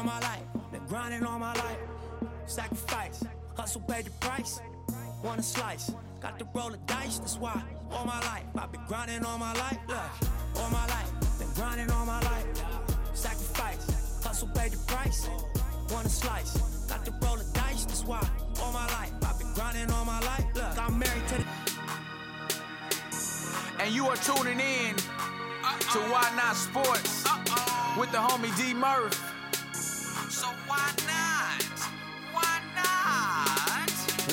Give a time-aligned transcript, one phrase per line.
[0.00, 0.42] all my life.
[0.72, 1.78] Been grinding all my life.
[2.46, 3.22] Sacrifice,
[3.54, 4.60] hustle, pay the price.
[5.22, 7.18] Want a slice, got to roll the dice.
[7.18, 9.78] That's why all my life I've been grinding all my life.
[9.88, 9.98] Look,
[10.56, 12.46] all my life, been grinding all my life.
[13.12, 15.28] Sacrifice, hustle, pay the price.
[15.92, 16.56] Want a slice,
[16.88, 17.84] got to roll the dice.
[17.84, 18.26] That's why
[18.62, 20.46] all my life I've been grinding all my life.
[20.54, 21.44] Look, I'm married to the.
[23.80, 27.24] And you are tuning in to Why Not Sports
[27.98, 29.29] with the homie D Murph.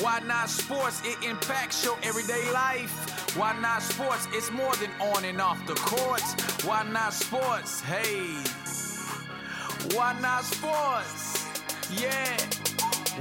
[0.00, 1.02] Why not sports?
[1.04, 3.36] It impacts your everyday life.
[3.36, 4.28] Why not sports?
[4.32, 6.22] It's more than on and off the court.
[6.64, 7.80] Why not sports?
[7.80, 8.36] Hey.
[9.96, 11.46] Why not sports?
[11.90, 12.36] Yeah.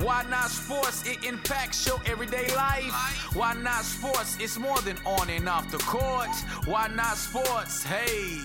[0.03, 1.03] Why not sports?
[1.07, 2.93] It impacts your everyday life.
[3.35, 4.37] Why not sports?
[4.39, 6.29] It's more than on and off the court.
[6.65, 7.83] Why not sports?
[7.83, 8.41] Hey.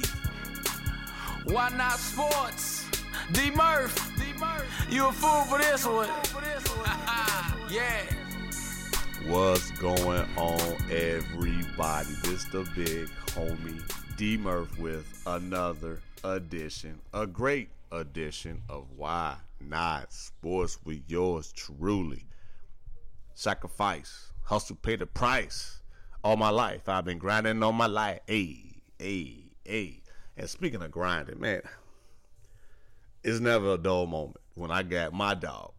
[1.44, 2.88] Why not sports?
[3.32, 4.12] D Murph.
[4.88, 6.08] You a fool for this one.
[7.70, 8.21] yeah.
[9.28, 12.08] What's going on, everybody?
[12.24, 13.80] This the big homie
[14.16, 22.24] D Murph with another edition, a great edition of Why Not Sports with yours truly.
[23.34, 25.80] Sacrifice, hustle, pay the price.
[26.24, 28.20] All my life, I've been grinding all my life.
[28.26, 30.02] Hey, hey, hey.
[30.36, 31.62] And speaking of grinding, man,
[33.22, 35.72] it's never a dull moment when I got my dog,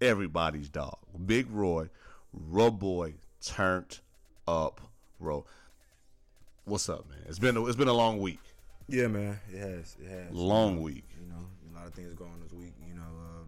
[0.00, 1.88] everybody's dog, Big Roy,
[2.32, 4.00] Ro Boy, turned
[4.46, 4.80] up,
[5.18, 5.44] Ro.
[6.64, 7.18] What's up, man?
[7.26, 8.40] It's been a, it's been a long week.
[8.88, 9.96] Yeah, man, it has.
[10.02, 10.32] It has.
[10.32, 11.04] Long week.
[11.20, 12.74] You know, a lot of things going this week.
[12.86, 13.46] You know, um,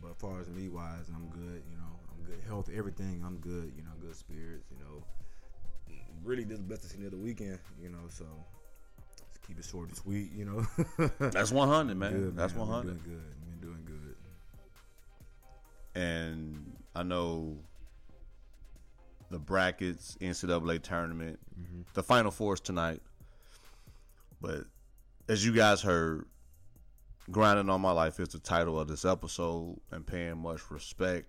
[0.00, 1.62] but as far as me wise, I'm good.
[1.70, 3.22] You know, I'm good health, everything.
[3.24, 3.72] I'm good.
[3.76, 4.66] You know, good spirits.
[4.70, 5.04] You know,
[6.22, 7.58] really this is the best I've seen of the weekend.
[7.82, 8.24] You know, so
[9.20, 10.32] let's keep it short and sweet.
[10.32, 12.12] You know, That's 100, man.
[12.12, 12.64] Good, That's man.
[12.64, 12.84] Been 100.
[12.84, 13.60] Doing good.
[13.60, 14.16] Been doing good.
[16.00, 17.58] And I know
[19.30, 21.82] the brackets, NCAA tournament, mm-hmm.
[21.94, 23.02] the Final Four is tonight.
[24.40, 24.64] But
[25.28, 26.26] as you guys heard,
[27.30, 31.28] grinding on my life is the title of this episode, and paying much respect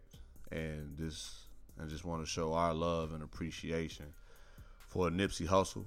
[0.52, 1.46] and this,
[1.82, 4.06] I just want to show our love and appreciation
[4.88, 5.86] for Nipsey Hussle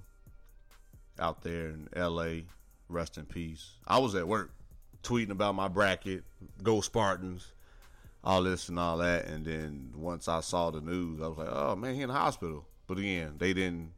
[1.19, 2.45] out there in L.A.
[2.89, 3.75] Rest in peace.
[3.87, 4.53] I was at work
[5.03, 6.25] tweeting about my bracket,
[6.63, 7.53] go Spartans,
[8.25, 11.49] all this and all that, and then once I saw the news, I was like,
[11.51, 12.67] oh man, he in the hospital.
[12.87, 13.93] But again, they didn't,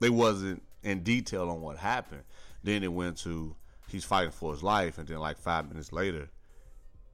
[0.00, 2.22] they wasn't in detail on what happened.
[2.62, 3.56] Then it went to
[3.88, 6.28] he's fighting for his life, and then like five minutes later,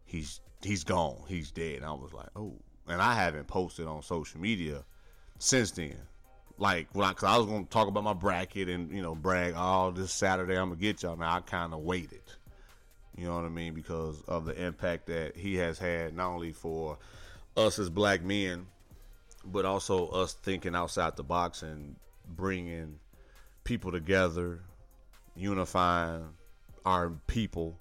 [0.04, 1.78] he's he's gone, he's dead.
[1.78, 2.54] And I was like, oh,
[2.86, 4.84] and I haven't posted on social media
[5.38, 5.96] since then.
[6.56, 9.54] Like when I, cause I was gonna talk about my bracket and you know brag,
[9.56, 11.16] oh, this Saturday I'm gonna get y'all.
[11.16, 12.22] Now I kind of waited.
[13.18, 13.74] You know what I mean?
[13.74, 16.98] Because of the impact that he has had, not only for
[17.56, 18.66] us as black men,
[19.44, 21.96] but also us thinking outside the box and
[22.28, 23.00] bringing
[23.64, 24.60] people together,
[25.34, 26.28] unifying
[26.84, 27.76] our people.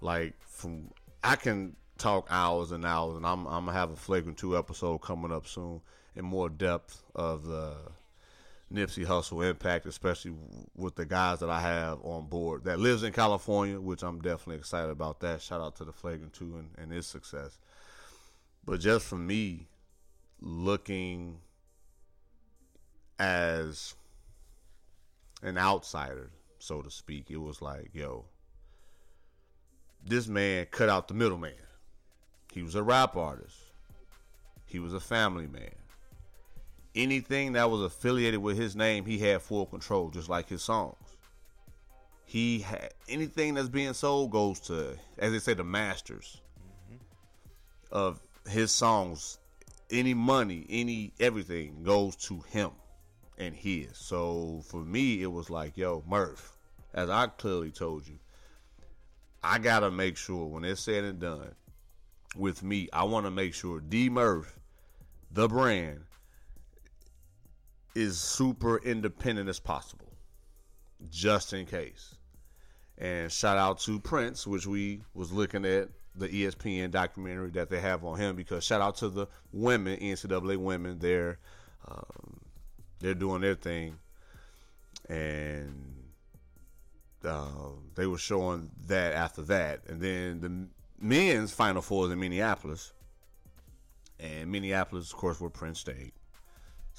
[0.00, 0.90] Like from,
[1.22, 4.98] I can talk hours and hours, and I'm I'm gonna have a flagrant two episode
[4.98, 5.82] coming up soon
[6.16, 7.76] in more depth of the
[8.72, 10.32] Nipsey Hussle impact, especially
[10.76, 14.56] with the guys that I have on board that lives in California, which I'm definitely
[14.56, 15.42] excited about that.
[15.42, 17.58] Shout out to the Flagrant 2 and, and his success.
[18.64, 19.66] But just for me,
[20.40, 21.38] looking
[23.18, 23.94] as
[25.42, 28.26] an outsider, so to speak, it was like, yo,
[30.04, 31.54] this man cut out the middleman.
[32.52, 33.56] He was a rap artist.
[34.64, 35.79] He was a family man
[36.94, 40.96] anything that was affiliated with his name, he had full control, just like his songs.
[42.24, 46.40] He had anything that's being sold goes to, as they say, the masters
[46.86, 46.96] mm-hmm.
[47.90, 49.38] of his songs.
[49.90, 52.70] Any money, any everything goes to him
[53.38, 53.88] and his.
[53.94, 56.56] So for me, it was like, yo, Murph,
[56.94, 58.18] as I clearly told you,
[59.42, 61.54] I gotta make sure when it's said and done
[62.36, 64.58] with me, I want to make sure D Murph,
[65.32, 66.04] the brand,
[67.94, 70.12] is super independent as possible,
[71.10, 72.14] just in case.
[72.98, 77.80] And shout out to Prince, which we was looking at the ESPN documentary that they
[77.80, 78.36] have on him.
[78.36, 81.38] Because shout out to the women, NCAA women, they're
[81.88, 82.40] um,
[83.00, 83.96] they're doing their thing,
[85.08, 86.00] and
[87.24, 90.68] uh, they were showing that after that, and then the
[91.04, 92.92] men's Final Four is in Minneapolis,
[94.18, 96.12] and Minneapolis, of course, where Prince stayed.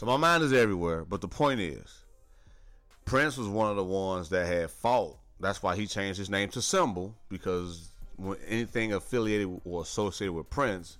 [0.02, 1.06] So my mind is everywhere.
[1.06, 2.06] But the point is,
[3.06, 5.20] Prince was one of the ones that had fought.
[5.40, 10.50] That's why he changed his name to Symbol because when anything affiliated or associated with
[10.50, 10.98] Prince,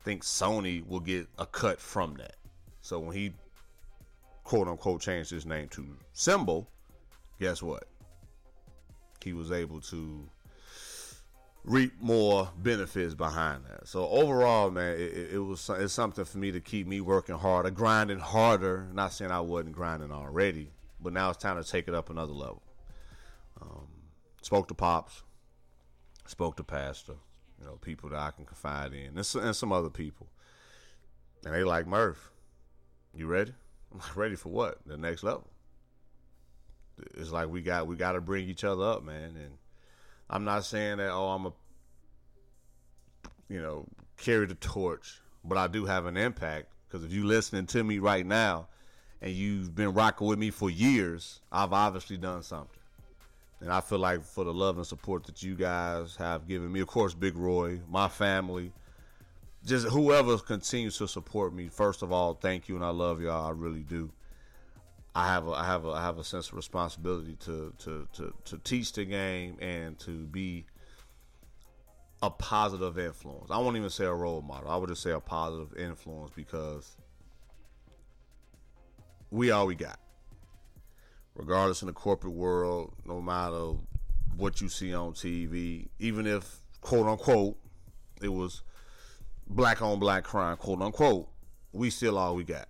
[0.00, 2.36] I think Sony will get a cut from that.
[2.80, 3.32] So when he
[4.44, 6.68] quote unquote changed his name to Symbol,
[7.40, 7.88] guess what?
[9.24, 10.28] He was able to
[11.64, 13.86] reap more benefits behind that.
[13.86, 17.70] So overall, man, it, it, was it's something for me to keep me working harder,
[17.70, 18.88] grinding harder.
[18.92, 20.70] Not saying I wasn't grinding already,
[21.00, 22.62] but now it's time to take it up another level.
[23.60, 23.86] Um,
[24.42, 25.22] spoke to pops,
[26.26, 27.14] spoke to pastor,
[27.60, 30.28] you know, people that I can confide in, and, and some other people,
[31.44, 32.30] and they like Murph.
[33.14, 33.52] You ready?
[33.92, 34.78] I'm like, ready for what?
[34.86, 35.48] The next level.
[37.14, 39.58] It's like we got we got to bring each other up, man, and
[40.32, 41.52] I'm not saying that oh I'm a
[43.50, 43.86] you know
[44.16, 47.98] carry the torch, but I do have an impact because if you're listening to me
[47.98, 48.68] right now
[49.20, 52.80] and you've been rocking with me for years, I've obviously done something.
[53.60, 56.80] And I feel like for the love and support that you guys have given me,
[56.80, 58.72] of course, Big Roy, my family,
[59.64, 61.68] just whoever continues to support me.
[61.68, 63.46] First of all, thank you, and I love y'all.
[63.46, 64.10] I really do.
[65.14, 68.34] I have a I have a I have a sense of responsibility to to to
[68.44, 70.64] to teach the game and to be
[72.22, 73.50] a positive influence.
[73.50, 74.70] I won't even say a role model.
[74.70, 76.96] I would just say a positive influence because
[79.30, 79.98] we all we got.
[81.34, 83.72] Regardless in the corporate world, no matter
[84.36, 87.58] what you see on TV, even if quote unquote
[88.22, 88.62] it was
[89.46, 91.28] black on black crime, quote unquote,
[91.72, 92.68] we still all we got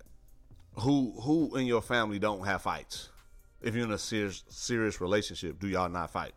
[0.74, 3.10] who who in your family don't have fights?
[3.60, 6.32] If you're in a serious serious relationship, do y'all not fight?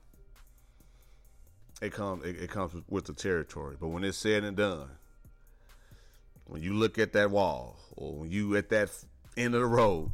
[1.82, 3.76] It comes it, it comes with the territory.
[3.80, 4.90] But when it's said and done,
[6.46, 8.92] when you look at that wall or when you at that
[9.38, 10.12] end of the road,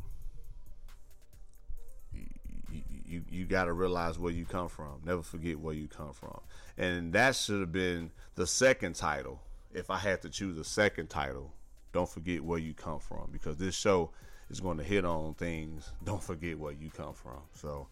[2.14, 5.02] you, you, you got to realize where you come from.
[5.04, 6.40] Never forget where you come from.
[6.78, 9.42] And that should have been the second title
[9.74, 11.54] if I had to choose a second title
[11.94, 14.12] don't forget where you come from because this show
[14.50, 15.92] is going to hit on things.
[16.04, 17.42] Don't forget where you come from.
[17.54, 17.88] So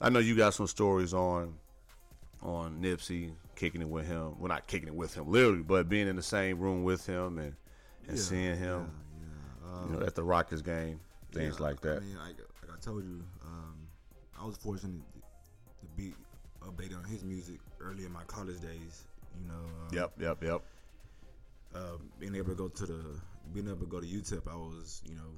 [0.00, 1.54] I know you got some stories on
[2.42, 4.38] on Nipsey kicking it with him.
[4.38, 7.38] Well, not kicking it with him literally, but being in the same room with him
[7.38, 7.54] and
[8.08, 8.92] and yeah, seeing him,
[9.64, 9.80] yeah, yeah.
[9.80, 11.00] Um, you know, at the Rockets game,
[11.32, 11.96] things like that.
[11.96, 13.74] I mean, like, like I told you, um,
[14.40, 15.02] I was fortunate
[15.80, 16.14] to be
[16.62, 19.08] updated on his music early in my college days.
[19.40, 19.54] You know.
[19.54, 20.12] Um, yep.
[20.18, 20.44] Yep.
[20.44, 20.62] Yep
[21.76, 23.20] uh, being able to go to the
[23.52, 25.30] being able to go to UTEP, I was you know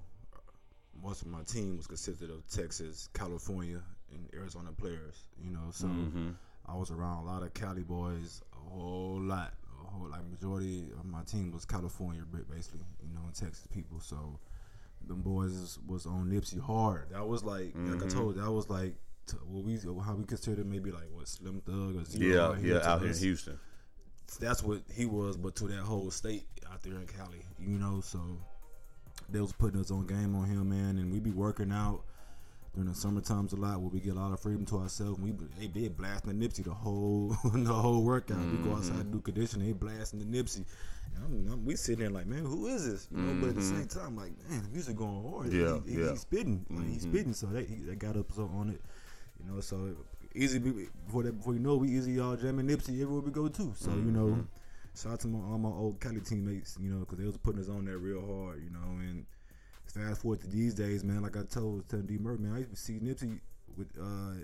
[1.02, 3.80] most of my team was consisted of Texas, California,
[4.12, 5.26] and Arizona players.
[5.42, 6.30] You know, so mm-hmm.
[6.66, 10.84] I was around a lot of Cali boys, a whole lot, a whole like majority
[10.98, 12.80] of my team was California, basically.
[13.02, 14.00] You know, and Texas people.
[14.00, 14.38] So
[15.06, 17.10] them boys was on Nipsey hard.
[17.10, 17.92] That was like mm-hmm.
[17.92, 18.18] like I mm-hmm.
[18.18, 18.94] told you, that was like
[19.46, 23.02] what we how we consider maybe like what Slim Thug or Z-Ro yeah yeah out
[23.02, 23.58] here in Houston
[24.36, 28.00] that's what he was, but to that whole state out there in Cali, you know.
[28.00, 28.20] So
[29.28, 32.02] they was putting us on game on him, man, and we be working out
[32.74, 35.18] during the summer times a lot where we get a lot of freedom to ourselves.
[35.18, 38.38] We they did blasting the Nipsey the whole the whole workout.
[38.38, 38.64] Mm-hmm.
[38.64, 40.64] We go outside and do conditioning, they blasting the Nipsey.
[41.24, 43.08] I'm, I'm, we sitting there like, man, who is this?
[43.10, 43.40] You know, mm-hmm.
[43.40, 43.78] but at the mm-hmm.
[43.78, 45.52] same time, like, man, the music going hard.
[45.52, 46.10] Yeah, he, he, yeah.
[46.10, 46.92] He's spitting, mm-hmm.
[46.92, 47.32] he's spitting.
[47.32, 48.80] So they, they got up so on it,
[49.40, 49.60] you know.
[49.60, 49.96] So
[50.34, 53.74] easy before that before you know we easy y'all jamming Nipsey everywhere we go to.
[53.76, 54.06] So mm-hmm.
[54.06, 54.40] you know, mm-hmm.
[54.94, 57.60] shout out to my, all my old Cali teammates, you know, because they was putting
[57.60, 58.98] us on there real hard, you know.
[59.00, 59.26] And
[59.86, 62.70] fast forward to these days, man, like I told to D Murphy, man, I used
[62.70, 63.40] to see Nipsey
[63.76, 64.34] with uh,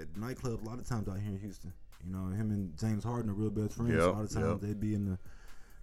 [0.00, 1.72] at nightclubs a lot of times out here in Houston.
[2.06, 3.92] You know, him and James Harden are real best friends.
[3.92, 4.60] Yep, so a lot of times yep.
[4.60, 5.18] they'd be in the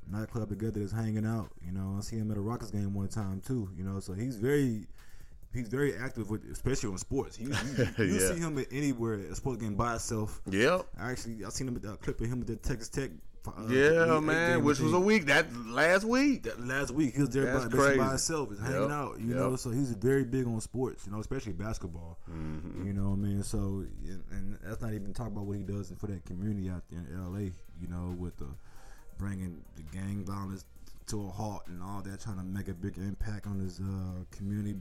[0.09, 1.49] nightclub together, just hanging out.
[1.65, 3.69] You know, I see him at a Rockets game one time too.
[3.75, 4.87] You know, so he's very
[5.53, 7.39] he's very active with, especially on sports.
[7.39, 8.33] You, you, you yeah.
[8.33, 10.41] see him at anywhere a sports game by himself.
[10.49, 13.11] Yeah, actually, I seen him a clip of him with the Texas Tech.
[13.45, 16.43] Uh, yeah, man, which was a week that last week.
[16.43, 17.67] That last week, he was there by,
[17.97, 18.91] by, himself, just hanging yep.
[18.91, 19.19] out.
[19.19, 19.37] You yep.
[19.37, 21.05] know, so he's very big on sports.
[21.05, 22.17] You know, especially basketball.
[22.31, 22.87] Mm-hmm.
[22.87, 23.83] You know, what I mean, so
[24.31, 27.21] and that's not even talk about what he does for that community out there in
[27.21, 27.51] L.A.
[27.81, 28.47] You know, with the
[29.17, 30.63] bringing the gang violence
[31.07, 34.23] to a halt and all that, trying to make a big impact on his uh,
[34.31, 34.75] community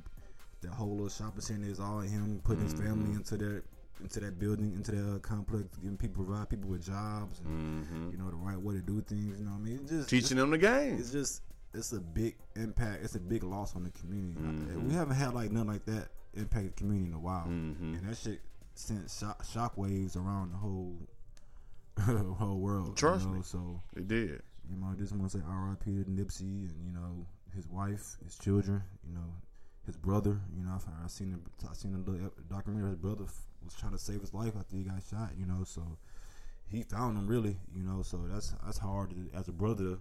[0.63, 2.77] that whole little shopping center is all him putting mm-hmm.
[2.77, 3.19] his family mm-hmm.
[3.19, 3.63] into that
[4.01, 8.11] into that building, into that uh, complex, giving people provide people with jobs and mm-hmm.
[8.11, 9.39] you know the right way to do things.
[9.39, 9.81] You know what I mean?
[9.83, 10.99] It's just teaching them the game.
[10.99, 11.43] It's just
[11.75, 13.05] it's a big impact.
[13.05, 14.41] It's a big loss on the community.
[14.41, 14.89] Mm-hmm.
[14.89, 17.95] We haven't had like nothing like that impact the community in a while, mm-hmm.
[17.95, 18.41] and that shit
[18.75, 20.97] sent shock, shock waves around the whole
[22.35, 22.97] whole world.
[22.97, 23.37] Trust you know?
[23.37, 23.43] me.
[23.43, 24.43] So it did.
[24.71, 25.91] You know, I just want to say R.I.P.
[25.91, 28.83] to Nipsey and you know his wife, his children.
[29.07, 29.35] You know,
[29.87, 30.39] his brother.
[30.57, 31.43] You know, I, I seen him.
[31.71, 32.91] I seen a little documentary.
[32.91, 33.25] His brother
[33.65, 35.31] was trying to save his life after he got shot.
[35.39, 35.83] You know, so
[36.69, 38.03] he found him really, you know.
[38.03, 39.97] So that's that's hard to, as a brother.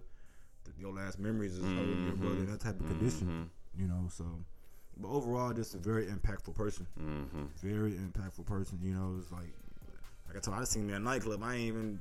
[0.64, 4.06] to- Your last memories is holding your brother in that type of condition, you know.
[4.08, 4.24] So,
[4.96, 6.86] but overall, just a very impactful person.
[7.00, 7.44] Mm-hmm.
[7.62, 8.78] Very impactful person.
[8.82, 9.52] You know, it's like
[10.28, 11.42] like I told, I seen him at a nightclub.
[11.42, 12.00] I ain't even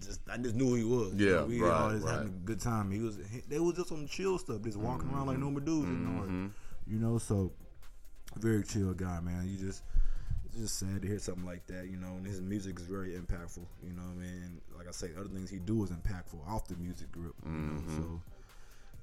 [0.00, 1.14] just I just knew who he was.
[1.14, 2.12] You Yeah, know, we right, all just right.
[2.12, 2.90] having a good time.
[2.90, 5.88] He was he, they was just on chill stuff, just walking around like normal dudes.
[5.88, 6.46] You know, Mm-hmm.
[6.86, 7.18] You know.
[7.18, 7.52] So
[8.36, 9.46] very chill guy, man.
[9.48, 9.82] You just
[10.46, 12.08] it's just sad to hear something like that, you know.
[12.16, 14.02] And his music is very impactful, you know.
[14.02, 17.10] what I mean, like I say, other things he do is impactful off the music
[17.12, 17.80] group, you know.
[17.80, 17.96] Mm-hmm.
[18.02, 18.20] So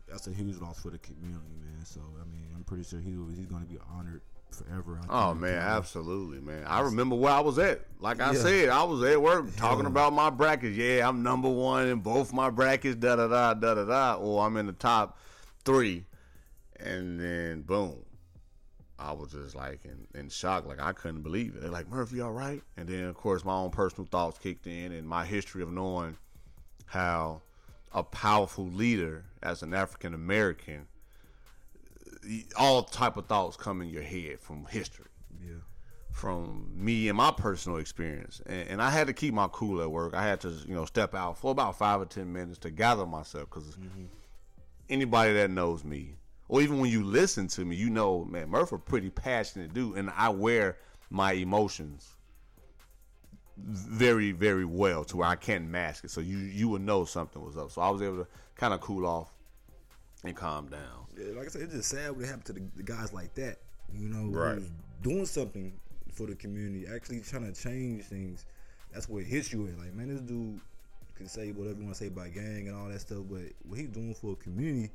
[0.08, 1.86] that's a huge loss for the community, man.
[1.86, 4.22] So I mean, I'm pretty sure he he's going to be honored
[4.52, 5.00] forever.
[5.10, 6.66] Oh man, absolutely, man.
[6.68, 7.82] I remember where I was at.
[8.02, 8.40] Like I Yeah.
[8.40, 9.92] said, I was at work talking Yeah.
[9.92, 10.76] about my brackets.
[10.76, 12.98] Yeah, I'm number one in both my brackets.
[12.98, 14.14] Da da da da da da.
[14.16, 15.18] Or I'm in the top
[15.64, 16.06] three,
[16.84, 18.04] and then boom,
[19.00, 20.66] I was just like in, in shock.
[20.66, 21.62] Like I couldn't believe it.
[21.62, 22.62] They're like Murphy, all right?
[22.78, 26.18] And then of course my own personal thoughts kicked in, and my history of knowing
[26.86, 27.42] how
[27.94, 30.88] a powerful leader as an African American
[32.56, 35.06] all type of thoughts come in your head from history
[35.44, 35.56] Yeah.
[36.12, 39.90] from me and my personal experience and, and i had to keep my cool at
[39.90, 42.70] work i had to you know step out for about five or ten minutes to
[42.70, 44.06] gather myself because mm-hmm.
[44.90, 46.16] anybody that knows me
[46.52, 49.98] or even when you listen to me you know man murph a pretty passionate dude
[49.98, 50.78] and i wear
[51.10, 52.16] my emotions
[53.58, 57.44] very very well to where i can't mask it so you you would know something
[57.44, 59.30] was up so i was able to kind of cool off
[60.24, 62.84] and calm down Yeah, like I said, it's just sad what happened to the, the
[62.84, 63.58] guys like that.
[63.92, 64.62] You know, Right.
[65.02, 65.74] doing something
[66.14, 68.46] for the community, actually trying to change things.
[68.94, 69.80] That's what hits you at.
[69.80, 70.62] Like, man, this dude
[71.16, 73.80] can say whatever you want to say about gang and all that stuff, but what
[73.80, 74.92] he's doing for a community,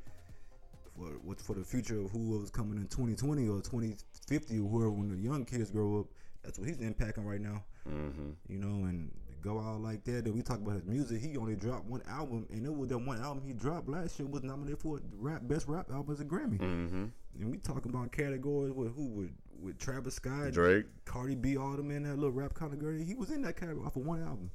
[0.96, 4.90] for what for the future of who was coming in 2020 or 2050 or whoever
[4.90, 6.06] when the young kids grow up,
[6.42, 7.62] that's what he's impacting right now.
[7.88, 8.30] mm-hmm.
[8.48, 9.10] You know, and
[9.42, 10.24] go out like that.
[10.24, 11.20] Then we talk about his music.
[11.20, 14.28] He only dropped one album, and it was that one album he dropped last year
[14.28, 16.58] was nominated for rap best rap album as a Grammy.
[16.58, 17.04] Mm-hmm.
[17.38, 20.86] And we talk about categories with who with with Travis Scott, Drake.
[21.04, 23.04] Cardi B, all them in that little rap category.
[23.04, 24.50] He was in that category off of one album.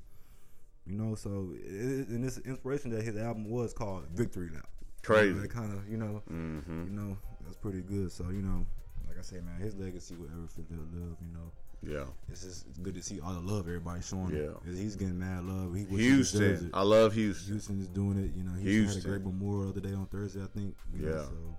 [0.85, 4.67] You know, so it, and it's inspiration that his album was called Victory Lap.
[5.03, 5.27] Crazy.
[5.29, 6.83] You know, that kind of you know, Mm-hmm.
[6.85, 8.11] you know, that's pretty good.
[8.11, 8.65] So you know,
[9.07, 11.17] like I say, man, his legacy will ever fit love.
[11.21, 11.51] You know.
[11.97, 14.29] yeah It's just good to see all the love everybody showing.
[14.31, 14.55] him.
[14.65, 14.73] Yeah.
[14.73, 15.73] he's getting mad love.
[15.75, 16.69] He, Houston.
[16.73, 17.53] I love Houston.
[17.53, 18.31] Houston is doing it.
[18.37, 20.75] You know, Houston, had a great memorial the other day on Thursday, I think.
[20.95, 21.23] you know, Yeah.
[21.23, 21.57] so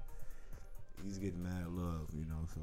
[1.04, 2.08] he's getting mad love.
[2.14, 2.61] You know, so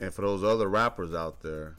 [0.00, 1.76] And for those other rappers out there,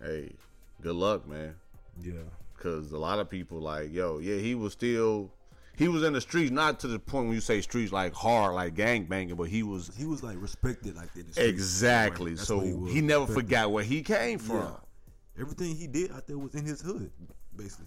[0.00, 0.32] hey,
[0.80, 1.54] good luck, man.
[2.00, 2.12] yeah,
[2.56, 5.30] Because a lot of people like, yo, yeah, he was still,
[5.76, 8.54] he was in the streets, not to the point when you say streets like hard,
[8.54, 11.48] like gang banging, but he was he was like respected like in the streets.
[11.48, 12.36] exactly.
[12.36, 13.46] So what he, never respected.
[13.46, 14.56] forgot where he came from.
[14.56, 15.40] Yeah.
[15.40, 17.10] Everything he did out there was in his hood,
[17.56, 17.86] basically.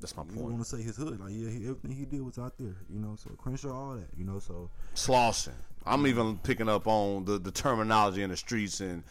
[0.00, 0.36] That's my point.
[0.36, 2.76] You want to say his hood, like yeah, he, everything he did was out there.
[2.90, 4.08] You know, so Crenshaw, all that.
[4.16, 5.54] You know, so Slauson.
[5.86, 9.02] I'm even picking up on the, the terminology in the streets and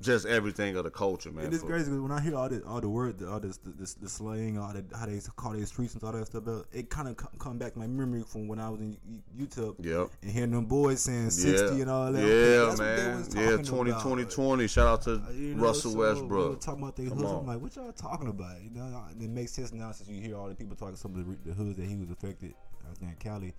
[0.00, 1.46] just everything of the culture, man.
[1.46, 3.56] It is crazy crazy 'cause when I hear all the all the word, all this
[3.56, 6.46] the, the, the slang, all the, how they call their streets and all that stuff,
[6.46, 8.96] uh, it kind of come back to my memory from when I was in
[9.36, 10.08] UTEP Yep.
[10.22, 12.20] and hearing them boys saying sixty yeah, and all that.
[12.20, 13.58] yeah, Okay, that's what they man.
[13.58, 14.02] Yeah, 20, about.
[14.02, 14.66] 20, 20.
[14.68, 16.50] Shout out to Uh, you know, Russell so Westbrook.
[16.52, 17.22] We talking about their hoods.
[17.32, 18.62] I'm like, what y'all talking about?
[18.62, 21.26] You know, it makes sense now since you hear all the people talking some of
[21.26, 22.54] the, the hoods that he was affected.
[22.88, 23.52] I think in Cali.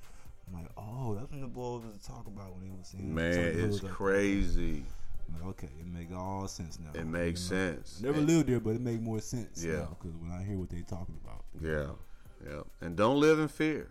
[0.47, 3.13] I'm like, oh, that's when the boys was talking about when they was saying.
[3.13, 4.83] Man, it's like crazy.
[5.33, 6.99] Like, okay, it makes all sense now.
[6.99, 7.99] It makes sense.
[8.01, 9.63] Never And- lived there, but it makes more sense.
[9.63, 9.85] Yeah.
[9.89, 11.91] because when I hear what they're talking about, Yeah,
[12.45, 12.61] yeah.
[12.81, 13.89] And don't live in fear.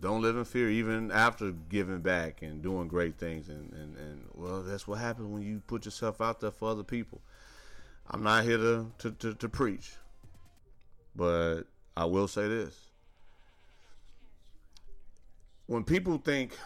[0.00, 3.48] Don't live in fear, even after giving back and doing great things.
[3.48, 6.84] And, and, and well, that's what happens when you put yourself out there for other
[6.84, 7.22] people.
[8.10, 9.92] I'm not here to, to, to, to preach,
[11.16, 11.62] but
[11.96, 12.78] I will say this.
[15.66, 16.56] When people think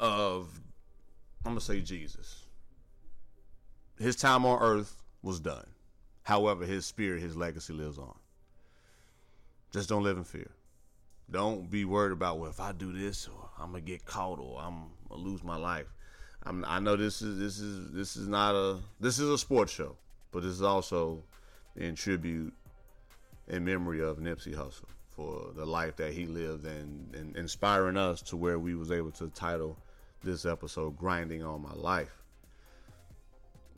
[0.00, 0.48] of,
[1.44, 2.44] I'm to say Jesus,
[3.98, 5.66] his time on earth was done.
[6.22, 8.14] However, his spirit, his legacy lives on.
[9.72, 10.50] Just don't live in fear.
[11.30, 14.60] Don't be worried about well, if I do this, or I'm gonna get caught, or
[14.60, 15.86] I'm gonna lose my life.
[16.44, 19.72] I'm, I know this is this is this is not a this is a sports
[19.72, 19.96] show,
[20.32, 21.22] but this is also
[21.76, 22.52] in tribute
[23.48, 28.20] in memory of Nipsey Hussle for the life that he lived and, and inspiring us
[28.22, 29.78] to where we was able to title
[30.24, 32.24] this episode "Grinding on My Life."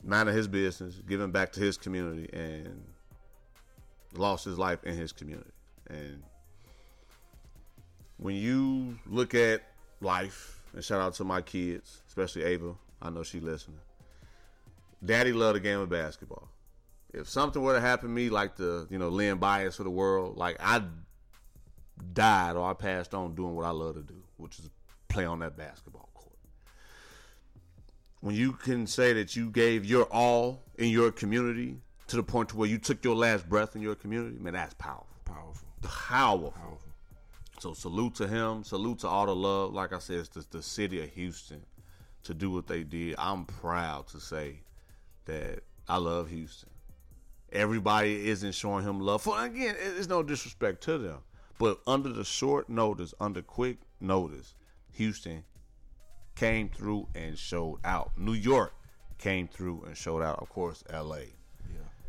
[0.03, 2.83] minding his business, giving back to his community, and
[4.13, 5.51] lost his life in his community.
[5.89, 6.23] And
[8.17, 9.63] when you look at
[10.01, 13.79] life, and shout out to my kids, especially Ava, I know she listening.
[15.03, 16.49] Daddy loved the game of basketball.
[17.13, 19.91] if something were to happen to me, like the you know Len Bias of the
[19.91, 20.83] world, like I
[22.13, 24.69] died or I passed on doing what I love to do, which is
[25.07, 26.06] play on that basketball.
[28.21, 32.49] When you can say that you gave your all in your community to the point
[32.49, 35.07] to where you took your last breath in your community, man, that's powerful.
[35.25, 35.67] Powerful.
[35.81, 36.51] Powerful.
[36.51, 36.89] Powerful.
[37.59, 38.63] So salute to him.
[38.63, 39.73] Salute to all the love.
[39.73, 41.61] Like I said, it's the, the city of Houston
[42.23, 43.15] to do what they did.
[43.17, 44.61] I'm proud to say
[45.25, 46.69] that I love Houston.
[47.51, 49.21] Everybody isn't showing him love.
[49.21, 51.19] For again, it's no disrespect to them,
[51.57, 54.53] but under the short notice, under quick notice,
[54.93, 55.43] Houston
[56.37, 58.11] came through and showed out.
[58.15, 58.73] New York
[59.17, 60.39] came through and showed out.
[60.39, 61.19] Of course, L.A.
[61.19, 61.25] Yeah.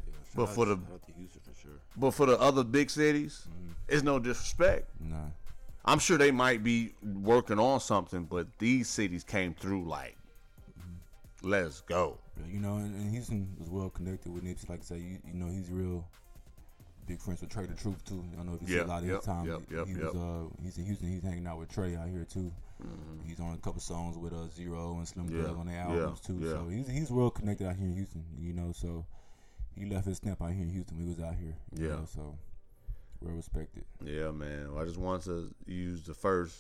[0.07, 0.13] yeah.
[0.37, 1.81] But for the- shout out to Houston for sure.
[1.97, 3.49] But for the other big cities,
[3.89, 4.91] it's no disrespect.
[5.01, 5.17] Nah.
[5.85, 10.17] I'm sure they might be working on something, but these cities came through like,
[11.43, 12.19] let's go.
[12.47, 14.69] You know, and, and Houston was well connected with Nipsey.
[14.69, 16.07] Like I say, you, you know, he's real
[17.07, 18.23] big friends with Trae tha Truth too.
[18.35, 19.47] I don't know if you see a lot of yep, his time.
[19.47, 20.13] yep, yep, he yep.
[20.13, 21.09] was uh he's in Houston.
[21.09, 22.53] He's hanging out with Trae out here too.
[22.83, 23.29] Mm-hmm.
[23.29, 25.83] He's on a couple songs with uh Z-Ro and Slim Yeah, Thug on their yeah,
[25.89, 26.39] albums too.
[26.41, 26.51] yeah.
[26.51, 28.25] So he's he's well connected out here in Houston.
[28.39, 29.05] You know, so
[29.75, 30.97] he left his stamp out here in Houston.
[30.99, 31.55] He was out here.
[31.75, 31.95] you Yeah.
[31.97, 32.37] know, so
[33.21, 33.85] well respected.
[34.05, 34.73] Yeah, man.
[34.73, 36.57] Well, I just wanted to use the first,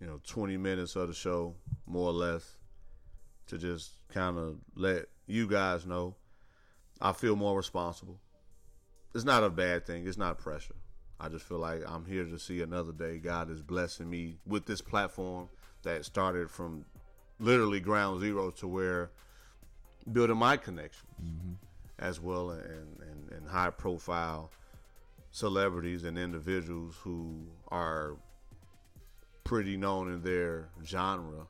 [0.00, 1.54] you know, 20 minutes of the show,
[1.86, 2.56] more or less,
[3.46, 6.16] to just kind of let you guys know
[7.00, 8.18] I feel more responsible.
[9.14, 10.06] It's not a bad thing.
[10.08, 10.74] It's not pressure.
[11.24, 13.16] I just feel like I'm here to see another day.
[13.16, 15.48] God is blessing me with this platform
[15.82, 16.84] that started from
[17.40, 19.10] literally ground zero to where
[20.12, 21.52] building my connections mm-hmm.
[21.98, 24.50] as well and, and, and high profile
[25.30, 28.16] celebrities and individuals who are
[29.44, 31.46] pretty known in their genre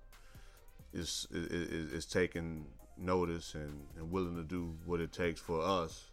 [0.92, 2.64] is is, is taking
[2.96, 6.12] notice and, and willing to do what it takes for us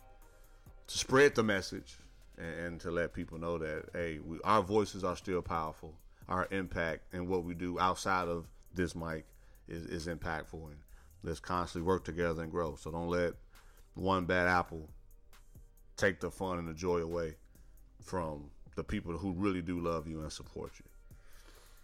[0.87, 1.97] to spread the message
[2.41, 5.93] and, and to let people know that hey we, our voices are still powerful
[6.27, 9.25] our impact and what we do outside of this mic
[9.67, 10.77] is, is impactful and
[11.23, 13.33] let's constantly work together and grow so don't let
[13.93, 14.89] one bad apple
[16.01, 17.35] take the fun and the joy away
[18.01, 20.85] from the people who really do love you and support you.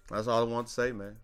[0.09, 1.17] That's all I want to say, man.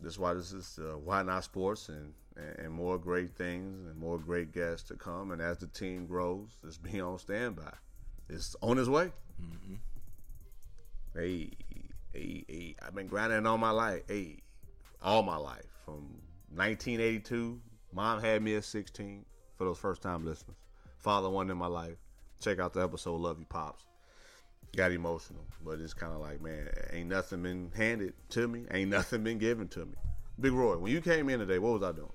[0.00, 3.96] That's why this is uh, Why Not Sports and, and, and more great things and
[3.96, 5.30] more great guests to come.
[5.30, 7.72] And as the team grows, it's be on standby.
[8.32, 9.12] It's on his way.
[9.40, 9.74] Mm-hmm.
[11.14, 11.50] Hey,
[12.12, 14.02] hey, hey, I've been grinding all my life.
[14.08, 14.38] Hey,
[15.02, 15.66] all my life.
[15.84, 16.20] From
[16.54, 17.60] 1982,
[17.92, 19.24] mom had me at 16
[19.56, 20.56] for those first time listeners.
[20.98, 21.96] Father one in my life.
[22.40, 23.84] Check out the episode Love You Pops
[24.76, 28.90] got emotional, but it's kind of like, man, ain't nothing been handed to me, ain't
[28.90, 29.94] nothing been given to me.
[30.40, 32.12] Big Roy, when you came in today, what was I doing?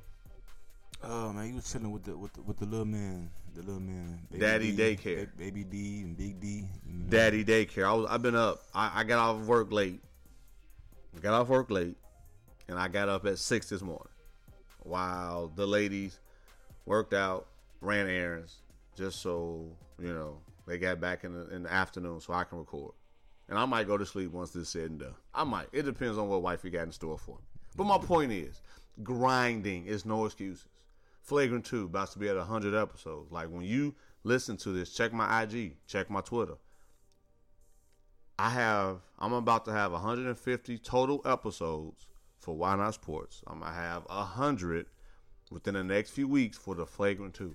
[1.03, 3.81] Oh man, he was chilling with the with the, with the little man, the little
[3.81, 5.25] man, Baby Daddy D, daycare.
[5.25, 6.47] Ba- Baby D and Big D.
[6.85, 7.05] you know.
[7.09, 7.85] Daddy daycare.
[7.85, 8.61] I was, I've been up.
[8.73, 9.99] I, I got off work late.
[11.15, 11.97] I got off work late,
[12.67, 14.09] and I got up at six this morning,
[14.83, 16.19] while the ladies
[16.85, 17.47] worked out,
[17.81, 18.57] ran errands,
[18.95, 19.65] just so
[19.99, 22.93] you know they got back in the in the afternoon, so I can record.
[23.49, 25.15] And I might go to sleep once this is said and done.
[25.33, 25.67] I might.
[25.71, 27.41] It depends on what wifey got in store for me.
[27.77, 28.61] But my point is,
[29.03, 30.65] grinding is no excuses.
[31.27, 33.33] Flagrant 2 about to be at 100 episodes.
[33.33, 36.55] Like when you listen to this, check my IG, check my Twitter.
[38.39, 42.07] I have, I'm about to have 150 total episodes
[42.39, 43.41] for Why Not Sports.
[43.45, 44.85] I'm going to have 100
[45.51, 47.53] within the next few weeks for the Flagrant 2.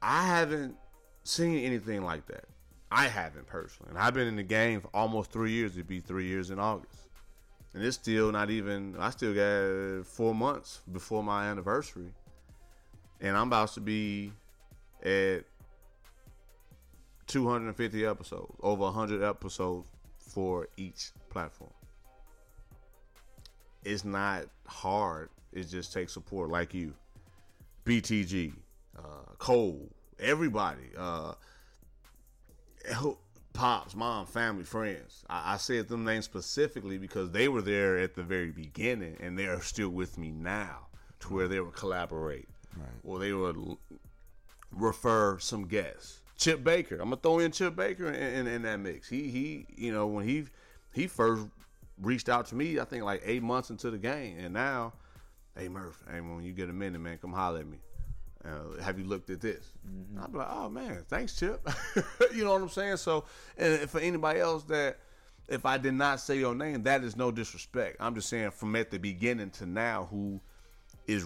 [0.00, 0.76] I haven't
[1.24, 2.44] seen anything like that.
[2.92, 3.90] I haven't personally.
[3.90, 5.72] And I've been in the game for almost three years.
[5.72, 7.05] It'd be three years in August.
[7.76, 12.10] And it's still not even, I still got four months before my anniversary.
[13.20, 14.32] And I'm about to be
[15.02, 15.44] at
[17.26, 19.86] 250 episodes, over 100 episodes
[20.18, 21.70] for each platform.
[23.84, 25.28] It's not hard.
[25.52, 26.94] It just takes support like you.
[27.84, 28.54] BTG,
[28.98, 29.02] uh,
[29.36, 29.86] Cole,
[30.18, 31.34] everybody, uh,
[33.56, 35.24] pops, mom, family, friends.
[35.28, 39.38] I, I said them names specifically because they were there at the very beginning and
[39.38, 40.86] they are still with me now
[41.20, 42.88] to where they would collaborate Right.
[43.04, 43.78] or they would l-
[44.70, 46.20] refer some guests.
[46.36, 49.08] Chip Baker, I'm gonna throw in Chip Baker in, in, in that mix.
[49.08, 50.44] He he, you know, when he
[50.92, 51.46] he first
[52.02, 54.92] reached out to me, I think like eight months into the game, and now,
[55.56, 57.78] hey Murph, hey when you get a minute, man, come holler at me.
[58.44, 59.72] Uh, have you looked at this?
[60.20, 61.66] I'm like, oh man, thanks, Chip.
[62.34, 62.98] you know what I'm saying?
[62.98, 63.24] So,
[63.58, 64.98] and for anybody else that,
[65.48, 67.96] if I did not say your name, that is no disrespect.
[68.00, 70.40] I'm just saying from at the beginning to now, who
[71.06, 71.24] is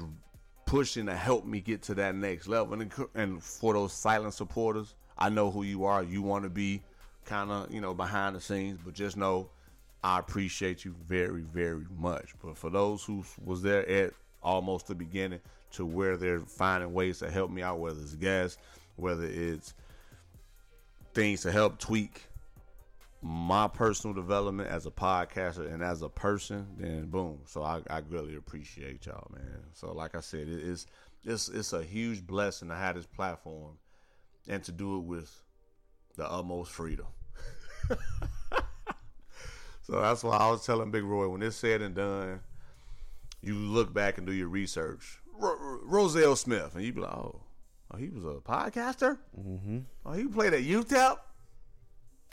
[0.67, 2.81] pushing to help me get to that next level.
[2.81, 6.03] And, and for those silent supporters, I know who you are.
[6.03, 6.83] You want to be
[7.25, 9.51] kind of, you know, behind the scenes, but just know
[10.03, 12.35] I appreciate you very, very much.
[12.43, 15.41] But for those who was there at almost the beginning
[15.73, 18.59] to where they're finding ways to help me out, whether it's guests,
[18.97, 19.75] whether it's
[21.15, 22.23] things to help tweak
[23.23, 27.41] my personal development as a podcaster and as a person, then boom.
[27.45, 29.61] So I, I really appreciate y'all, man.
[29.75, 30.87] So like I said, it, it's
[31.25, 33.77] it's it's a huge blessing to have this platform
[34.49, 35.31] and to do it with
[36.17, 37.07] the utmost freedom.
[39.83, 42.41] so that's why I was telling Big Roy when it's said and done,
[43.43, 45.20] you look back and do your research.
[45.43, 47.41] R- Rozelle Smith, and you be like, oh,
[47.93, 49.19] oh, he was a podcaster.
[49.39, 49.79] Mm-hmm.
[50.07, 51.19] Oh, he played at UTEP.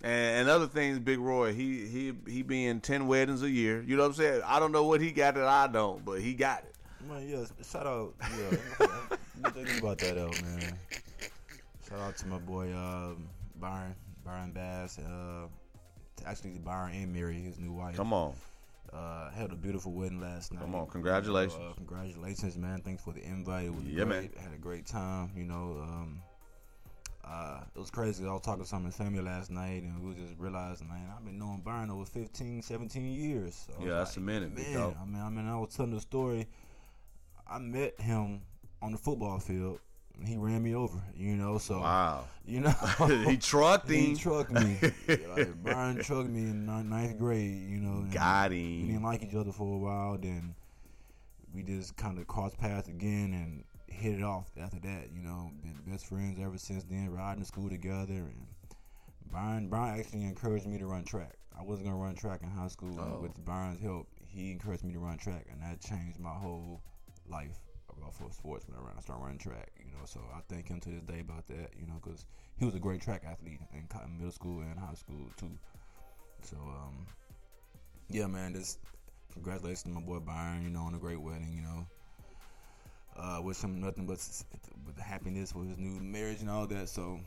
[0.03, 3.81] And, and other things, Big Roy, he he he being ten weddings a year.
[3.81, 4.41] You know what I'm saying?
[4.45, 6.75] I don't know what he got that I don't, but he got it.
[7.09, 8.13] Man, yeah, shout out.
[8.21, 10.77] Yeah, thinking about that though, man.
[11.89, 14.99] Shout out to my boy um, Byron, Byron Bass.
[14.99, 15.47] Uh,
[16.27, 17.95] actually, Byron and Mary, his new wife.
[17.95, 18.35] Come on.
[18.93, 20.61] Uh, had a beautiful wedding last night.
[20.61, 21.59] Come on, congratulations.
[21.61, 22.81] Uh, congratulations, man.
[22.81, 23.65] Thanks for the invite.
[23.65, 24.35] It was Yeah, great.
[24.35, 24.43] man.
[24.43, 25.31] Had a great time.
[25.35, 26.21] You know, um,
[27.25, 28.25] uh, it was crazy.
[28.25, 31.11] I was talking to some of his family last night, and we just realized, man,
[31.15, 33.67] I've been knowing Byron over 15, 17 years.
[33.67, 34.95] So Yeah, that's a minute, Man, dog.
[35.01, 36.47] I mean, I mean, I was telling the story.
[37.49, 38.41] I met him
[38.81, 39.79] on the football field.
[40.25, 41.57] He ran me over, you know.
[41.57, 42.25] So Wow.
[42.45, 42.71] you know,
[43.27, 44.77] he trucked he trucked me.
[45.07, 48.05] like, Brian trucked me in ninth grade, you know.
[48.11, 50.17] Got We didn't like each other for a while.
[50.17, 50.55] Then
[51.53, 55.09] we just kind of crossed paths again and hit it off after that.
[55.13, 57.09] You know, been best friends ever since then.
[57.11, 58.47] Riding to school together, and
[59.31, 61.33] Brian Brian actually encouraged me to run track.
[61.57, 63.19] I wasn't gonna run track in high school, Oh.
[63.21, 66.81] with Brian's help, he encouraged me to run track, and that changed my whole
[67.29, 67.57] life
[68.07, 68.95] about for sports when I ran.
[68.97, 70.05] I started running track, you know.
[70.05, 72.25] So I thank him to this day about that, you know, because
[72.57, 75.51] he was a great track athlete in middle school and high school too.
[76.43, 77.05] So um,
[78.09, 78.79] yeah, man, just
[79.33, 81.87] congratulations to my boy Byron, you know, on a great wedding, you know.
[83.17, 84.19] Uh, wish him nothing but
[84.85, 86.87] but happiness with his new marriage and all that.
[86.87, 87.19] So,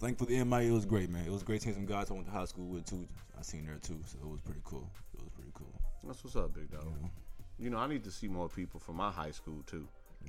[0.00, 0.70] thankful the MIA.
[0.70, 1.26] It was great, man.
[1.26, 3.06] It was great seeing some guys I went to high school with too.
[3.38, 4.88] I seen there too, so it was pretty cool.
[5.14, 5.72] It was pretty cool.
[6.06, 6.84] That's what's up, big dog.
[6.84, 7.10] You know?
[7.58, 9.86] You know, I need to see more people from my high school too.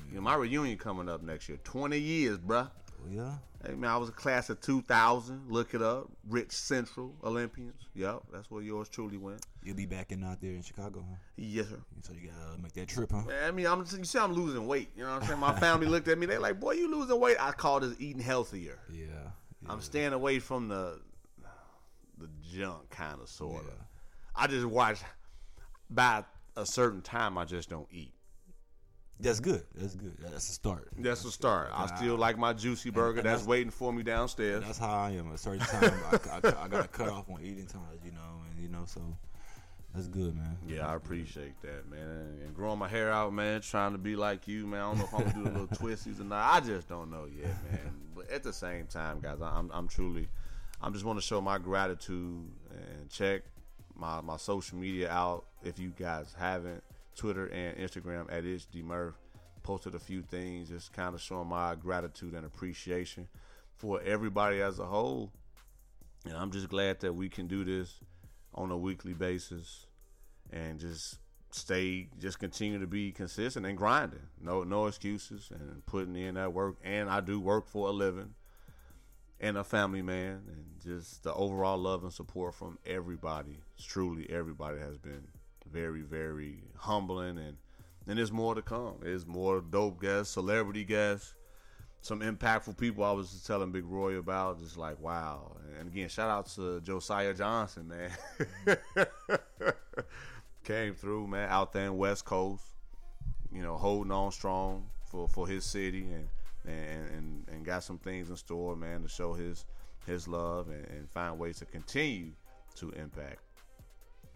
[0.10, 1.58] You know, my reunion coming up next year.
[1.64, 2.70] Twenty years, bruh.
[3.06, 3.36] Oh yeah.
[3.66, 5.46] Hey man, I was a class of 2000.
[5.50, 6.10] Look it up.
[6.30, 7.88] Rich Central Olympians.
[7.96, 9.42] Yep, that's where yours truly went.
[9.64, 11.16] You'll be back in out there in Chicago, huh?
[11.38, 11.80] Yes, sir.
[12.02, 13.24] So you gotta uh, make that trip, huh?
[13.46, 14.90] I mean, I'm you see, I'm losing weight.
[14.96, 15.40] You know what I'm saying?
[15.40, 16.26] My family looked at me.
[16.26, 17.38] They like, boy, you losing weight.
[17.40, 18.80] I call this eating healthier.
[18.92, 19.06] Yeah.
[19.62, 19.72] yeah.
[19.72, 21.00] I'm staying away from the
[22.18, 23.68] the junk kind of sort of.
[23.68, 23.84] Yeah.
[24.36, 25.00] I just watch.
[25.90, 26.24] By
[26.56, 28.14] a certain time, I just don't eat.
[29.20, 29.64] That's good.
[29.74, 30.18] That's good.
[30.20, 30.90] That's a start.
[30.98, 31.70] That's a start.
[31.74, 33.20] I still like my juicy burger.
[33.20, 34.64] and that's, that's- waiting for me downstairs.
[34.66, 35.30] That's how I am.
[35.30, 36.16] At a certain time, I,
[36.50, 39.00] I, I gotta cut off on eating times, you know, and you know, so
[39.94, 40.58] that's good, man.
[40.68, 42.40] Yeah, I appreciate that, man.
[42.44, 44.82] And growing my hair out, man, trying to be like you, man.
[44.82, 46.54] I don't know if I'm gonna do the little twisties or not.
[46.54, 47.94] I just don't know yet, man.
[48.14, 50.28] But at the same time, guys, I'm I'm truly,
[50.82, 53.44] I'm just want to show my gratitude and check
[53.96, 55.46] my my social media out.
[55.64, 56.84] If you guys haven't,
[57.16, 59.16] Twitter and Instagram at it's Murph
[59.64, 63.28] posted a few things, just kind of showing my gratitude and appreciation
[63.78, 65.32] for everybody as a whole.
[66.26, 68.00] And I'm just glad that we can do this
[68.54, 69.88] on a weekly basis
[70.52, 71.18] and just
[71.52, 74.28] stay just continue to be consistent and grinding.
[74.42, 76.78] No no excuses and putting in that work.
[76.84, 78.34] And I do work for a living
[79.46, 83.60] and a family man and just the overall love and support from everybody.
[83.80, 85.28] Truly everybody has been
[85.72, 87.58] very, very humbling and
[88.08, 88.96] and there's more to come.
[89.02, 91.36] There's more dope guests, celebrity guests,
[92.02, 94.60] some impactful people I was just telling Big Roy about.
[94.60, 95.56] Just like wow.
[95.80, 98.12] And again, shout out to Josiah Johnson, man.
[100.64, 102.64] Came through, man, out there in West Coast.
[103.52, 106.28] You know, holding on strong for, for his city and,
[106.68, 109.66] and and and got some things in store, man, to show his
[110.06, 112.32] his love and, and find ways to continue
[112.76, 113.40] to impact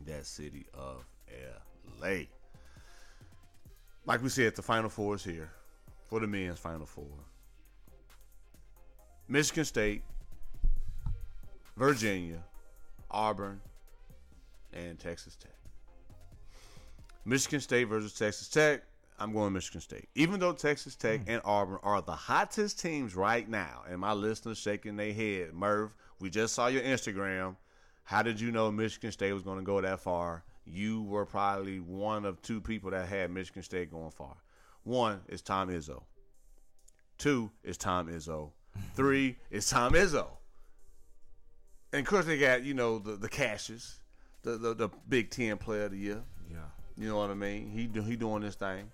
[0.05, 1.05] that city of
[2.01, 2.23] LA.
[4.05, 5.51] Like we said, the Final Four is here
[6.07, 7.05] for the men's Final Four.
[9.27, 10.01] Michigan State,
[11.77, 12.43] Virginia,
[13.11, 13.61] Auburn,
[14.73, 15.51] and Texas Tech.
[17.25, 18.81] Michigan State versus Texas Tech.
[19.19, 20.09] I'm going Michigan State.
[20.15, 21.31] Even though Texas Tech hmm.
[21.31, 25.91] and Auburn are the hottest teams right now, and my listeners shaking their head, Murph,
[26.19, 27.55] we just saw your Instagram.
[28.03, 30.43] How did you know Michigan State was going to go that far?
[30.65, 34.35] You were probably one of two people that had Michigan State going far.
[34.83, 36.03] One is Tom Izzo.
[37.17, 38.51] Two is Tom Izzo.
[38.95, 40.27] Three is Tom Izzo.
[41.91, 43.99] And of course they got you know the the Cassius,
[44.43, 46.23] the the, the Big Ten Player of the Year.
[46.49, 46.57] Yeah.
[46.97, 47.69] You know what I mean?
[47.69, 48.91] He do, he doing this thing.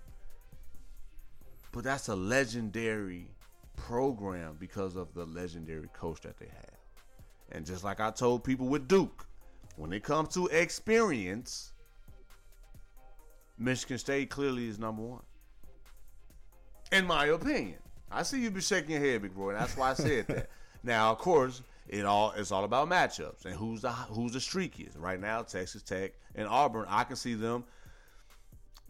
[1.72, 3.28] But that's a legendary
[3.76, 6.78] program because of the legendary coach that they have.
[7.52, 9.26] And just like I told people with Duke,
[9.76, 11.72] when it comes to experience,
[13.58, 15.22] Michigan State clearly is number one.
[16.92, 17.78] In my opinion.
[18.10, 20.48] I see you be shaking your head, Big and That's why I said that.
[20.82, 24.92] now, of course, it all it's all about matchups and who's the who's the streakiest.
[24.96, 27.64] Right now, Texas Tech and Auburn, I can see them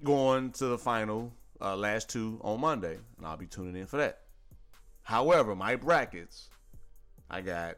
[0.05, 3.97] going to the final uh, last two on Monday, and I'll be tuning in for
[3.99, 4.21] that.
[5.03, 6.49] However, my brackets,
[7.31, 7.77] I got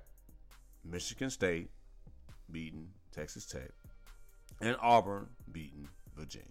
[0.85, 1.71] Michigan State
[2.51, 3.71] beating Texas Tech,
[4.61, 6.47] and Auburn beating Virginia.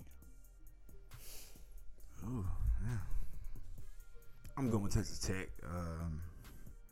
[2.26, 2.46] Ooh,
[4.58, 5.50] I'm going Texas Tech.
[5.64, 6.22] Um,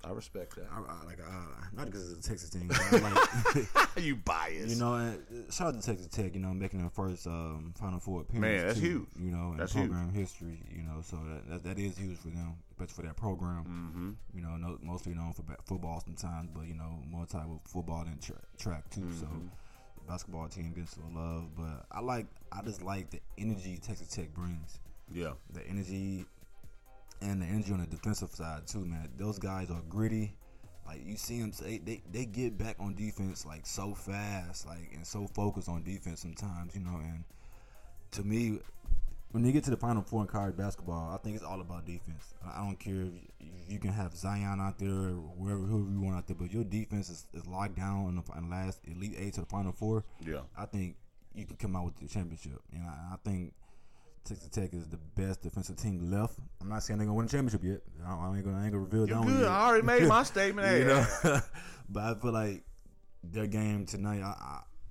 [0.07, 0.67] I respect that.
[0.71, 2.67] I, I like uh, not because it's a Texas thing.
[2.67, 4.69] Like you biased.
[4.69, 5.13] you know, uh,
[5.51, 6.33] shout out to Texas Tech.
[6.35, 8.41] You know, making their first um, Final Four appearance.
[8.41, 9.25] Man, that's too, huge.
[9.25, 10.59] You know, in That's program history.
[10.75, 13.63] You know, so that, that that is huge for them, especially for that program.
[13.63, 14.37] mm-hmm.
[14.37, 18.03] You know, no, mostly known for football sometimes, but you know, more type of football
[18.05, 19.07] than tra- track too.
[19.19, 19.47] So, Mm-hmm.
[19.97, 24.07] the basketball team gets some love, but I like, I just like the energy Texas
[24.09, 24.79] Tech brings.
[25.11, 25.33] Yeah.
[25.53, 26.25] The energy
[27.21, 29.09] and the energy on the defensive side too, man.
[29.17, 30.35] Those guys are gritty.
[30.85, 34.91] Like you see them, they, they they get back on defense like so fast, like
[34.93, 36.97] and so focused on defense sometimes, you know.
[36.97, 37.23] And
[38.11, 38.59] to me,
[39.31, 41.85] when you get to the Final Four in college basketball, I think it's all about
[41.85, 42.35] defense.
[42.45, 43.11] I don't care if
[43.67, 46.63] you, can have Zion out there or wherever whoever you want out there, but your
[46.63, 49.71] defense is, is locked down in the in the last Elite Eight to the Final
[49.71, 50.03] Four.
[50.23, 50.41] Yeah.
[50.55, 50.97] I think
[51.33, 52.61] you can come out with the championship.
[52.71, 53.53] And I, I think
[54.25, 56.39] Texas Tech is the best defensive team left.
[56.61, 57.81] I'm not saying they're gonna win the championship yet.
[58.05, 59.41] I, I ain't gonna, I ain't gonna reveal You're that one good.
[59.41, 59.49] yet.
[59.49, 60.79] I already made my statement.
[60.79, 61.05] You know,
[61.89, 62.63] but I feel like
[63.23, 64.21] their game tonight.
[64.21, 64.33] I,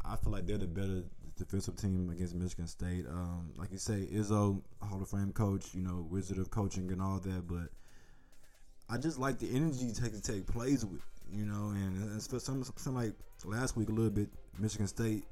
[0.05, 1.03] I I feel like they're the better
[1.37, 3.07] defensive team against Michigan State.
[3.09, 7.01] Um, like you say, Izzo, Hall of Fame coach, you know, wizard of coaching and
[7.03, 7.49] all that.
[7.49, 7.71] But
[8.89, 11.01] I just like the energy Texas Tech plays with,
[11.33, 13.13] you know, and it's for some, some like
[13.45, 14.29] last week a little bit.
[14.59, 15.25] Michigan State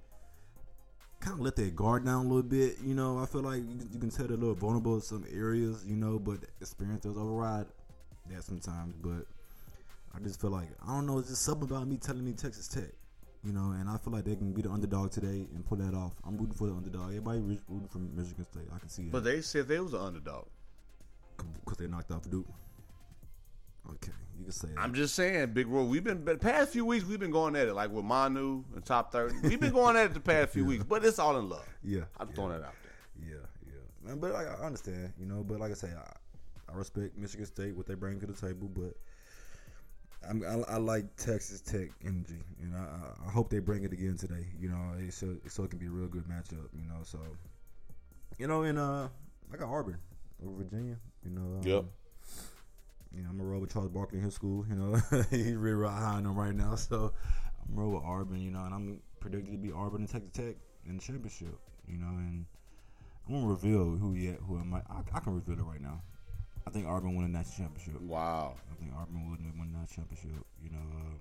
[1.23, 3.19] kind of let their guard down a little bit, you know.
[3.19, 5.85] I feel like you, can- you can tell they're a little vulnerable in some areas,
[5.87, 7.67] you know, but experience does override
[8.31, 8.95] that sometimes.
[9.01, 9.27] But
[10.15, 11.19] I just feel like I don't know.
[11.19, 12.91] It's just something about me telling me Texas Tech,
[13.45, 15.95] you know, and I feel like they can be the underdog today and pull that
[15.95, 16.13] off.
[16.27, 17.07] I'm rooting for the underdog.
[17.09, 18.69] Everybody rooting for Michigan State.
[18.75, 19.13] I can see it.
[19.13, 20.47] But they said they was an underdog.
[21.65, 22.47] because they knocked off Duke.
[23.91, 24.79] Okay, you can say that.
[24.79, 25.83] I'm just saying, Big Roy.
[25.83, 27.05] We've been the past few weeks.
[27.05, 29.35] We've been going at it like with Manu and top thirty.
[29.43, 31.67] We've been going at it the past few weeks, but it's all in love.
[31.83, 33.29] yeah, I'm yeah, throwing that out there.
[33.31, 34.09] Yeah, yeah.
[34.09, 35.43] Man, but I, I understand, you know.
[35.43, 38.69] But like I say, I, I respect Michigan State what they bring to the table,
[38.69, 38.95] but.
[40.29, 43.93] I'm, I, I like Texas Tech energy, and I, I- I hope they bring it
[43.93, 44.47] again today.
[44.57, 46.69] You know, it so, so it can be a real good matchup.
[46.79, 47.19] You know, so
[48.39, 49.09] you know, and uh,
[49.53, 49.99] I got Auburn
[50.47, 50.95] over Virginia.
[51.25, 51.85] You know, um, Yep.
[53.15, 54.65] You know, I'm a roll with Charles Barkley in his school.
[54.69, 54.95] You know,
[55.31, 56.75] he's really right high on him right now.
[56.77, 57.13] So
[57.69, 58.41] I'm roll with Auburn.
[58.41, 61.59] You know, and I'm predicted to be Auburn and Texas Tech in the championship.
[61.87, 62.47] You know, and
[63.29, 64.79] I'm gonna reveal who yet who am I?
[64.91, 66.03] I, I can reveal it right now.
[66.67, 68.01] I think Auburn won the national championship.
[68.03, 70.45] Wow, I think Auburn would win that championship.
[70.63, 71.19] You know, um,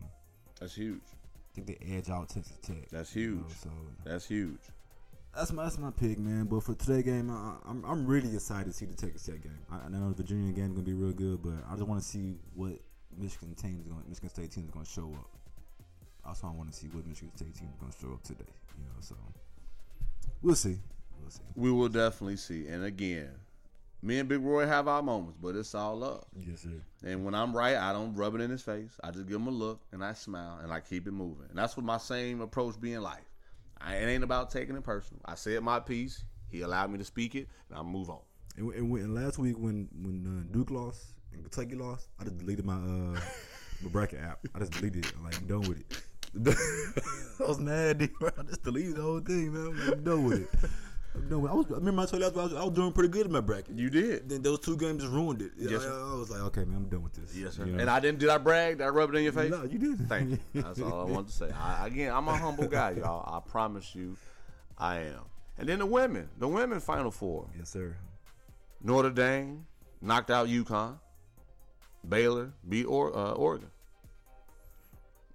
[0.60, 1.02] that's huge.
[1.04, 2.90] I think they edge out Texas Tech.
[2.92, 3.58] That's you know, huge.
[3.58, 3.70] so
[4.06, 4.60] That's huge.
[5.36, 6.46] That's my that's my pick, man.
[6.46, 9.60] But for today game, I, I'm I'm really excited to see the Texas Tech game.
[9.72, 12.02] I, I know the Virginia game is gonna be real good, but I just want
[12.02, 12.74] to see what
[13.18, 15.30] Michigan team is going, Michigan State team is gonna show up.
[16.26, 18.52] Also, I want to see what Michigan State team is gonna show up today.
[18.78, 19.16] You know, so
[20.42, 20.78] we'll see.
[21.20, 21.42] We'll see.
[21.56, 22.68] We will definitely see.
[22.68, 23.32] And again,
[24.04, 26.26] me and Big Roy have our moments, but it's all love.
[26.36, 26.70] Yes, sir.
[27.04, 29.00] And when I'm right, I don't rub it in his face.
[29.04, 31.46] I just give him a look and I smile and I keep it moving.
[31.50, 33.31] And that's what my same approach be in life.
[33.86, 35.22] I, it ain't about taking it personal.
[35.26, 36.24] I said my piece.
[36.50, 38.20] He allowed me to speak it, and I move on.
[38.58, 42.38] And, and, and last week when when uh, Duke lost and Kentucky lost, I just
[42.38, 43.20] deleted my uh
[43.82, 44.46] my bracket app.
[44.54, 45.14] I just deleted it.
[45.24, 46.04] Like I'm done with it.
[47.40, 47.98] I was mad.
[48.00, 48.12] dude.
[48.38, 49.92] I just deleted the whole thing, man.
[49.92, 50.70] I'm done with it.
[51.14, 51.54] I'm done with it.
[51.54, 51.66] I was.
[51.72, 53.78] I remember I told you I was, I was doing pretty good in my bracket.
[53.78, 54.30] You did.
[54.30, 55.52] Then those two games just ruined it.
[55.58, 55.90] Yes, I.
[55.90, 57.36] I was like, okay, man, I'm done with this.
[57.36, 57.66] Yes, sir.
[57.66, 57.80] You know?
[57.80, 58.20] And I didn't.
[58.20, 58.78] Did I brag?
[58.78, 59.52] Did I rub it in your face?
[59.52, 60.08] no, you didn't.
[60.08, 60.40] Thank you.
[60.62, 61.52] That's all I wanted to say.
[61.52, 63.28] I, again, I'm a humble guy, y'all.
[63.28, 64.16] I promise you,
[64.78, 65.22] I am.
[65.58, 67.50] And then the women, the women Final Four.
[67.58, 67.98] yes, sir.
[68.84, 69.66] Notre Dame
[70.02, 70.98] knocked out UConn.
[72.08, 73.70] Baylor beat or, uh, Oregon.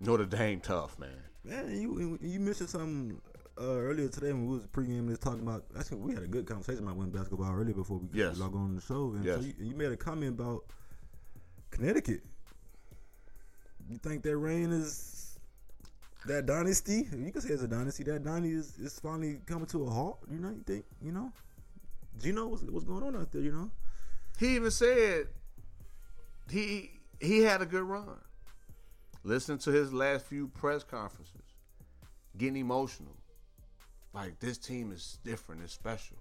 [0.01, 1.11] Notre Dame tough, man.
[1.45, 3.21] Man, you you missing something
[3.59, 5.65] uh, earlier today when we was pregame, just talking about.
[5.79, 8.39] Actually, we had a good conversation about women's basketball earlier before we Yes.
[8.39, 9.13] log on the show.
[9.15, 9.41] And Yes.
[9.41, 10.65] so you, you made a comment about
[11.71, 12.23] Connecticut.
[13.89, 15.39] You think that reign is
[16.27, 17.09] that dynasty?
[17.17, 18.03] You can say it's a dynasty.
[18.05, 20.19] That dynasty is, is finally coming to a halt.
[20.31, 21.33] You know, you think you know?
[22.19, 23.43] Do Geno, what's, what's going on out there?
[23.43, 23.71] You know?
[24.39, 25.29] He even said
[26.51, 26.91] he
[27.21, 28.19] he had a good run.
[29.23, 31.43] Listen to his last few press conferences,
[32.37, 33.16] getting emotional.
[34.17, 36.17] Like this team is different, it's special.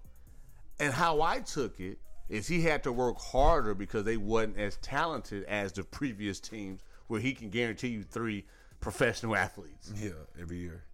[0.78, 4.76] And how I took it is he had to work harder because they wasn't as
[4.76, 8.44] talented as the previous teams where he can guarantee you three
[8.80, 9.94] professional athletes.
[9.96, 10.84] Yeah, every year.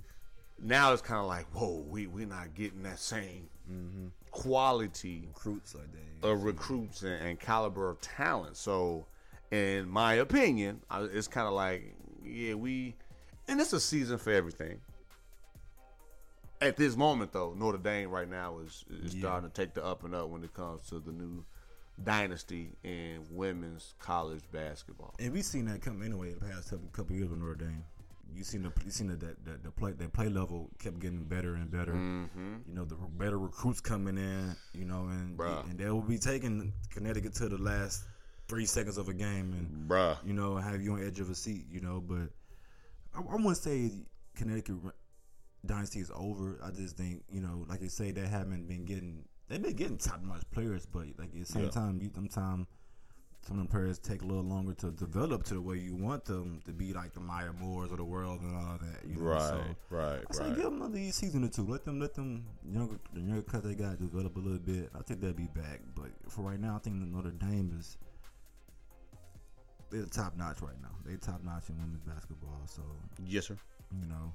[0.63, 4.07] Now it's kind of like, whoa, we we're not getting that same mm-hmm.
[4.31, 5.89] quality Recruits like
[6.21, 6.29] that.
[6.29, 8.57] of recruits and, and caliber of talent.
[8.57, 9.07] So,
[9.51, 12.95] in my opinion, I, it's kind of like, yeah, we,
[13.49, 14.81] and it's a season for everything.
[16.63, 20.05] At this moment, though, Notre Dame right now is, is starting to take the up
[20.05, 21.45] and up when it comes to the new
[22.03, 25.15] dynasty in women's college basketball.
[25.19, 27.85] And we've seen that come anyway the past couple, couple years with Notre Dame.
[28.35, 31.25] You seen the you seen the that the, the play the play level kept getting
[31.25, 31.93] better and better.
[31.93, 32.55] Mm-hmm.
[32.67, 34.57] You know the better recruits coming in.
[34.73, 35.69] You know and Bruh.
[35.69, 38.05] and they will be taking Connecticut to the last
[38.49, 40.17] three seconds of a game and Bruh.
[40.25, 41.67] you know have you on edge of a seat.
[41.71, 42.31] You know, but
[43.15, 43.91] I, I want to say
[44.35, 44.77] Connecticut
[45.67, 46.59] dynasty is over.
[46.65, 49.99] I just think you know like you say they haven't been getting they've been getting
[49.99, 51.71] top notch players, but like at the same Yeah.
[51.71, 52.67] time you sometimes
[53.45, 56.25] some of them players take a little longer to develop to the way you want
[56.25, 59.05] them to be like the Maya Moores of the world and all that.
[59.05, 59.37] You know?
[59.39, 61.67] So, right, I say give them another season or two.
[61.67, 64.91] Let them let them younger the younger cut they got develop a little bit.
[64.97, 65.81] I think they'll be back.
[65.97, 67.99] But for right now, I think Notre Dame is
[69.91, 70.89] they're top notch right now.
[71.05, 72.63] They're top notch in women's basketball.
[72.67, 72.83] So
[73.27, 73.57] Yes, sir.
[74.01, 74.33] you know,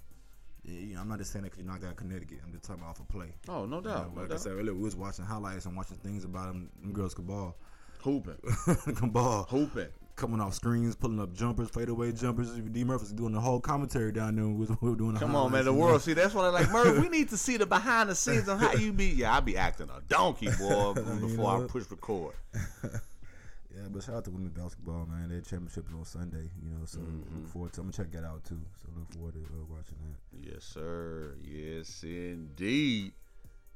[0.67, 2.39] you know, I'm not just saying that because you knocked out Connecticut.
[2.45, 3.33] I'm just talking about off a play.
[3.47, 4.07] Oh, no You doubt.
[4.09, 4.41] know, no like I doubt.
[4.41, 6.69] said earlier, we was watching highlights and watching things about them.
[6.81, 7.55] Them girls can ball,
[8.01, 8.37] Hooping.
[8.95, 9.87] can ball Hooping.
[10.15, 12.51] coming off screens, pulling up jumpers, fadeaway jumpers.
[12.51, 14.45] D Murphy's doing the whole commentary down there.
[14.47, 15.65] We were doing the Come on, man.
[15.65, 15.83] The you know.
[15.85, 16.01] world.
[16.01, 16.71] See, that's what I like.
[16.71, 19.05] Murph, we need to see the behind the scenes on how you be.
[19.07, 21.67] Yeah, I be acting a donkey, boy, before I know?
[21.67, 22.33] push record.
[23.77, 25.29] Yeah, but shout out to women's basketball, man.
[25.29, 26.85] Their championship is on Sunday, you know.
[26.85, 27.35] So Mm-hmm.
[27.41, 27.81] look forward to.
[27.81, 28.59] I'm gonna check that out too.
[28.81, 30.51] So look forward to uh, watching that.
[30.53, 31.35] Yes, sir.
[31.43, 33.11] Yes, indeed.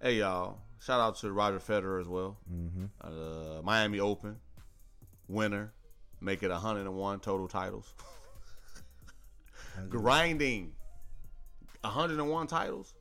[0.02, 0.58] Hey, y'all.
[0.80, 2.38] Shout out to Roger Federer as well.
[2.52, 2.86] Mm-hmm.
[3.00, 4.38] Uh, Miami Open
[5.28, 5.72] winner.
[6.20, 7.94] Make it 101 total titles.
[9.90, 10.72] Grinding
[11.82, 12.94] 101 titles.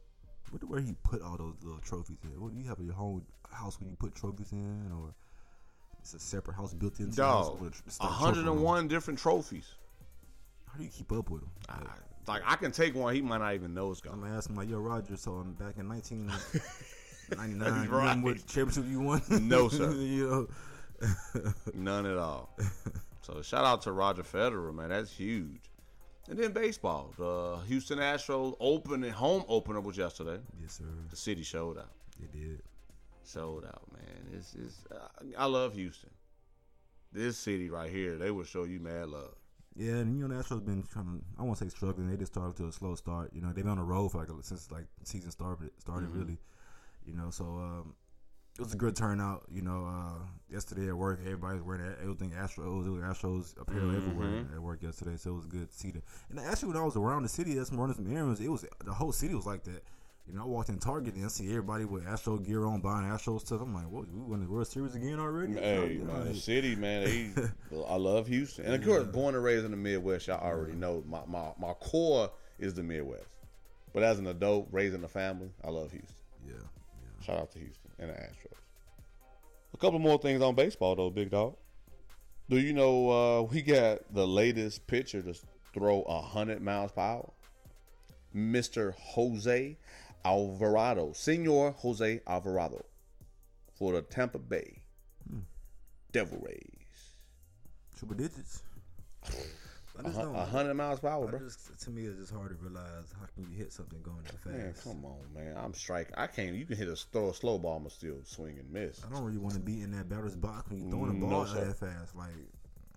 [0.51, 2.41] What, where he put all those little trophies in?
[2.41, 5.15] What do you have in your home house when you put trophies in, or
[6.15, 7.61] it's a separate house built into the house Dog.
[7.61, 8.47] with a- a trophy room?
[8.63, 9.67] 101 different trophies.
[10.67, 11.51] How do you keep up with them?
[11.69, 11.81] I,
[12.31, 13.15] like, I can take one.
[13.15, 15.17] He might not even know it's I'm gonna ask him like, yo, Roger.
[15.17, 17.51] So I'm back in 1999.
[17.89, 18.03] you Right.
[18.05, 19.23] remember what championship you won?
[19.43, 19.93] No, sir.
[19.95, 20.49] you know,
[21.75, 22.57] None at all.
[23.23, 24.91] so shout out to Roger Federer, man.
[24.91, 25.61] That's huge.
[26.29, 27.13] And then baseball.
[27.19, 30.39] The Houston Astros open and home opener was yesterday.
[30.63, 30.85] yes, sir.
[31.11, 31.91] The city showed out.
[32.21, 32.63] They did.
[33.33, 34.39] Showed out, man.
[34.39, 36.11] It's, it's uh, I love Houston.
[37.13, 39.35] This city right here, they will show you mad love.
[39.77, 41.25] Yeah, and you know Astros been trying to.
[41.39, 42.11] I won't say struggling.
[42.11, 43.31] They just started to a slow start.
[43.33, 45.71] You know they've been on the road for like since like season started.
[45.79, 46.39] Started really.
[47.07, 47.95] You know, so um,
[48.59, 49.45] it was a good turnout.
[49.51, 52.87] You know, uh, yesterday at work, everybody's wearing everything Astros.
[52.87, 55.17] It was Astros apparel everywhere at work yesterday.
[55.17, 56.03] So it was good to see that.
[56.31, 58.41] And actually, when I was around the city, that's running some errands.
[58.41, 59.83] It was the whole city was like that.
[60.31, 63.05] You know, I walked in Target and I see everybody with Astro gear on, buying
[63.05, 63.61] Astro stuff.
[63.63, 64.09] I'm like, what?
[64.13, 65.55] We won the World Series again already?
[65.55, 67.05] Hey, man, the like- city, man.
[67.05, 70.29] They, I love Houston, and of course, born and raised in the Midwest.
[70.29, 73.27] Y'all already know my, my my core is the Midwest.
[73.93, 76.15] But as an adult, raising a family, I love Houston.
[76.47, 77.27] yeah, yeah.
[77.27, 78.59] Shout out to Houston and the Astros.
[79.75, 81.57] A couple more things on baseball, though, big dog.
[82.49, 85.35] Do you know uh, we got the latest pitcher to
[85.75, 87.33] throw hundred miles per hour?
[88.33, 89.77] Mister Jose
[90.25, 92.85] Alvarado, Senor Jose Alvarado,
[93.73, 94.83] for the Tampa Bay
[95.29, 95.41] hmm.
[96.13, 97.15] Devil Rays.
[97.97, 98.63] Triple digits.
[100.03, 101.39] A hundred miles per hour, bro.
[101.41, 104.39] just, to me, it's just hard to realize how can you hit something going that
[104.41, 104.47] fast.
[104.47, 105.57] Man, come on, man.
[105.57, 106.15] I'm striking.
[106.17, 106.55] I can't.
[106.55, 109.03] You can hit a throw a slow ball, and still swing and miss.
[109.05, 111.21] I don't really want to be in that batter's box when you're throwing a mm,
[111.21, 111.65] No, ball sir.
[111.65, 112.17] that fast.
[112.17, 112.31] Like,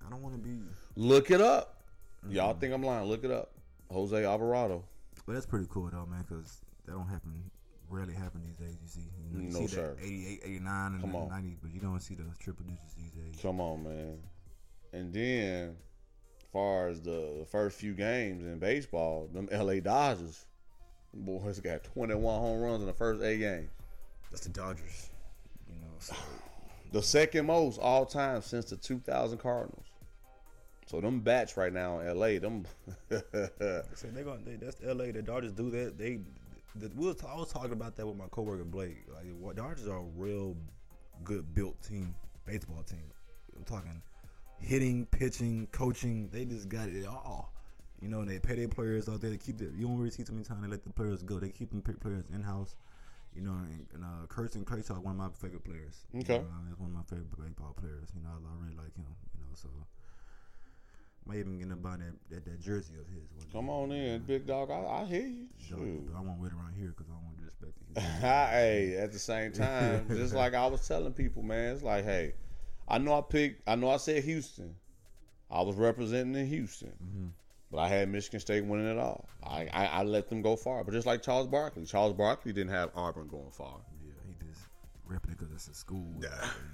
[0.05, 0.59] I don't want to be.
[0.95, 1.81] Look it up.
[2.29, 2.59] Y'all mm-hmm.
[2.59, 3.05] think I'm lying?
[3.05, 3.51] Look it up.
[3.91, 4.83] Jose Alvarado.
[5.25, 7.49] But that's pretty cool though, man, because that don't happen.
[7.89, 8.77] Rarely happen these days.
[8.81, 9.95] You see, you, know, you No, see sir.
[9.99, 11.29] that 88, 89, and Come the on.
[11.29, 13.39] 90, but you don't see the triple digits these days.
[13.41, 14.17] Come on, man.
[14.93, 15.75] And then,
[16.39, 20.45] as far as the first few games in baseball, them LA Dodgers
[21.13, 23.69] Boys got 21 home runs in the first eight games.
[24.31, 25.09] That's the Dodgers.
[25.69, 26.15] You know, so
[26.91, 29.85] The second most all time since the 2000 Cardinals.
[30.87, 32.65] So them bats right now in LA, them
[33.09, 35.11] So they're gonna they, that's L.A.
[35.11, 35.97] The Dodgers do that.
[35.97, 36.19] They,
[36.75, 39.05] the, we was, I was talking about that with my coworker Blake.
[39.13, 40.55] Like, what Dodgers are a real
[41.23, 42.15] good built team,
[42.45, 43.03] baseball team.
[43.55, 44.01] I'm talking
[44.59, 46.29] hitting, pitching, coaching.
[46.31, 47.53] They just got it all.
[48.01, 49.29] You know, they pay their players out there.
[49.29, 49.65] They keep the.
[49.65, 51.39] You don't really see too many times they let the players go.
[51.39, 52.75] They keep them pick players in house.
[53.35, 56.05] You know, and, and uh, Kirsten one of my favorite players.
[56.13, 56.37] You Okay.
[56.37, 58.09] know, that's one of my favorite baseball players.
[58.15, 59.05] You know, I, I really like him.
[59.33, 59.69] You know, so
[61.25, 63.23] might even get to buy that, that that jersey of his.
[63.31, 63.51] one day.
[63.53, 64.69] come on in, big dog.
[64.71, 65.45] I, I hear you.
[65.57, 66.07] Shoot.
[66.11, 68.01] But I won't wait around here because I don't want to disrespect it.
[68.21, 72.33] hey, at the same time, just like I was telling people, man, it's like, hey,
[72.87, 74.75] I know I picked, I know I said Houston.
[75.49, 77.27] I was representing in Houston, Mm-hmm.
[77.71, 79.29] but I had Michigan State winning it all.
[79.43, 82.71] I, I, I let them go far, but just like Charles Barkley, Charles Barkley didn't
[82.71, 83.77] have Auburn going far.
[84.03, 84.61] yeah, he just
[85.07, 86.11] repping it because it's a school.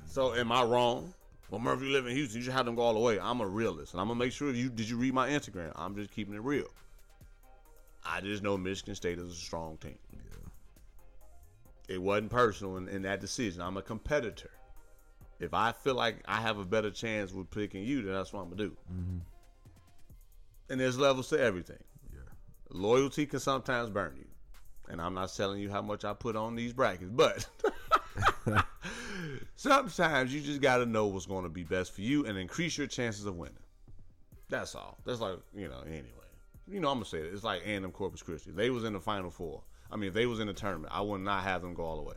[0.05, 1.13] So am I wrong?
[1.49, 2.37] Well, Murphy, you live in Houston.
[2.37, 3.19] You should have them go all the way.
[3.19, 5.71] I'm a realist, and I'm gonna make sure you did you read my Instagram.
[5.75, 6.67] I'm just keeping it real.
[8.05, 9.97] I just know Michigan State is a strong team.
[11.87, 13.61] It wasn't personal in, in that decision.
[13.61, 14.51] I'm a competitor.
[15.39, 18.41] If I feel like I have a better chance with picking you, then that's what
[18.41, 18.77] I'm gonna do.
[18.93, 19.17] Mm-hmm.
[20.69, 21.79] And there's levels to everything.
[22.13, 22.19] Yeah.
[22.69, 24.27] Loyalty can sometimes burn you.
[24.87, 27.47] And I'm not telling you how much I put on these brackets, but
[29.55, 32.78] sometimes you just got to know what's going to be best for you and increase
[32.78, 33.55] your chances of winning.
[34.49, 34.97] That's all.
[35.05, 36.05] That's like, you know, anyway.
[36.68, 37.34] You know, I'm to say it.
[37.34, 38.51] It's like A&M Corpus Christi.
[38.51, 39.62] They was in the Final Four.
[39.91, 41.97] I mean, if they was in the tournament, I would not have them go all
[41.97, 42.16] the way.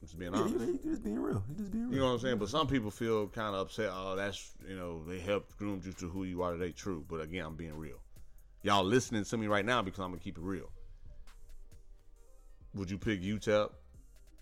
[0.00, 0.64] I'm just being Yeah, honest.
[0.64, 1.42] he, he just being real.
[1.48, 1.94] He just being real.
[1.94, 2.38] You know what I'm saying?
[2.38, 3.90] But some people feel kind of upset.
[3.92, 6.72] Oh, that's you know they helped groom you to who you are today.
[6.72, 7.98] True, but again, I'm being real.
[8.62, 10.70] Y'all listening to me right now because I'm gonna keep it real.
[12.74, 13.70] Would you pick UTEP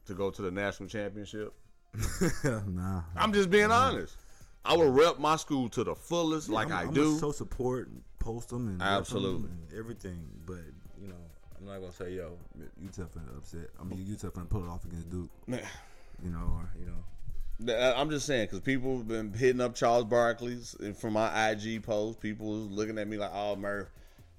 [0.06, 1.52] to go to the national championship?
[2.44, 3.02] nah.
[3.16, 4.16] I'm just being honest.
[4.64, 7.18] I would rep my school to the fullest, like I'm, I I'm do.
[7.18, 9.48] So support, and post them, and Absolutely.
[9.48, 10.26] and everything.
[10.44, 10.60] But
[11.00, 11.14] you know,
[11.58, 12.36] I'm not gonna say yo,
[12.82, 13.70] UTEP finna upset.
[13.80, 15.30] I mean, UTEP finna pull it off against Duke.
[15.48, 20.04] You know, or you know, I'm just saying because people have been hitting up Charles
[20.04, 22.20] Barkley's eh, and from my IG post.
[22.20, 23.90] People was looking at me like, "Oh, Murph,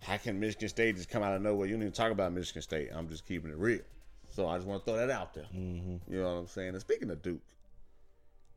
[0.02, 1.68] how can Michigan State just come out of nowhere?
[1.68, 3.82] You don't even talk about Michigan State." I'm just keeping it real.
[4.32, 5.46] So I just want to throw that out there.
[6.08, 6.70] You know what I'm saying?
[6.70, 7.42] And speaking of Duke,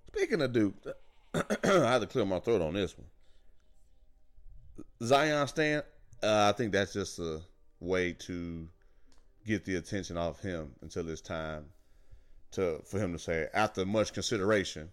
[0.07, 0.75] speaking of Duke,
[1.35, 3.09] I had to clear my throat on this one.
[5.03, 5.83] Zion Stan,
[6.23, 7.41] uh, I think that's just a
[7.81, 8.69] way to
[9.47, 11.67] get the attention off him until it's time
[12.53, 14.91] to for him to say after much consideration,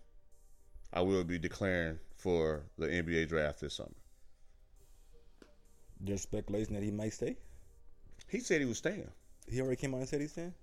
[0.91, 3.89] I will be declaring for the NBA draft this summer.
[6.03, 7.37] There's speculation that he might stay.
[8.27, 9.07] He said he was staying.
[9.49, 10.53] He already came out and said he's staying.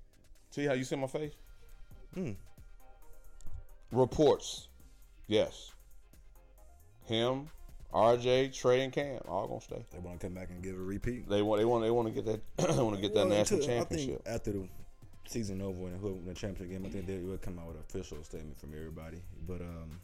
[0.50, 1.32] See how you see my face?
[2.14, 2.32] Hmm.
[3.92, 4.68] Reports,
[5.26, 5.72] yes.
[7.04, 7.48] Him,
[7.92, 9.84] RJ, Tre, and Cam all gonna stay.
[9.92, 11.28] They want to come back and give a repeat.
[11.28, 11.60] They want.
[11.60, 11.84] They want.
[11.84, 12.40] They want to get that.
[12.76, 14.22] they want to get that Well, national until- championship.
[14.26, 14.68] I think after the
[15.26, 18.22] season over and the championship game, I think they will come out with an official
[18.24, 19.22] statement from everybody.
[19.46, 19.98] But um,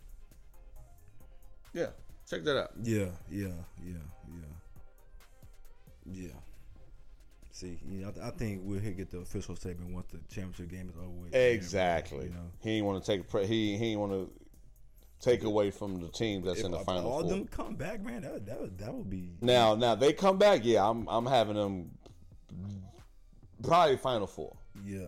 [1.74, 1.88] yeah,
[2.28, 2.70] check that out.
[2.82, 3.48] yeah, yeah,
[3.84, 3.92] yeah,
[4.28, 4.46] yeah,
[6.10, 6.28] yeah.
[7.50, 10.88] See, you know, I, I think we'll get the official statement once the championship game
[10.88, 11.34] is over with.
[11.34, 12.24] Exactly.
[12.24, 13.28] You know, He ain't want to take.
[13.28, 14.30] Pre- he he ain't want to
[15.20, 17.30] take away from the team that's if in the all final all four.
[17.30, 20.62] them come back, man, that that would, that would be Now, now they come back.
[20.64, 21.92] Yeah, I'm I'm having them
[23.62, 24.56] probably final four.
[24.84, 25.06] yeah.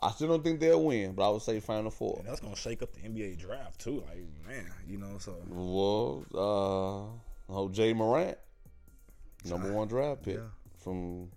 [0.00, 2.18] I still don't think they'll win, but I would say final four.
[2.20, 4.04] And that's gonna shake up the NBA draft too.
[4.08, 8.38] Like man, you know, so Well, uh, oh Ja Morant,
[9.44, 10.42] number one draft pick Yeah.
[10.78, 11.30] from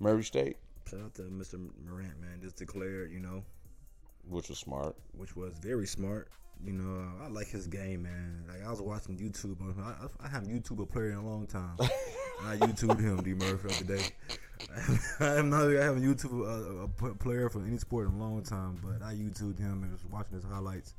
[0.00, 0.56] Murray State,
[0.90, 1.58] shout out to Mr.
[1.86, 3.42] Morant, man, just declared, you know,
[4.28, 4.96] which was smart.
[5.16, 6.28] which was very smart.
[6.64, 8.44] You know, I like his game, man.
[8.48, 9.56] Like I was watching YouTube.
[9.78, 11.76] I, I, I haven't YouTube a player in a long time.
[12.42, 14.08] I YouTubed him, D Murphy, the other day.
[15.20, 15.66] I am not.
[15.76, 19.58] I haven't YouTube a player for any sport in a long time, but I YouTubed
[19.58, 20.94] him and was watching his highlights.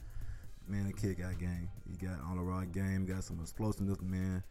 [0.68, 1.70] Man, the kid got game.
[1.90, 3.06] He got on the right game.
[3.06, 4.44] Got some explosiveness, man.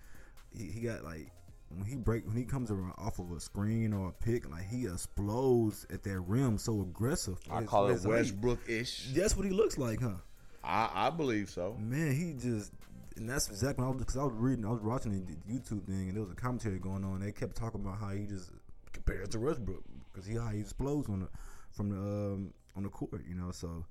[0.57, 1.31] He, he got like
[1.71, 4.67] when he break when he comes around off of a screen or a pick, like
[4.69, 7.39] he explodes at that rim so aggressive.
[7.51, 8.01] I His- call it.
[8.05, 9.11] Westbrook ish.
[9.15, 10.15] That's what he looks like, huh?
[10.63, 11.77] I, I believe so.
[11.79, 12.73] Man, he just
[13.17, 16.23] and that's exactly because I was reading, I was watching the YouTube thing, and there
[16.23, 17.21] was a commentary going on.
[17.21, 18.51] They kept talking about how he just
[18.93, 21.29] compares to Westbrook because he how he explodes on the
[21.73, 23.51] from the um, on the court, you know.
[23.51, 23.85] So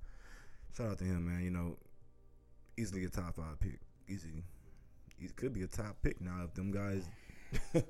[0.76, 1.44] shout out to him, man.
[1.44, 1.78] You know,
[2.78, 4.44] easily a top five pick, easy.
[5.20, 7.08] He could be a top pick now if them guys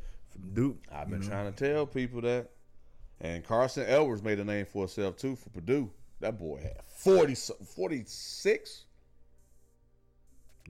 [0.53, 0.78] Duke.
[0.91, 1.34] I've been you know.
[1.34, 2.49] trying to tell people that.
[3.22, 5.89] And Carson Edwards made a name for himself too for Purdue.
[6.20, 8.86] That boy had 40, 46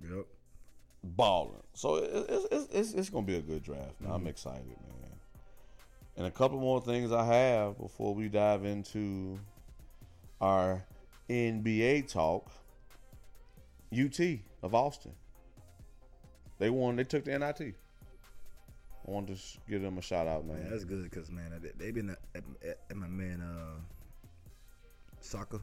[0.01, 0.25] Yep.
[1.03, 1.63] balling.
[1.73, 3.99] So it- it's, it's, it's, it's going to be a good draft.
[4.01, 4.11] Man.
[4.11, 4.27] I'm mm-hmm.
[4.27, 5.03] excited, man.
[6.17, 9.39] And a couple more things I have before we dive into
[10.39, 10.83] our
[11.29, 12.51] NBA talk.
[13.93, 14.19] UT
[14.63, 15.13] of Austin.
[16.59, 16.95] They won.
[16.95, 17.75] They took the NIT.
[19.07, 19.35] I want to
[19.69, 20.61] give them a shout out, man.
[20.61, 22.43] Man, that's good because man, they, they been at, at,
[22.89, 23.79] at my man uh,
[25.21, 25.59] Shaka,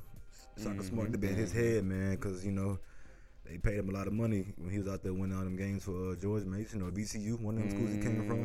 [0.62, 2.78] Shaka smart to be in his head, man, because you know
[3.46, 5.56] they paid him a lot of money when he was out there winning all them
[5.56, 8.42] games for uh, George Mason or VCU, one of them schools he came from.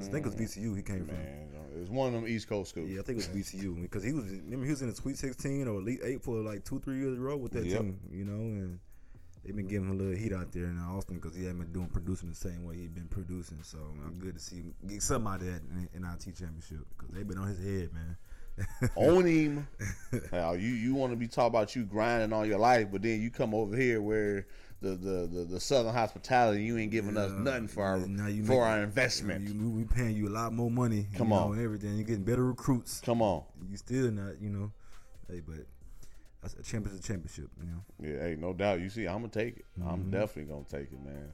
[0.00, 1.16] I think it was VCU he came from.
[1.16, 2.88] It was one of them East Coast schools.
[2.90, 4.24] Yeah, I think it was VCU because he was.
[4.24, 7.14] Remember, he was in the Sweet 16 or Elite Eight for like two, three years
[7.16, 7.80] in a row with that Yep.
[7.82, 8.00] team.
[8.10, 8.78] You know, and
[9.46, 11.72] they've been giving him a little heat out there in Austin because he hadn't been
[11.72, 13.58] doing producing the same way he'd been producing.
[13.62, 16.86] So I'm good to see him get something out of that in, in our championship
[16.96, 18.16] because they've been on his head, man.
[18.96, 19.68] Own him.
[20.30, 23.20] Hell, you you want to be talking about you grinding all your life, but then
[23.20, 24.46] you come over here where
[24.80, 28.30] the the the, the Southern hospitality, you ain't giving us nothing for our now for
[28.30, 29.46] make- our investment.
[29.46, 31.06] You, we paying you a lot more money.
[31.16, 31.52] Come you know, on.
[31.52, 31.96] and everything.
[31.96, 33.00] You're getting better recruits.
[33.00, 34.72] Come on, You still not, you know.
[35.28, 35.66] Hey, but
[36.54, 37.50] a championship, a championship.
[37.60, 37.84] You know.
[38.00, 38.80] yeah, hey, no doubt.
[38.80, 39.64] You see, I'm gonna take it.
[39.78, 39.88] Mm-hmm.
[39.88, 41.32] I'm definitely gonna take it, man.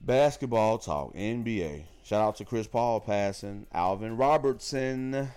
[0.00, 1.84] Basketball talk, NBA.
[2.04, 5.28] Shout out to Chris Paul passing Alvin Robertson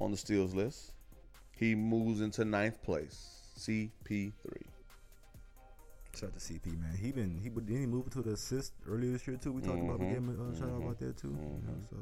[0.00, 0.92] on the steals list.
[1.56, 3.38] He moves into ninth place.
[3.58, 4.32] CP3.
[6.18, 6.96] Shout out to CP man.
[7.00, 9.52] He been he did he move to the assist earlier this year too.
[9.52, 11.28] We talked about we gave him a uh, shout out about that too.
[11.28, 11.96] You know, so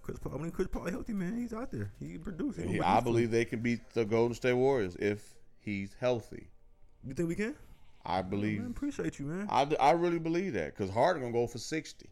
[0.00, 1.36] Chris Paul, I mean Chris Paul healthy man.
[1.36, 1.92] He's out there.
[2.00, 2.56] He can produce.
[2.56, 6.48] He I believe they can beat the Golden State Warriors if he's healthy.
[7.04, 7.54] You think we can?
[8.04, 8.60] I believe.
[8.60, 9.46] Man, appreciate you, man.
[9.50, 12.08] I, I really believe that because Harden gonna go for sixty,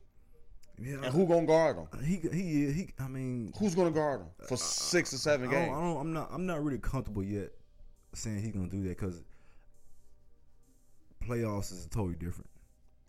[0.78, 2.04] yeah, and who gonna guard him?
[2.04, 2.88] he he he.
[2.98, 5.72] I mean, Who's gonna guard him for uh, six or seven I games?
[5.74, 7.50] I don't, I'm not I'm not really comfortable yet
[8.14, 9.22] saying he's gonna do that because
[11.26, 12.48] playoffs is totally different.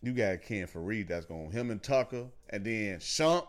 [0.02, 3.48] You got Ken Faried that's going him and Tucker, and then Shump.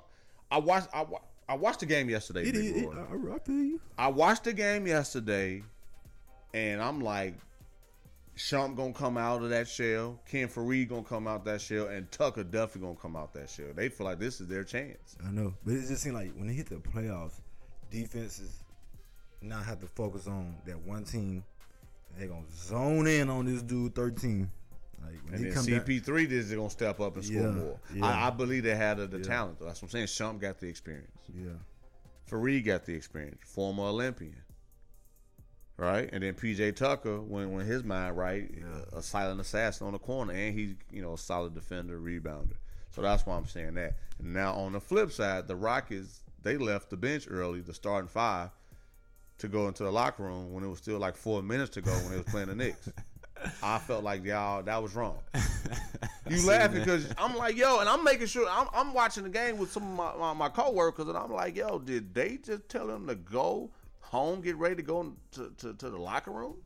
[0.52, 2.42] I watched I, wa- I watched the game yesterday.
[2.42, 2.82] It is.
[2.82, 3.80] It, I, I feel you.
[3.98, 5.62] I watched the game yesterday,
[6.52, 7.34] and I'm like,
[8.36, 10.20] Shump gonna come out of that shell.
[10.30, 13.68] Ken Faried gonna come out that shell, and Tucker definitely gonna come out that shell.
[13.74, 15.16] They feel like this is their chance.
[15.26, 17.40] I know, but it just seems like when they hit the playoffs,
[17.90, 18.62] defenses
[19.40, 21.44] not have to focus on that one team.
[22.18, 24.50] They're gonna zone in on this dude thirteen.
[25.02, 27.80] Like when And he then CP3 is gonna step up and score Yeah, more.
[27.94, 28.06] yeah.
[28.06, 29.24] I, I believe they had the, the Yeah.
[29.24, 29.58] talent.
[29.58, 29.66] Though.
[29.66, 30.06] That's what I'm saying.
[30.06, 31.10] Shump got the experience.
[31.34, 31.50] yeah,
[32.30, 33.40] Faried got the experience.
[33.44, 34.36] Former Olympian.
[35.78, 36.08] Right?
[36.12, 38.48] And then PJ Tucker, when when his mind right,
[38.92, 42.54] a, a silent assassin on the corner, and he's, you know, a solid defender, rebounder.
[42.90, 43.96] So that's why I'm saying that.
[44.18, 48.06] And now on the flip side, the Rockets, they left the bench early, the starting
[48.08, 48.50] five,
[49.38, 51.90] to go into the locker room when it was still like four minutes to go
[51.90, 52.88] when they was playing the Knicks.
[53.62, 55.18] I felt like y'all that was wrong.
[56.30, 59.58] You laughing because I'm like, yo, and I'm making sure I'm, I'm watching the game
[59.58, 62.86] with some of my, my, my coworkers, and I'm like, yo, did they just tell
[62.86, 63.70] them to go
[64.00, 66.56] home, get ready to go to, to, to the locker room?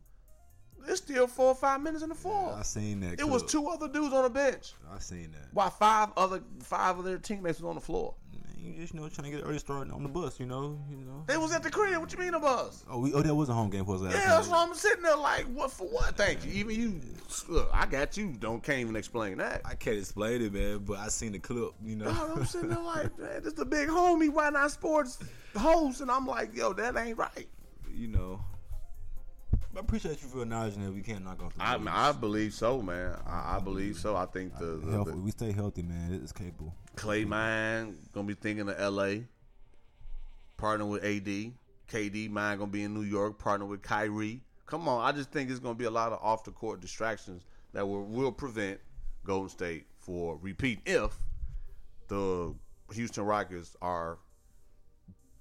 [0.87, 2.55] It's still four or five minutes in the fourth.
[2.55, 3.19] I seen that.
[3.19, 5.49] it was two other dudes on the bench, I seen that.
[5.53, 8.15] while five other five of their teammates was on the floor.
[8.57, 10.41] Man, you just you know trying to get early start on the bus.
[10.41, 11.25] You know, you know.
[11.27, 11.99] They was at the crib.
[11.99, 12.85] What you mean a bus?
[12.89, 14.15] Oh, we, oh, that was a home game for us Yeah, night.
[14.27, 16.17] that's why I'm sitting there like, what for what?
[16.17, 16.53] Thank you.
[16.53, 17.01] Even you,
[17.49, 18.33] look, I got you.
[18.39, 19.63] Don't can't even explain that.
[19.65, 22.07] I can't explain it, man, but I seen the clip, you know.
[22.07, 25.19] Dog, I'm sitting there like, man, this the big homie, why not sports
[25.57, 26.01] host?
[26.01, 27.49] And I'm like, yo, that ain't right.
[27.95, 28.41] you know.
[29.77, 31.63] I appreciate you for acknowledging that we can't knock off the.
[31.63, 32.09] I.
[32.09, 33.15] I believe so, man.
[33.27, 34.17] I, I believe so.
[34.17, 36.19] I think the, the, the we stay healthy, man.
[36.23, 36.75] It's capable.
[36.97, 39.25] Klay man gonna be thinking of L.A.
[40.57, 41.53] Partner with AD.
[41.91, 43.39] KD man gonna be in New York.
[43.39, 44.41] Partner with Kyrie.
[44.65, 47.45] Come on, I just think it's gonna be a lot of off the court distractions
[47.75, 48.81] that will will prevent
[49.25, 51.13] Golden State for repeat if
[52.09, 52.55] the
[52.95, 54.19] Houston Rockets are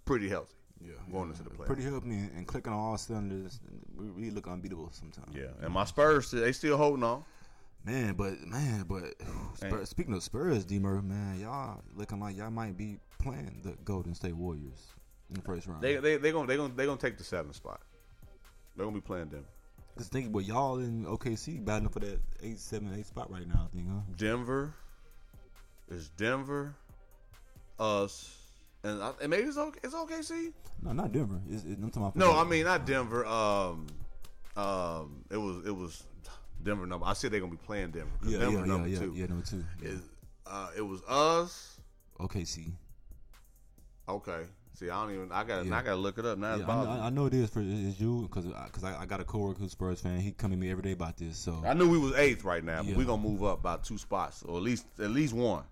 [0.04, 0.55] pretty healthy.
[0.86, 1.68] Yeah, going into the playoffs.
[1.68, 3.60] Pretty healthy and, and clicking on all cylinders.
[3.98, 5.36] We really look unbeatable sometimes.
[5.36, 7.24] Yeah, and my Spurs, they still holding on.
[7.86, 9.14] Man, but man, but
[9.56, 13.76] Spurs, speaking of Spurs, D Murray, man, y'all looking like y'all might be playing the
[13.84, 14.88] Golden State Warriors
[15.30, 15.84] in the first round.
[15.84, 17.82] They they they gonna they gonna they gonna take the seventh spot.
[18.76, 19.46] They're gonna be playing Denver.
[19.98, 23.70] Just think, but y'all in OKC battling for that eight, seven, eight spot right now.
[23.72, 24.02] I think, huh?
[24.18, 24.74] Denver
[25.90, 26.76] is Denver,
[27.80, 28.36] us,
[28.86, 29.80] and, I, and maybe it's okay.
[29.84, 30.54] It's OKC.
[30.82, 31.40] No, not Denver.
[31.50, 33.26] It's, it, I'm talking about No, I mean not Denver.
[33.26, 33.88] Um,
[34.56, 36.04] um, it was it was
[36.64, 37.06] Denver number.
[37.06, 38.10] I said they're gonna be playing Denver.
[38.26, 39.14] yeah, Denver yeah, number yeah, yeah, two.
[39.16, 39.64] yeah, number two.
[39.82, 39.90] Yeah.
[39.90, 40.02] Is
[40.46, 41.80] Uh, it was us.
[42.20, 42.72] OKC.
[44.08, 44.44] Okay.
[44.76, 45.32] See, I don't even.
[45.32, 45.66] I got.
[45.66, 45.78] Yeah.
[45.78, 46.56] I got to look it up now.
[46.56, 47.02] Yeah, I, know.
[47.04, 49.72] I know it is for it's you because because I, I got a coworker who's
[49.72, 50.20] Spurs fan.
[50.20, 51.38] He come to me every day about this.
[51.38, 52.98] So I knew we was eighth right now, but Yeah.
[52.98, 55.64] we gonna move up by two spots or at least at least one.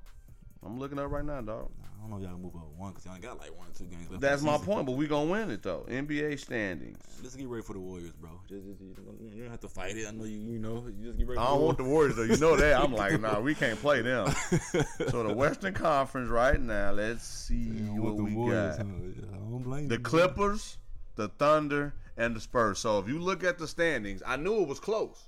[0.65, 1.69] I'm looking up right now, dog.
[2.03, 3.73] I don't know if y'all can move up one because y'all got like one or
[3.73, 4.19] two games left.
[4.19, 5.85] That's my point, but we gonna win it though.
[5.89, 6.97] NBA standings.
[7.21, 8.29] Let's get ready for the Warriors, bro.
[8.49, 10.05] Just, just, you, don't, have to fight it.
[10.05, 10.37] I know you.
[10.37, 10.85] You know.
[10.99, 11.39] You just get ready.
[11.39, 12.23] I don't the want the Warriors though.
[12.23, 12.81] You know that.
[12.83, 14.27] I'm like, nah, we can't play them.
[15.07, 16.91] so the Western Conference right now.
[16.91, 18.85] Let's see what the we Warriors, got.
[18.85, 18.91] huh?
[19.33, 20.01] I don't blame The you.
[20.01, 20.77] Clippers,
[21.15, 22.79] the Thunder, and the Spurs.
[22.79, 25.23] So if you look at the standings, I knew it was close.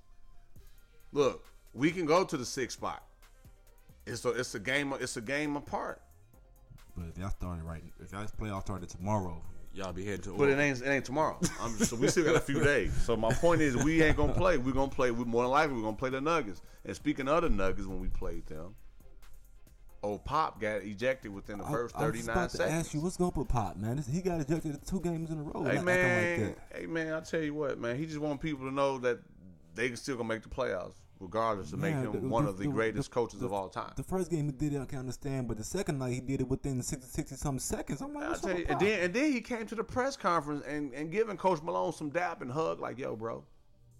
[1.13, 3.01] Look, we can go to the sixth spot.
[4.05, 6.01] It's a it's a game it's a game apart.
[6.95, 9.41] But if y'all started right, if y'all playoff started tomorrow,
[9.73, 10.33] y'all be headed to.
[10.37, 11.39] But it ain't it ain't tomorrow.
[11.61, 12.93] I'm so we still got a few days.
[13.03, 14.57] So my point is we ain't gonna play.
[14.57, 15.11] We're gonna play.
[15.11, 16.61] We more than likely we're gonna play the Nuggets.
[16.85, 18.75] And speaking of the Nuggets, when we played them,
[20.03, 22.75] old Pop got ejected within the I- first I was 39 about to seconds.
[22.85, 24.03] ask you what's going with Pop, man.
[24.09, 25.63] He got ejected two games in a row.
[25.63, 27.97] Hey man, like hey man, I tell you what, man.
[27.97, 29.19] He just want people to know that
[29.73, 32.49] they can still gonna make the playoffs, regardless of making Man, him the- one the-
[32.51, 33.93] of the the- greatest coaches of all time.
[33.95, 36.41] The first game he did it, I can understand, but the second night he did
[36.41, 38.01] it within 60, 60 some seconds.
[38.01, 40.15] I'm like, what's tell up you, and then and then he came to the press
[40.17, 43.43] conference and and giving Coach Malone some dap and hug, like, "Yo, bro,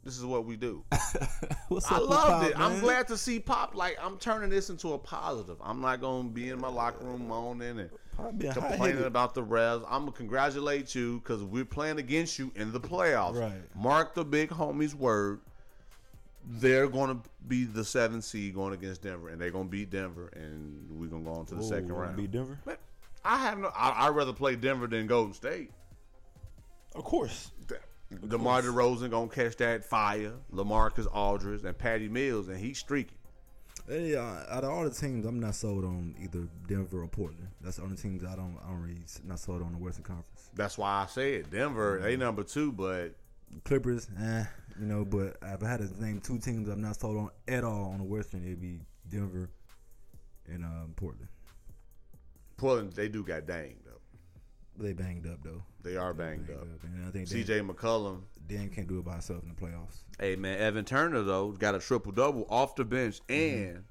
[0.04, 0.84] this is what we do."
[1.70, 2.60] what's I loved Pop, it.
[2.60, 3.76] I'm glad to see Pop.
[3.76, 5.58] Like I'm turning this into a positive.
[5.64, 7.90] I'm not gonna be in my locker room moaning and
[8.54, 9.84] complaining about the refs.
[9.90, 13.40] I'm gonna congratulate you because we're playing against you in the playoffs.
[13.40, 13.62] Right.
[13.76, 15.42] Mark the big homie's word.
[16.48, 20.88] They're gonna be the seventh seed going against Denver, and they're gonna beat Denver, and
[20.90, 22.18] we're gonna go on to the Ooh, second round.
[22.18, 22.60] beat Denver?
[22.66, 22.78] Man,
[23.24, 23.72] I have no.
[23.76, 25.72] I, I'd rather play Denver than Golden State.
[26.94, 27.52] Of course.
[28.28, 30.34] DeMar DeRozan gonna catch that fire.
[30.54, 33.18] LaMarcus Aldridge and Patty Mills, and he's streaking.
[33.88, 37.50] Hey, uh, out of all the teams, I'm not sold on either Denver or Portland.
[37.62, 38.58] That's the only teams I don't.
[38.64, 40.50] I don't really not sold on the Western Conference.
[40.54, 42.00] That's why I said Denver.
[42.02, 43.14] They number two, but
[43.64, 44.44] Clippers, eh,
[44.80, 45.06] you know.
[45.06, 48.00] But if I had to name two teams I'm not sold on at all on
[48.00, 49.50] the Western, it'd be Denver
[50.48, 51.30] and um, Portland.
[52.58, 53.92] Portland they do got danged though.
[54.78, 55.64] They banged up though.
[55.84, 56.68] They are banged up.
[56.84, 57.62] And I think C.J.
[57.62, 58.22] McCollum.
[58.48, 60.04] Dan can't do it by himself in the playoffs.
[60.20, 63.84] Hey man, Evan Turner though got a triple double off the bench, and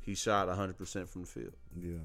[0.00, 1.54] he shot 100 percent from the field.
[1.76, 1.98] Yeah.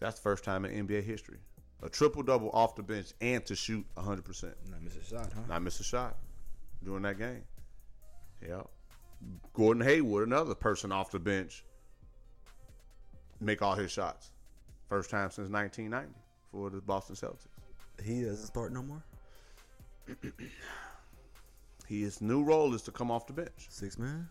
[0.00, 1.38] That's the first time in NBA history.
[1.82, 4.54] A triple double off the bench and to shoot 100 percent.
[4.70, 5.40] Not miss a shot, huh?
[5.48, 6.16] Not miss a shot
[6.84, 7.42] during that game.
[8.46, 8.68] Yep.
[9.54, 11.64] Gordon Hayward, another person off the bench,
[13.40, 14.30] make all his shots.
[14.88, 16.12] First time since 1990
[16.50, 17.46] for the Boston Celtics.
[18.02, 19.02] He doesn't start no more.
[21.86, 23.66] His new role is to come off the bench.
[23.68, 24.28] Six man.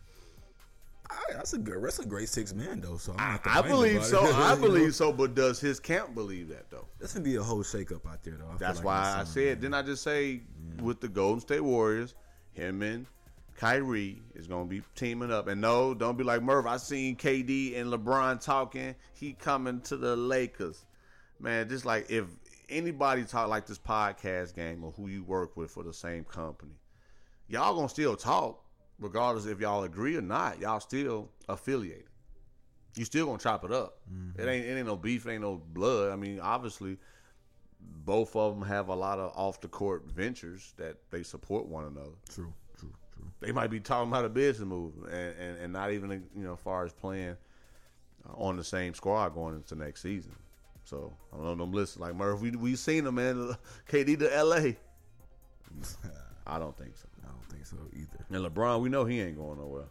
[1.10, 1.84] I, that's a good.
[1.84, 2.98] That's a great six man though.
[2.98, 4.22] So I'm I, I believe so.
[4.22, 5.12] I believe so.
[5.12, 6.86] But does his camp believe that though?
[7.00, 8.50] That's gonna be a whole shakeup out there though.
[8.54, 9.62] I That's like why I said.
[9.62, 10.42] Didn't I just say
[10.82, 12.16] with the Golden State Warriors,
[12.54, 13.08] him and
[13.58, 15.48] Kyrie is gonna be teaming up.
[15.48, 16.66] And no, don't be like Murph.
[16.66, 18.96] I seen KD and LeBron talking.
[19.14, 20.86] He coming to the Lakers,
[21.40, 21.68] man.
[21.68, 22.26] Just like if
[22.70, 26.74] anybody talk like this podcast game or who you work with for the same company,
[27.48, 28.64] y'all gonna still talk
[29.00, 30.60] regardless if y'all agree or not.
[30.60, 32.06] Y'all still affiliated.
[32.96, 34.00] You still gonna chop it up.
[34.08, 34.50] It mm-hmm.
[34.50, 36.12] ain't it ain't no beef, it ain't no blood.
[36.12, 36.98] I mean, obviously,
[37.80, 41.86] both of them have a lot of off the court ventures that they support one
[41.86, 42.18] another.
[42.34, 43.26] True, true, true.
[43.40, 46.54] They might be talking about a business move and, and, and not even you know
[46.54, 47.38] as far as playing
[48.34, 50.36] on the same squad going into next season.
[50.84, 52.42] So I don't know them lists like Murph.
[52.42, 53.56] We we seen them man.
[53.90, 54.72] KD to LA.
[56.48, 57.08] I don't think so.
[57.60, 58.26] Think so either.
[58.30, 59.86] And LeBron, we know he ain't going nowhere.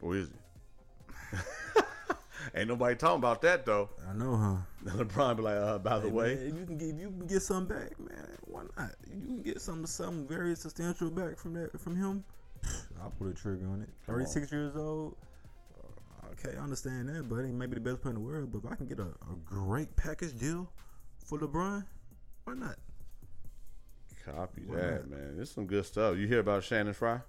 [0.00, 1.38] Or is he?
[2.54, 3.90] ain't nobody talking about that though.
[4.08, 4.90] I know, huh?
[4.96, 7.26] LeBron be like, uh, by the Hey, way, man, if you can get you can
[7.26, 8.92] get something back, man, why not?
[9.12, 12.22] You can get something something very substantial back from that from him,
[13.02, 13.88] I'll pull the trigger on it.
[14.06, 15.16] Thirty six years old.
[15.82, 17.50] uh, Okay, I understand that, buddy.
[17.50, 18.52] Maybe the best player in the world.
[18.52, 20.70] But if I can get a, a great package deal
[21.24, 21.84] for LeBron,
[22.44, 22.76] why not?
[24.34, 25.36] Copy that, man.
[25.36, 26.16] This is some good stuff.
[26.16, 27.20] You hear about Channing Frye?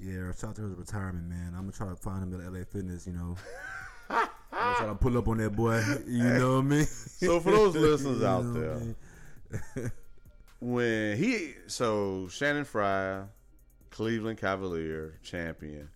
[0.00, 1.54] Yeah, shout out to his retirement, man.
[1.56, 3.36] I'm gonna try to find him at LA Fitness, you know.
[4.10, 5.82] I'm gonna try to pull up on that boy.
[6.06, 6.84] You know what I mean?
[6.84, 8.94] So for those listeners You out know
[9.50, 9.92] there,
[10.60, 13.22] when he so Channing Frye,
[13.90, 15.88] Cleveland Cavalier champion,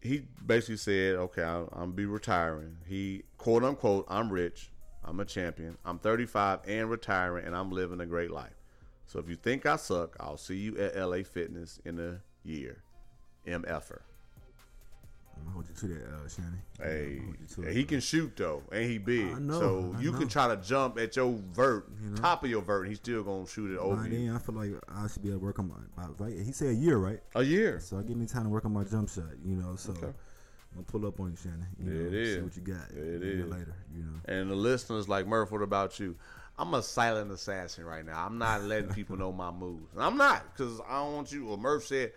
[0.00, 4.70] he basically said, "Okay, I'm, I'm be retiring." He quote unquote, "I'm rich,
[5.04, 8.55] I'm a champion, I'm 35 and retiring, and I'm living a great life."
[9.06, 12.82] So if you think I suck, I'll see you at LA Fitness in a year.
[13.46, 14.00] MFer.
[15.36, 16.62] I'm gonna hold you to that, uh, Channing.
[16.80, 19.32] Hey, I'm gonna hold you to it, he can shoot though, and he big.
[19.34, 20.18] I know, so I you know.
[20.18, 23.46] can try to jump at your vert, top of your vert, and he's still gonna
[23.46, 24.26] shoot it over you.
[24.26, 25.74] then, I feel like I should be able to work on my.
[26.02, 26.38] my right?
[26.38, 27.20] He said a year, right?
[27.34, 27.80] A year.
[27.80, 29.24] So I give me time to work on my jump shot.
[29.44, 30.06] You know, so Okay.
[30.06, 30.14] I'm
[30.74, 31.66] gonna pull up on you, Channing.
[31.78, 32.90] You There know, it See what you got.
[32.90, 33.74] It a later.
[33.94, 34.20] You know.
[34.24, 36.16] And the listeners like Murph, what about you?
[36.58, 38.24] I'm a silent assassin right now.
[38.24, 39.92] I'm not letting people know my moves.
[39.92, 41.44] And I'm not because I don't want you.
[41.46, 42.12] Well, Murph said,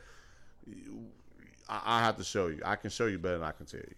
[1.68, 2.62] I, I have to show you.
[2.66, 3.96] I can show you better than I can tell you.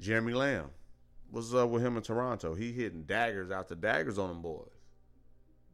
[0.00, 0.70] Jeremy Lamb,
[1.30, 2.54] what's up with him in Toronto?
[2.54, 4.66] He hitting daggers after daggers on them boys,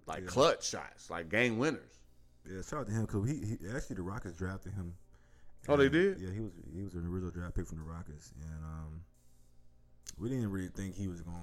[0.06, 0.26] like Yeah.
[0.26, 1.80] clutch shots, like game winners.
[2.50, 4.94] Yeah, shout out to him because he, he actually the Rockets drafted him.
[5.68, 6.18] Oh, they did?
[6.18, 9.00] Yeah, he was he was an original draft pick from the Rockets, and um,
[10.18, 11.34] we didn't really think he was much,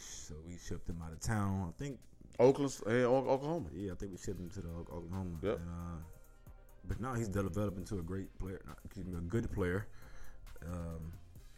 [0.00, 1.72] so we shipped him out of town.
[1.74, 1.98] I think
[2.38, 3.66] Oakland, hey, Oklahoma.
[3.74, 5.38] Yeah, I think we shipped him to the Oklahoma.
[5.42, 5.58] Yep.
[5.58, 5.98] And, uh,
[6.86, 9.86] but now he's developing into a great player, excuse me, a good player.
[10.66, 11.12] Um,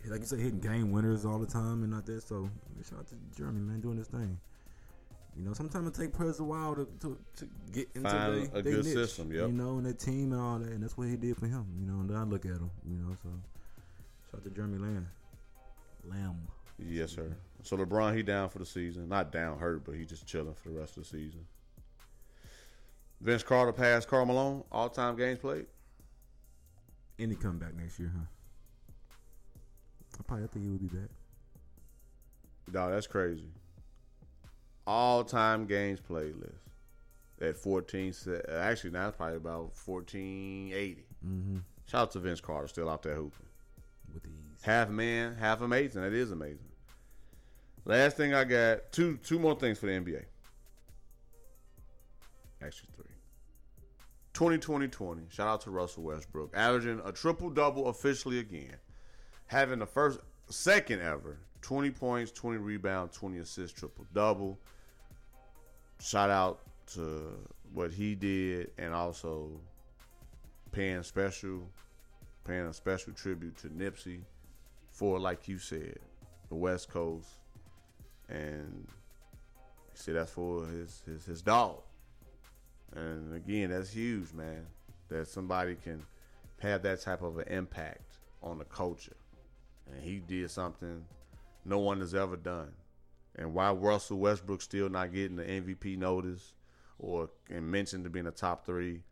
[0.09, 2.26] like you said, hitting game winners all the time and not that.
[2.26, 2.49] So
[2.88, 4.38] shout out to Jeremy, man, doing this thing.
[5.36, 8.59] You know, sometimes it takes players a while to, to, to get into Find they,
[8.59, 9.47] a they good niche, system, yep.
[9.47, 11.64] You know, and that team and all that, and that's what he did for him.
[11.78, 12.70] You know, and I look at him.
[12.88, 13.28] You know, so
[14.30, 15.09] shout out to Jeremy Lamb.
[16.05, 16.36] Lamb.
[16.78, 17.36] Yes, sir.
[17.62, 19.08] So LeBron, he down for the season.
[19.08, 21.46] Not down, hurt, but he just chilling for the rest of the season.
[23.20, 25.66] Vince Carter passed Karl Malone all time games played.
[27.18, 28.24] Any comeback next year, huh?
[30.18, 31.11] I probably I think he would be back.
[32.72, 33.50] No, that's crazy.
[34.86, 36.64] All time games played list
[37.42, 38.14] at fourteen.
[38.50, 41.04] Actually, now it's probably about fourteen eighty.
[41.26, 41.58] Mm-hmm.
[41.86, 43.46] Shout out to Vince Carter, still out there hooping.
[44.14, 44.62] With ease.
[44.62, 46.00] Half man, half amazing.
[46.02, 46.69] That is amazing.
[47.85, 50.24] Last thing I got two two more things for the NBA.
[52.62, 53.07] Actually three.
[54.35, 55.22] 2020 20.
[55.31, 56.53] Shout out to Russell Westbrook.
[56.55, 58.76] Averaging a triple double officially again.
[59.47, 64.59] Having the first second ever 20 points, 20 rebounds, 20 assists, triple double.
[66.01, 66.61] Shout out
[66.95, 67.39] to
[67.72, 69.61] what he did and also
[70.72, 71.68] paying special
[72.45, 74.20] paying a special tribute to Nipsey
[74.91, 75.99] for, like you said,
[76.49, 77.28] the West Coast,
[78.31, 78.87] and
[79.95, 81.83] said that's for his his his dog.
[82.95, 84.66] And again, that's huge, man.
[85.09, 86.05] That somebody can
[86.61, 89.16] have that type of an impact on the culture,
[89.91, 91.05] and he did something
[91.64, 92.72] no one has ever done.
[93.37, 96.55] And why Russell Westbrook still not getting the MVP notice
[96.99, 99.03] or and mentioned to be in the top three?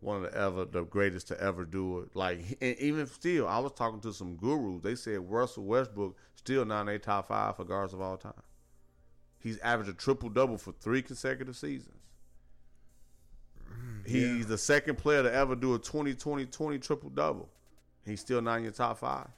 [0.00, 2.14] one of the ever the greatest to ever do it.
[2.14, 4.82] Like and even still, I was talking to some gurus.
[4.82, 8.32] They said Russell Westbrook still not in their top five for guards of all time.
[9.46, 11.94] He's averaged a triple double for three consecutive seasons.
[14.04, 17.48] He's the second player to ever do a 20-20-20 triple double.
[18.04, 19.28] He's still not in your top five.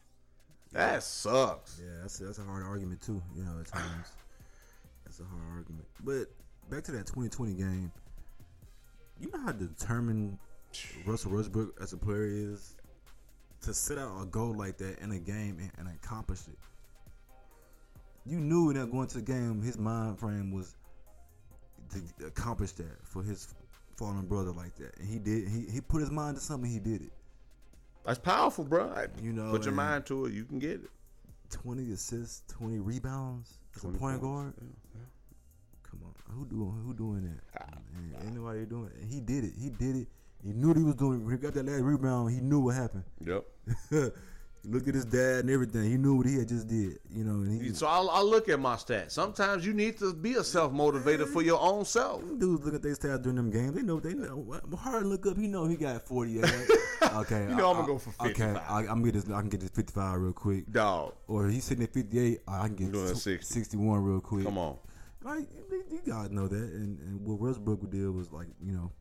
[0.72, 1.78] That sucks.
[1.82, 3.22] Yeah, that's that's a hard argument too.
[3.36, 4.12] You know, at times
[5.04, 5.86] that's a hard argument.
[6.02, 6.28] But
[6.70, 7.92] back to that 2020 game.
[9.20, 10.38] You know how determined
[11.04, 12.76] Russell Westbrook as a player is
[13.62, 16.59] to set out a goal like that in a game and, and accomplish it.
[18.29, 20.76] You knew that going to the game, his mind frame was
[21.91, 23.49] to accomplish that for his
[23.97, 25.49] fallen brother like that, and he did.
[25.49, 26.70] He he put his mind to something.
[26.70, 27.12] He did it.
[28.05, 28.93] That's powerful, bro.
[29.22, 30.91] You know, put your mind to it, you can get it.
[31.51, 34.20] 20 assists, 20 rebounds as a point points.
[34.20, 34.55] guard.
[35.83, 37.62] Come on, who doing who doing that?
[37.62, 39.01] Ah, Man, ain't nobody doing it.
[39.03, 39.53] And he did it.
[39.59, 40.09] He did it.
[40.45, 41.24] He knew what he was doing.
[41.24, 43.05] When he got that last rebound, he knew what happened.
[43.24, 43.45] Yep.
[44.68, 45.90] he looked at his dad and everything.
[45.90, 46.98] He knew what he had just did.
[47.10, 49.12] You know, and he So I, I look at my stats.
[49.12, 52.22] Sometimes you need to be a self motivator for your own self.
[52.38, 53.74] dudes look at their stats during them games.
[53.74, 54.60] They know they know.
[54.78, 55.38] Hard look up.
[55.38, 56.44] He know he got 48.
[57.14, 58.56] okay, You know I- I'm gonna go for Okay, 55.
[58.68, 59.24] I, I'm get this.
[59.30, 60.70] I can get this 55 real quick.
[60.70, 62.40] Dog, Or he's sitting at 58.
[62.46, 63.44] Uh, I can get doing 60.
[63.44, 64.44] 61 real quick.
[64.44, 64.76] come on.
[65.24, 65.46] Like
[65.90, 68.92] you guys know that, and, and what Westbrook did was like you know,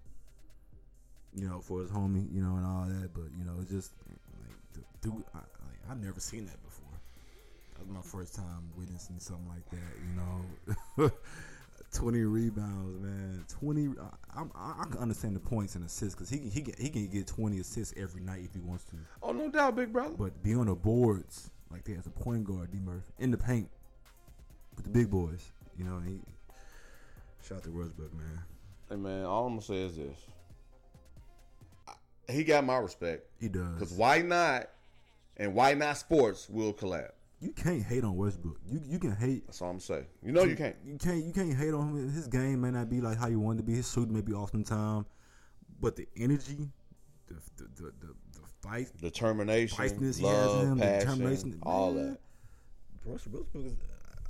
[1.35, 3.13] you know for his homie, you know, and all that.
[3.13, 4.19] But you know, it's just like
[4.73, 5.45] the- dude, I, like
[5.89, 6.83] I've never seen that before.
[7.77, 10.97] That was my first time witnessing something like that.
[10.97, 11.11] You know,
[11.93, 13.45] twenty rebounds, man.
[13.47, 13.87] Twenty.
[13.99, 16.73] I, I'm- I, I can understand the points and assists because he can, he can
[16.79, 18.95] he can get twenty assists every night if he wants to.
[19.21, 20.15] Oh, no doubt, big brother.
[20.17, 23.37] But be on the boards like that as a point guard, D Murphy in the
[23.37, 23.69] paint
[24.75, 25.51] with the big boys.
[25.77, 26.19] You know, he,
[27.47, 28.39] shout out to Westbrook, man.
[28.89, 30.17] Hey, man, all I'm going to say is this.
[32.29, 33.27] He got my respect.
[33.39, 33.73] He does.
[33.75, 34.69] Because why not?
[35.37, 37.11] And why not sports will collab?
[37.39, 38.57] you can't hate on Westbrook.
[38.67, 39.45] You you can hate.
[39.45, 40.05] That's all I'm saying.
[40.23, 40.75] You know you can't.
[40.83, 41.23] You can't.
[41.23, 42.11] You can't hate on him.
[42.11, 43.75] His game may not be like how you want it to be.
[43.75, 45.05] His shooting may be off some time,
[45.79, 46.69] but the energy,
[47.27, 51.59] the the the, the, the fight, determination, feistiness he has love, in him, passion, determination,
[51.61, 52.05] all man.
[52.05, 52.19] that.
[53.05, 53.73] Russell Westbrook is,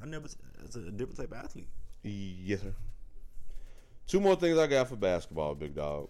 [0.04, 0.28] I never,
[0.64, 1.68] it's a different type of athlete.
[2.04, 2.74] Yes, sir.
[4.06, 6.10] Two more things I got for basketball, big dog.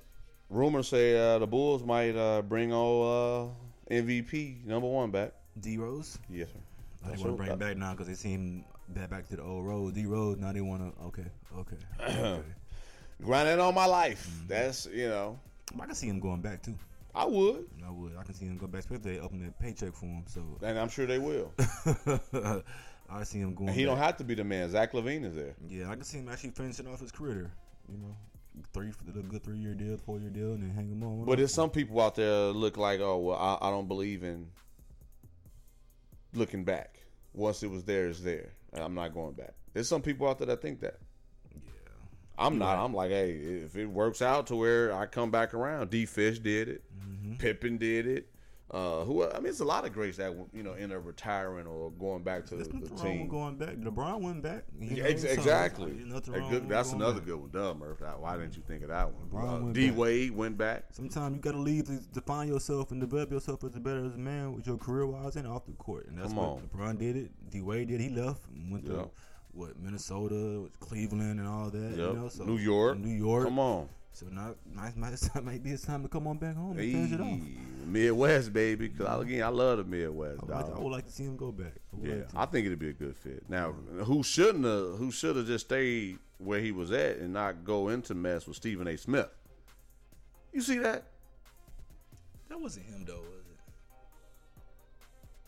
[0.50, 5.34] Rumors say uh, the Bulls might uh, bring old uh, MVP number one back.
[5.60, 6.60] D Rose, Yes, sir.
[7.06, 9.44] That's want to bring him back now because they see him back back to the
[9.44, 9.96] old road.
[9.96, 11.04] D Rose, now they want to.
[11.06, 11.26] Okay,
[11.58, 11.78] okay.
[12.02, 12.44] okay.
[13.24, 14.28] Grinding all my life.
[14.28, 14.48] Mm-hmm.
[14.48, 15.40] That's you know.
[15.80, 16.76] I can see him going back too.
[17.16, 18.16] I would, I would.
[18.18, 20.24] I can see him go back, especially if they open that paycheck for him.
[20.28, 21.52] So and I'm sure they will.
[23.10, 23.70] I see him going.
[23.70, 23.96] And he back.
[23.96, 24.70] don't have to be the man.
[24.70, 25.56] Zach LaVine is there.
[25.70, 27.52] Yeah, I can see him actually finishing off his career there.
[27.90, 28.16] You know,
[28.74, 31.26] three for the good three year deal, four year deal, and then hang them on.
[31.26, 34.48] But there's some people out there look like, oh well, I, I don't believe in
[36.34, 37.00] looking back.
[37.34, 38.54] Once it was there, it's there.
[38.74, 39.54] And I'm not going back.
[39.74, 40.98] There's some people out there that think that.
[41.54, 41.62] yeah,
[42.38, 42.78] I'm not.
[42.78, 46.40] I'm like, hey, if it works out to where I come back around, D Fish
[46.40, 47.36] did it, Mm-hmm.
[47.36, 48.30] Pippen did it.
[48.70, 49.24] Uh, who?
[49.26, 52.22] I mean, it's a lot of greats that you know end up retiring or going
[52.24, 53.22] back to there's the team.
[53.22, 53.76] with going back.
[53.78, 54.66] LeBron went back.
[54.78, 55.94] you Yeah, know, ex- exactly.
[55.94, 57.26] good- that's another back.
[57.28, 57.50] good one.
[57.52, 58.02] Duh, Murph.
[58.20, 59.42] Why didn't you think of that one?
[59.42, 59.98] Uh, went D back.
[60.00, 60.84] Wade went back.
[60.92, 64.16] Sometimes you got to leave to define yourself and develop yourself as a better as
[64.16, 66.08] a man with your career wise and off the court.
[66.10, 66.70] And that's Come what on.
[66.96, 67.32] LeBron did it.
[67.50, 68.02] D Wade did.
[68.02, 68.94] He left and went Yeah.
[69.04, 69.10] to
[69.54, 71.92] what Minnesota, Cleveland, and all that.
[71.92, 71.98] Yep.
[71.98, 72.98] You know, so New York.
[73.00, 73.46] New York.
[73.46, 73.88] Come on.
[74.18, 77.22] So now, might, might be it's time to come on back home and finish it
[77.22, 77.40] off.
[77.86, 78.88] Midwest, baby.
[78.88, 81.12] Because I, again, I love the Midwest, I would, like to, I would like to
[81.12, 81.74] see him go back.
[81.94, 82.26] I Yeah, like.
[82.36, 83.48] I think it'd be a good fit.
[83.48, 84.98] Now, who shouldn't have?
[84.98, 88.58] Who should have just stayed where he was at and not go into mess with
[88.58, 88.98] Stephen A.
[88.98, 89.30] Smith?
[90.52, 91.04] You see that?
[92.50, 93.60] That wasn't him though, was it?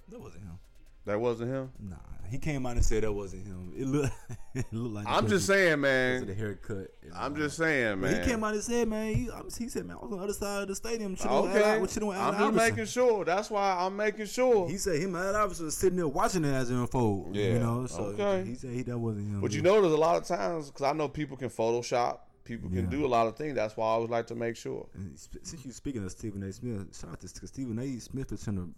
[0.09, 0.59] That wasn't him.
[1.05, 1.71] That wasn't him.
[1.79, 1.95] Nah,
[2.29, 3.73] he came out and said that wasn't him.
[3.75, 4.13] It looked,
[4.53, 5.05] it looked like.
[5.07, 6.35] I'm just saying, of the man.
[6.35, 6.87] haircut.
[7.15, 8.21] I'm just saying, man.
[8.21, 10.23] He came out and said, man, he, I'm, he said, man, I was on the
[10.23, 11.15] other side of the stadium.
[11.19, 13.25] Okay, with Allen I'm just making sure.
[13.25, 14.69] That's why I'm making sure.
[14.69, 17.35] He said him and Iverson was sitting there watching it as it unfold.
[17.35, 17.87] Yeah, you know.
[17.87, 18.47] So okay.
[18.47, 19.41] he said he that wasn't him.
[19.41, 22.19] But you know, there's a lot of times because I know people can Photoshop.
[22.43, 22.89] People can Yeah.
[22.89, 23.53] do a lot of things.
[23.53, 24.87] That's why I always like to make sure.
[24.95, 26.51] And since you're speaking of Stephen A.
[26.51, 27.99] Smith, shout out to Stephen A.
[27.99, 28.73] Smith is trying to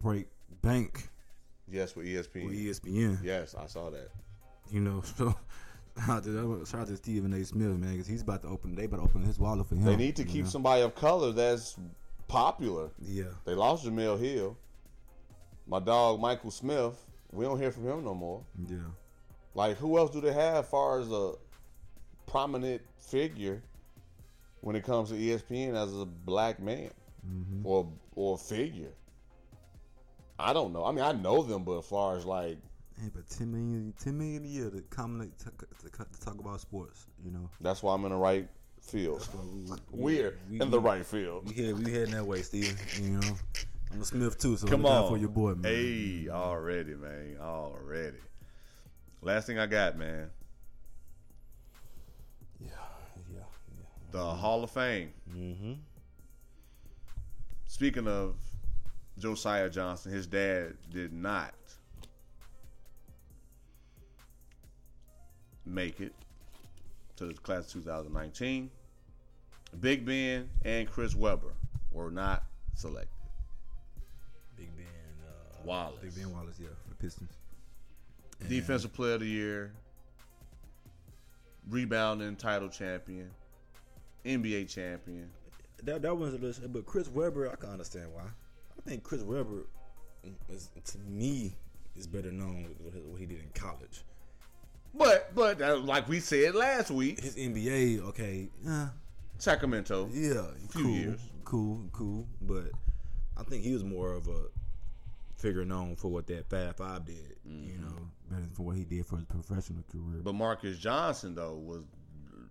[0.00, 0.26] break
[0.60, 1.08] bank
[1.68, 2.46] Yes, with ESPN.
[2.46, 3.18] with ESPN.
[3.22, 4.10] Yes, I saw that.
[4.70, 5.34] You know, so
[6.06, 7.44] shout out to, shout out to Stephen A.
[7.44, 8.74] Smith, man, because he's about to open.
[8.74, 9.84] They about to open his wallet for him.
[9.84, 10.50] They need to keep know?
[10.50, 11.76] somebody of color that's
[12.28, 12.90] popular.
[13.00, 14.56] Yeah, They lost Jemele Hill.
[15.66, 16.94] My dog Michael Smith.
[17.32, 18.44] We don't hear from him no more.
[18.68, 18.78] yeah.
[19.54, 21.32] Like who else do they have as far as a
[22.26, 23.62] prominent figure
[24.60, 26.90] when it comes to ESPN as a black man
[27.28, 27.66] Mm-hmm.
[27.66, 28.92] or or figure?
[30.38, 30.84] I don't know.
[30.84, 32.58] I mean, I know them, but as far as like
[33.00, 36.60] Hey, but 10 million, 10 million a year to comment to, to, to talk about
[36.62, 37.06] sports.
[37.22, 38.48] You know, that's why I'm in the right
[38.80, 39.28] field.
[39.90, 41.46] We're we- in the right field.
[41.48, 42.76] we head we heading that way, Stephen.
[43.02, 43.36] You know,
[43.92, 45.70] I'm a Smith too, so Come on, for your boy, man.
[45.72, 48.16] Hey, already, man, already.
[49.20, 50.30] Last thing I got, man,
[52.60, 52.68] Yeah,
[53.30, 53.84] yeah, yeah.
[54.12, 55.10] the Hall of Fame.
[55.34, 55.72] Mm-hmm.
[57.66, 58.36] Speaking of
[59.18, 61.54] Josiah Johnson, his dad did not
[65.64, 66.14] make it
[67.16, 68.70] to the class of 2019.
[69.80, 71.54] Big Ben and Chris Webber
[71.90, 72.44] were not
[72.74, 73.08] selected.
[74.56, 74.86] Big Ben
[75.26, 75.98] uh, Wallace.
[76.02, 77.30] Big Ben Wallace, yeah, for the Pistons.
[78.40, 79.72] And- Defensive Player of the Year,
[81.68, 83.30] rebounding title champion,
[84.24, 85.30] NBA champion.
[85.82, 88.24] That that was a little, but Chris Webber, I can understand why.
[88.86, 89.66] I think Chris Webber,
[90.48, 91.56] is, to me,
[91.96, 92.68] is better known
[93.08, 94.02] what he did in college.
[94.94, 98.88] But but uh, like we said last week, His NBA, okay, uh,
[99.38, 100.08] Sacramento.
[100.12, 101.20] yeah, Few cool, years.
[101.44, 102.26] cool, cool.
[102.40, 102.70] But
[103.36, 104.44] I think he was more of a
[105.36, 107.36] figure known for what that Fab Five did.
[107.44, 110.22] You know, better for what he did for his professional career.
[110.22, 111.82] But Marques Johnson though was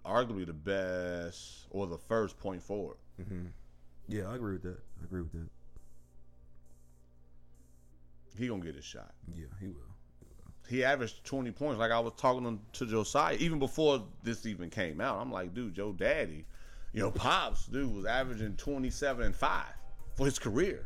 [0.06, 2.98] arguably the best or the first point forward.
[4.10, 4.80] yeah, I agree with that.
[5.02, 5.48] I agree with that.
[8.38, 9.14] He gonna get his shot.
[9.34, 9.82] Yeah, he will.
[10.68, 11.80] He averaged twenty points.
[11.80, 15.20] Like I was talking to Josiah even before this even came out.
[15.20, 16.46] I'm like, dude, Joe Daddy,
[16.94, 19.74] you know, pops, dude was averaging twenty seven and five
[20.16, 20.86] for his career.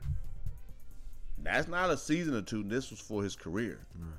[1.41, 2.63] That's not a season or two.
[2.63, 3.79] This was for his career.
[3.97, 4.09] Right.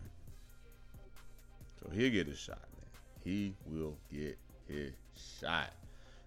[1.82, 2.86] So he'll get his shot, man.
[3.22, 4.92] He will get his
[5.40, 5.72] shot.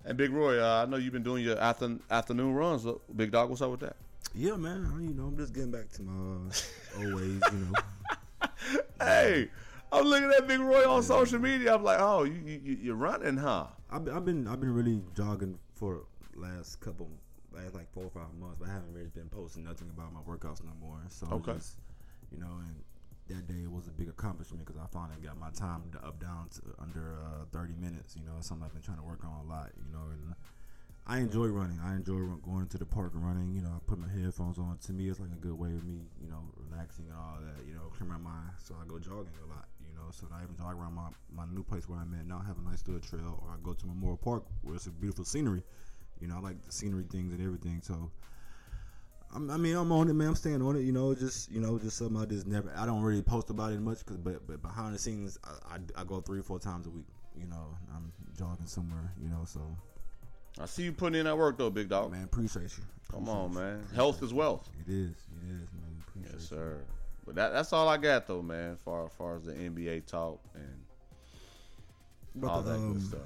[0.06, 2.86] And Big Roy, uh, I know you've been doing your after, afternoon runs.
[3.16, 3.96] Big Dog, what's up with that?
[4.34, 4.86] Yeah, man.
[4.94, 7.42] I- You know, I'm just getting back to my uh, old ways.
[7.52, 7.74] You know.
[9.02, 9.50] Hey,
[9.92, 11.76] I'm looking at Big Roy on social media.
[11.76, 13.68] I'm like, oh, you, you you- you're running, huh?
[13.90, 16.06] I've been, I've been I've been really jogging for
[16.36, 17.10] last couple
[17.52, 20.22] last like four or five months, but I haven't really been posting nothing about my
[20.22, 21.00] workouts no more.
[21.10, 21.54] So Okay.
[21.54, 21.76] just,
[22.32, 22.76] you know, and
[23.28, 26.62] that day was a big accomplishment because I finally got my time up down to
[26.82, 28.16] under uh, 30 minutes.
[28.16, 29.70] You know, it's something I've been trying to work on a lot.
[29.78, 30.34] You know, and
[31.06, 31.80] I enjoy running.
[31.84, 33.54] I enjoy going to the park and running.
[33.54, 34.78] You know, I put my headphones on.
[34.86, 37.68] To me, it's like a good way of me, you know, relaxing and all that.
[37.68, 38.52] You know, clear my mind.
[38.64, 39.68] So I go jogging a lot.
[39.82, 42.42] You know, so I even jog around my, my new place where I'm at now.
[42.42, 44.92] I have a nice little trail, or I go to Memorial Park where it's a
[44.92, 45.64] beautiful scenery.
[46.22, 47.82] You know, I like the scenery things and everything.
[47.82, 48.12] So.
[49.36, 50.28] I mean, I'm on it, man.
[50.28, 50.82] I'm staying on it.
[50.82, 52.72] You know, just you know, just something I just never.
[52.78, 56.02] I don't really post about it much, cause but but behind the scenes, I, I,
[56.02, 57.08] I go three or four times a week.
[57.36, 59.12] You know, I'm jogging somewhere.
[59.20, 59.76] You know, so
[60.60, 62.12] I see you putting in that work though, big dog.
[62.12, 62.84] man, appreciate you.
[63.12, 63.86] Come on, man.
[63.96, 64.70] Health is wealth.
[64.88, 66.04] It is, it is, man.
[66.08, 66.58] Appreciate Yes, you.
[66.58, 66.82] sir.
[67.26, 68.76] But that, that's all I got though, man.
[68.78, 70.84] Far far as the NBA talk and
[72.38, 73.20] About all the, that um, good stuff.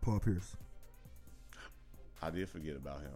[0.00, 0.56] Paul Pierce.
[2.22, 3.10] I did forget about him.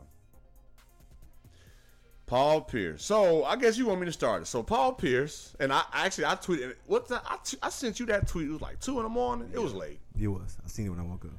[2.26, 3.04] Paul Pierce.
[3.04, 4.46] So I guess you want me to start it.
[4.46, 8.06] So Paul Pierce, and I actually I tweeted what the, I, t- I sent you
[8.06, 8.48] that tweet.
[8.48, 9.48] It was like two in the morning.
[9.54, 10.00] It was late.
[10.20, 10.56] It was.
[10.64, 11.30] I seen it when I woke up.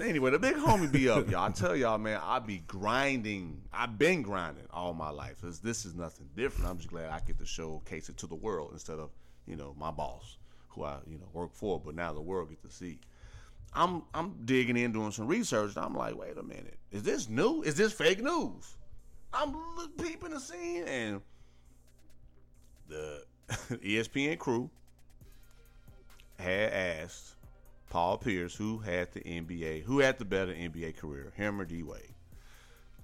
[0.00, 1.44] Anyway, the big homie be up, y'all.
[1.44, 3.60] I tell y'all, man, I be grinding.
[3.72, 5.40] I've been grinding all my life.
[5.42, 6.70] This, this is nothing different.
[6.70, 9.10] I'm just glad I get to showcase it to the world instead of,
[9.46, 10.36] you know, my boss,
[10.68, 12.98] who I, you know, work for, but now the world get to see.
[13.74, 17.62] I'm I'm digging in, doing some research, I'm like, wait a minute, is this new?
[17.62, 18.76] Is this fake news?
[19.32, 19.54] I'm
[19.98, 21.20] peeping the scene, and
[22.88, 24.70] the ESPN crew
[26.38, 27.34] had asked
[27.88, 31.82] Paul Pierce, who had the NBA, who had the better NBA career, him or D
[31.82, 32.14] Wade.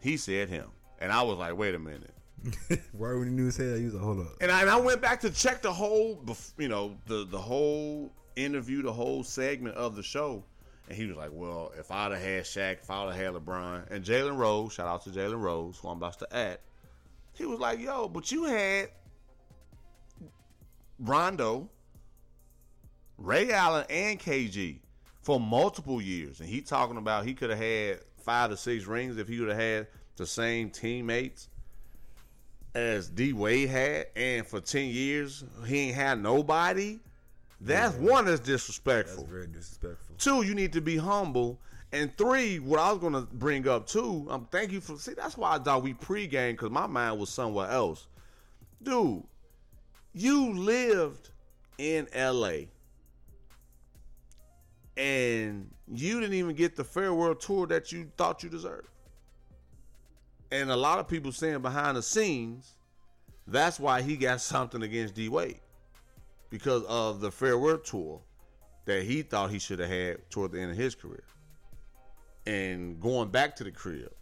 [0.01, 0.69] He said him,
[1.01, 2.15] and I was like, wait a minute.
[2.71, 4.37] right when the news said, he was like, hold up.
[4.41, 6.23] And I, and I went back to check the whole,
[6.59, 10.45] you know, the the whole interview, the whole segment of the show,
[10.89, 13.91] and he was like, "Well, if I'd have had Shaq, if I'd have had LeBron
[13.91, 16.59] and Jalen Rose, shout out to Jalen Rose, who I'm about to add,
[17.33, 18.91] he was like, "Yo, but you had
[20.99, 21.71] Rondo,
[23.19, 24.79] Ray Allen, and KG
[25.23, 29.19] for multiple years, and he talking about he could have had five to six rings
[29.19, 29.87] if he would have had
[30.17, 31.49] the same teammates."
[32.75, 36.99] as D Wade had, and for ten years he ain't had nobody.
[37.61, 39.23] That's one that's disrespectful.
[39.23, 40.17] That's very disrespectful.
[40.19, 41.59] Two, you need to be humble.
[41.93, 45.15] And three, what I was gonna bring up too, um, thank you for see.
[45.15, 48.09] That's why I thought we pregame because my mind was somewhere else.
[48.83, 49.23] Dude,
[50.13, 51.31] you lived
[51.79, 52.69] in L.A.
[54.97, 58.89] and you didn't even get the farewell tour that you thought you deserved.
[60.53, 62.75] And a lot of people saying behind the scenes,
[63.47, 65.61] that's why he got something against D Wade
[66.51, 68.21] because of the farewell tour
[68.85, 71.25] that he thought he should have had toward the end of his career.
[72.47, 74.13] And going back to the crib,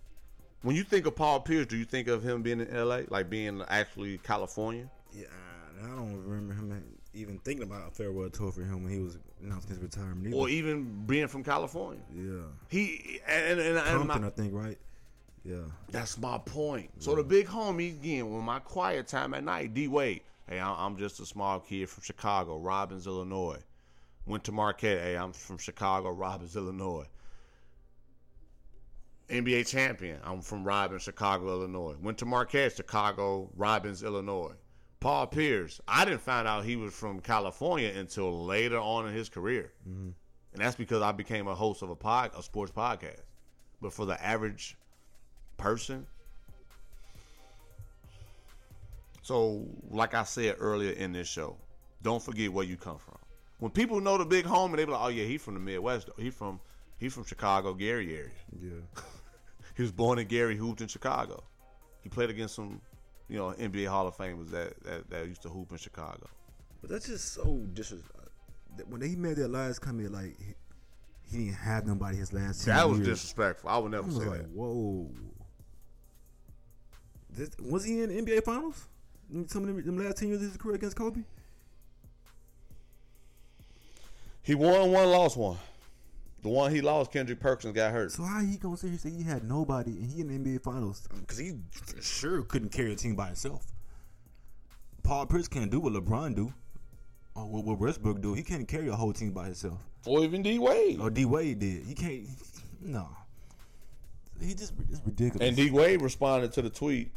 [0.62, 3.28] when you think of Paul Pierce, do you think of him being in LA, like
[3.28, 4.88] being actually California?
[5.12, 5.26] Yeah,
[5.82, 6.84] I don't remember him
[7.14, 10.28] even thinking about a farewell tour for him when he was announcing his retirement.
[10.28, 10.36] Either.
[10.36, 12.02] Or even being from California?
[12.14, 14.78] yeah, He and and, and, Compton, my- I think, right?
[15.44, 15.56] Yeah.
[15.90, 16.90] That's my point.
[17.00, 20.22] So the big homie again, when my quiet time at night, D Wade.
[20.48, 23.58] Hey, I'm I'm just a small kid from Chicago, Robbins, Illinois.
[24.26, 25.00] Went to Marquette.
[25.02, 27.06] Hey, I'm from Chicago, Robbins, Illinois.
[29.28, 30.18] NBA champion.
[30.24, 31.96] I'm from Robbins, Chicago, Illinois.
[32.00, 34.52] Went to Marquette, Chicago, Robbins, Illinois.
[35.03, 35.80] Paul Pierce.
[35.88, 40.14] I didn't find out he was from California until later on in his career, and
[40.55, 43.22] that's because I became a host of a pod, a sports podcast.
[43.80, 44.76] But for the average
[45.57, 46.07] person.
[49.22, 51.57] So, like I said earlier in this show,
[52.03, 53.18] don't forget where you come from.
[53.61, 55.61] When people know the big home and they be like, "Oh yeah, he's from the
[55.61, 56.11] Midwest.
[56.18, 56.61] He from
[56.98, 58.30] he from Chicago, Gary area.
[58.61, 59.03] Yeah.
[59.74, 61.42] He was born in Gary, hooped in Chicago.
[62.03, 62.82] He played against some,
[63.33, 66.28] you know, NBA Hall of Famers that that, that used to hoop in Chicago.
[66.83, 68.30] But that's just so disrespectful.
[68.89, 70.55] When he made that last comment, like he,
[71.39, 72.64] he didn't have nobody his last.
[72.64, 73.09] 10 That was years.
[73.09, 73.70] disrespectful.
[73.70, 74.51] I would I never was say like, that.
[74.51, 75.09] whoa.
[77.30, 78.87] This, was he in the NBA Finals?
[79.33, 81.22] In Some of them, them last ten years of his career against Kobe.
[84.43, 85.57] He won one, lost one.
[86.43, 88.11] The one he lost, Kendrick Perkins got hurt.
[88.11, 90.51] So how he gonna sit here and say he had nobody and he in the
[90.51, 91.09] NBA Finals?
[91.20, 91.53] Because he
[92.01, 93.64] sure couldn't carry a team by himself.
[95.05, 96.53] Paul Pierce can't do what LeBron do,
[97.34, 98.34] or what, what Westbrook do.
[98.34, 99.78] He can't carry a whole team by himself.
[100.05, 101.01] Or even D Wade.
[101.01, 101.84] Or D Wade did.
[101.84, 102.26] He can't.
[102.80, 103.09] No.
[104.40, 105.47] He just it's ridiculous.
[105.47, 107.12] And D Wade responded to the tweet.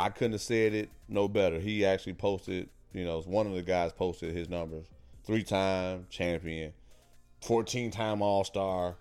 [0.00, 1.58] I couldn't have said it no better.
[1.58, 4.86] He actually posted, you know, one of the guys posted his numbers.
[5.24, 6.72] Three time champion,
[7.42, 8.96] 14 time All Star,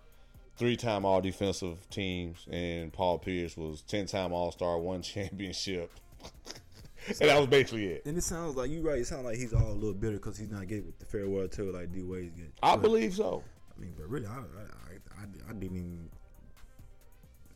[0.58, 5.92] three-time All Defensive teams, and Paul Pierce was ten-time All Star, one championship,
[7.08, 8.06] and that was basically it.
[8.06, 9.00] And it sounds like you right.
[9.00, 11.72] It sounds like he's all a little bitter because he's not getting the farewell tour
[11.72, 12.52] like D Wade's getting.
[12.62, 13.44] I But, believe so.
[13.76, 16.10] I mean, but really, I, I, I, I, I didn't even.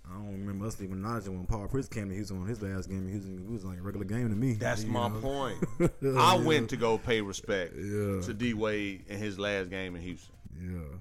[0.10, 2.04] I don't remember us even acknowledging when Paul Pierce came.
[2.04, 3.08] and He was on his last game.
[3.08, 4.54] He was, he was like a regular game to me.
[4.54, 5.20] That's you my know?
[5.22, 5.58] point.
[6.18, 8.20] I went to go pay respect Yeah.
[8.22, 10.34] to D Wade in his last game in Houston.
[10.62, 11.00] Yeah,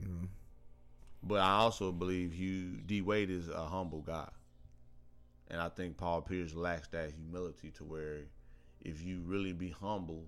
[0.00, 0.28] you know.
[1.22, 4.28] But I also believe Hugh D Wade is a humble guy,
[5.48, 8.20] and I think Paul Pierce lacks that humility to where
[8.82, 10.24] if you really be humble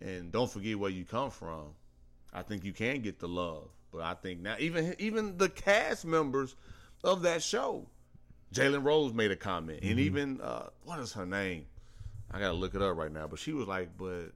[0.00, 1.74] and don't forget where you come from,
[2.32, 3.68] I think you can get the love.
[3.92, 6.56] But I think now even even the cast members
[7.04, 7.86] of that show,
[8.52, 11.66] Jalen Rose made a comment, and even uh, what is her name?
[12.30, 13.28] I gotta look it up right now.
[13.28, 14.32] But she was like, "But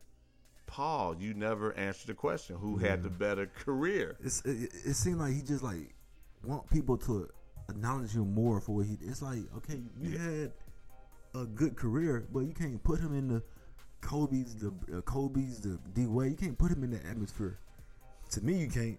[0.70, 2.56] Paul, you never answered the question.
[2.56, 5.94] Who had the better career?" It's, it, it seemed like he just like
[6.44, 7.28] want people to
[7.68, 8.96] acknowledge him more for what he.
[9.02, 10.52] It's like okay, you had
[11.34, 13.42] a good career, but you can't put him in the
[14.00, 16.30] Kobe's, the uh, Kobe's, the D Wade.
[16.30, 17.58] You can't put him in the atmosphere.
[18.30, 18.98] To me, you can't.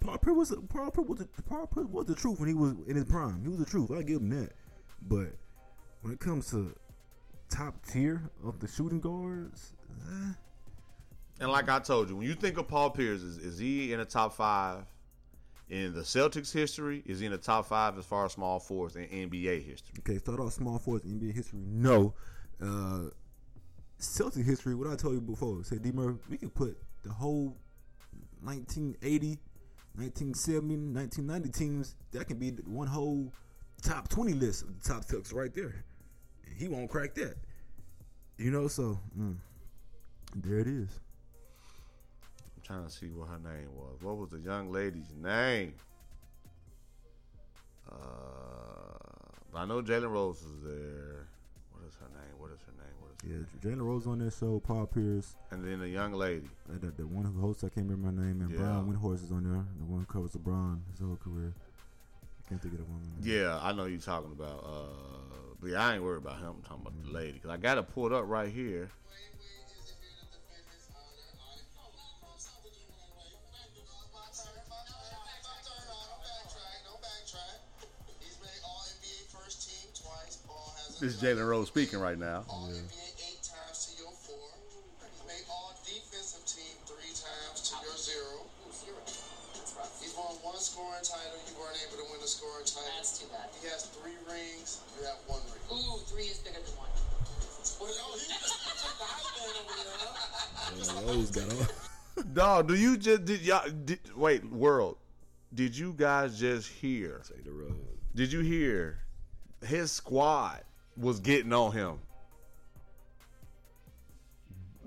[0.00, 2.74] Paul Pierce was Paul Pierce was the, Paul Pierce was the truth when he was
[2.88, 3.40] in his prime.
[3.42, 3.90] He was the truth.
[3.92, 4.52] I give him that.
[5.08, 5.32] But
[6.02, 6.74] when it comes to
[7.50, 9.74] top tier of the shooting guards,
[10.10, 10.32] eh,
[11.40, 13.98] And like I told you, when you think of Paul Pierce, is, is he in
[13.98, 14.84] the top five
[15.68, 17.02] in the Celtics history?
[17.06, 19.94] Is he in the top five as far as small forwards in NBA history?
[20.00, 21.58] Okay, start off small forwards in NBA history.
[21.64, 22.14] No.
[22.62, 23.10] Uh
[23.98, 27.56] Celtic history, what I told you before, say D Murphy, we can put the whole
[28.42, 29.38] 1980,
[29.96, 33.32] 1970, 1990 teams, that can be one whole
[33.82, 35.84] top 20 list of the top Celtics right there.
[36.46, 37.36] And he won't crack that.
[38.36, 39.36] You know, so mm,
[40.34, 40.88] there it is.
[42.64, 44.00] Trying to see what her name was.
[44.00, 45.74] What was the young lady's name?
[47.90, 47.94] Uh,
[49.54, 51.26] I know Jalen Rose is there.
[51.72, 52.34] What is her name?
[52.38, 52.94] What is her name?
[53.00, 56.14] What is her Yeah, Jalen Rose on that show, Paul Pierce, And then the young
[56.14, 56.48] lady.
[56.70, 58.56] uh, the, the one who hosts, I can't remember her name, and Yeah.
[58.58, 61.52] Brian Windhorst is on there, the one who covers LeBron his whole career.
[62.44, 63.12] I can't think of the woman.
[63.20, 64.64] Yeah, I know you're talking about.
[64.64, 66.54] Uh, but yeah, I ain't worried about him.
[66.56, 68.90] I'm talking about the lady because I got it pulled up right here.
[81.04, 82.48] This is Jalen Rose speaking right now.
[82.48, 84.40] All NBA eight times to your four.
[85.04, 88.48] He's made all defensive team three times to your zero.
[90.00, 91.36] He's won one scoring title.
[91.44, 92.88] You weren't able to win a scoring title.
[92.96, 93.52] That's too bad.
[93.60, 94.80] He has three rings.
[94.96, 95.76] You have one ring.
[95.76, 96.88] Ooh, three is bigger than one.
[96.88, 100.24] Well, oh, he took the over there, huh?
[100.72, 102.32] Jalen Rose got on.
[102.32, 104.96] Dog, do you just did y'all did, wait world?
[105.52, 107.20] Did you guys just hear?
[107.28, 107.76] Take the road.
[108.14, 109.00] Did you hear?
[109.60, 110.64] His squad
[110.96, 111.98] was getting on him.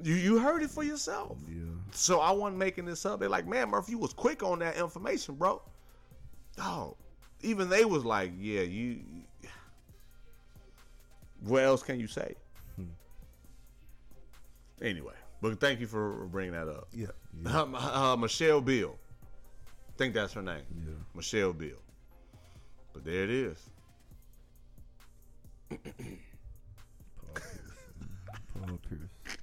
[0.04, 1.38] You you heard it for yourself.
[1.50, 1.64] Yeah.
[1.92, 3.20] So I wasn't making this up.
[3.20, 5.62] They're like, man, Murphy, you was quick on that information, bro.
[6.56, 6.96] Dog.
[7.42, 9.00] Even they was like, yeah, you.
[11.42, 12.36] What else can you say?
[14.82, 16.88] Anyway, but thank you for bringing that up.
[16.94, 17.08] Yeah.
[17.44, 17.52] yeah.
[17.62, 18.98] Um, uh, Michelle Beadle.
[19.98, 20.64] think that's her name.
[20.86, 20.94] Yeah.
[21.16, 21.82] Michelle Beadle.
[22.94, 23.70] But there it is.
[25.70, 25.80] Paul
[28.90, 29.38] Pierce.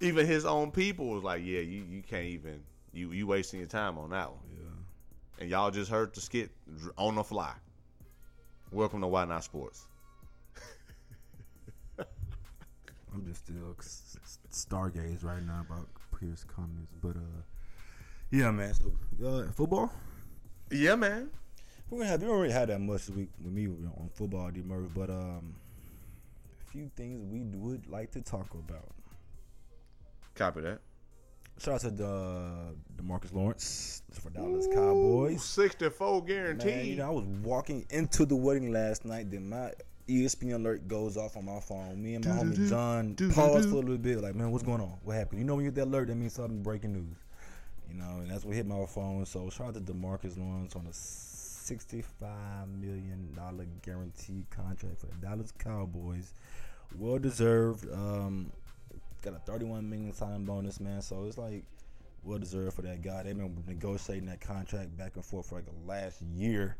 [0.00, 2.62] Even his own people was like, "Yeah, you, you can't even
[2.92, 5.40] you you wasting your time on that one." Yeah.
[5.40, 6.50] And y'all just heard the skit
[6.96, 7.52] on the fly.
[8.70, 9.86] Welcome to Why Not Sports.
[11.98, 13.76] I'm just still
[14.50, 15.88] stargaze right now about
[16.18, 17.42] Pierce comments, but uh,
[18.30, 18.74] yeah, man.
[18.74, 18.92] So
[19.26, 19.92] uh, football.
[20.70, 21.30] Yeah, man
[21.90, 25.10] we're gonna have we already had that much week with me on football, D but
[25.10, 25.54] um,
[26.60, 28.90] a few things we would like to talk about.
[30.34, 30.80] Copy that.
[31.58, 35.44] Shout out to the Demarcus Lawrence for Dallas Ooh, Cowboys.
[35.44, 36.74] 64 guaranteed.
[36.74, 39.70] Man, you know, I was walking into the wedding last night, then my
[40.08, 42.02] ESPN alert goes off on my phone.
[42.02, 44.50] Me and my do, homie do, John do, paused for a little bit, like, man,
[44.50, 44.94] what's going on?
[45.04, 45.38] What happened?
[45.38, 47.16] You know, when you get that alert, that means something breaking news.
[47.88, 49.24] You know, and that's what hit my phone.
[49.24, 50.92] So shout out to Demarcus Lawrence on the
[51.64, 52.04] $65
[52.78, 53.36] million
[53.82, 56.34] guaranteed contract for the Dallas Cowboys.
[56.98, 57.86] Well deserved.
[57.90, 58.52] Um,
[59.22, 61.00] got a 31 million signing bonus, man.
[61.00, 61.64] So it's like
[62.22, 63.22] well deserved for that guy.
[63.22, 66.76] They've been negotiating that contract back and forth for like the last year.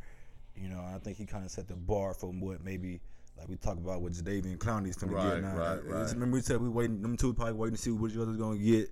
[0.54, 3.00] You know, I think he kind of set the bar for what maybe
[3.38, 5.56] like we talk about with Jadeveon Clowney's gonna get now.
[5.56, 6.12] Right, right.
[6.12, 8.58] Remember we said we waiting them two probably waiting to see what each other's gonna
[8.58, 8.90] get.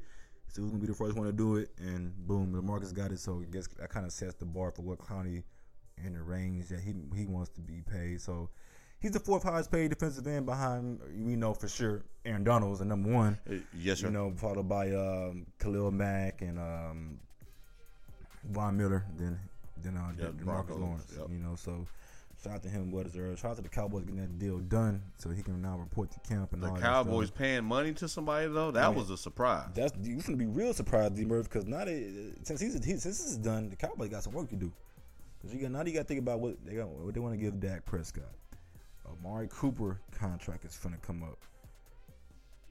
[0.48, 3.20] So who's gonna be the first one to do it and boom, Lamarcus got it.
[3.20, 5.43] So I guess that kinda sets the bar for what Clowney–
[6.05, 8.20] in the range that he he wants to be paid.
[8.20, 8.49] So
[9.01, 12.79] he's the fourth highest paid defensive end behind we know for sure Aaron Donald is
[12.81, 13.39] the number one.
[13.51, 14.07] Uh, Yes, sir.
[14.07, 17.19] You know, followed by um, Khalil Mack and um,
[18.51, 19.39] Von Miller, then
[19.83, 21.07] then uh, Yeah, Marcus Lawrence.
[21.16, 21.27] yep.
[21.31, 21.87] You know, so
[22.43, 22.91] shout out to him.
[22.91, 23.37] What is there?
[23.37, 26.20] Shout out to the Cowboys getting that deal done, so he can now report to
[26.20, 29.69] camp and the all that Cowboys paying money to somebody though, that was a surprise.
[29.74, 32.09] That's you're gonna be real surprised, D Murphy, because not they
[32.43, 34.73] since he's he, since this is done, the Cowboys got some work to do.
[35.43, 37.35] Cause you got now you got to think about what they got, what they want
[37.35, 38.31] to give Dak Prescott.
[39.06, 41.39] Amari Cooper contract is finna come up.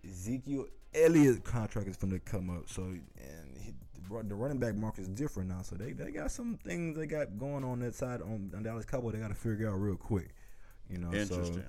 [0.08, 2.70] Ezekiel Elliott contract is finna come up.
[2.70, 3.74] So and he,
[4.10, 5.62] the running back market is different now.
[5.62, 8.86] So they, they got some things they got going on that side on, on Dallas
[8.86, 9.14] Cowboys.
[9.14, 10.30] They got to figure out real quick.
[10.90, 11.56] You know, Interesting.
[11.56, 11.64] So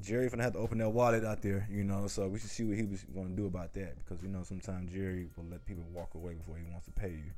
[0.00, 2.06] Jerry finna have to open that wallet out there, you know.
[2.08, 4.42] So we should see what he was going to do about that because you know
[4.42, 7.32] sometimes Jerry will let people walk away before he wants to pay you.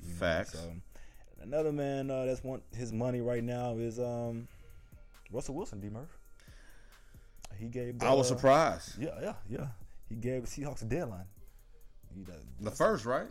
[0.00, 0.18] you know.
[0.18, 0.52] Facts.
[0.52, 0.72] So
[1.42, 4.48] another man uh, that's want his money right now is um
[5.32, 6.16] Russell Wilson, D Murph.
[7.56, 8.02] He gave.
[8.02, 8.98] I was uh, surprised.
[8.98, 9.66] Yeah, yeah, yeah.
[10.08, 11.26] He gave the Seahawks a deadline.
[12.14, 13.26] He, uh, The first, right?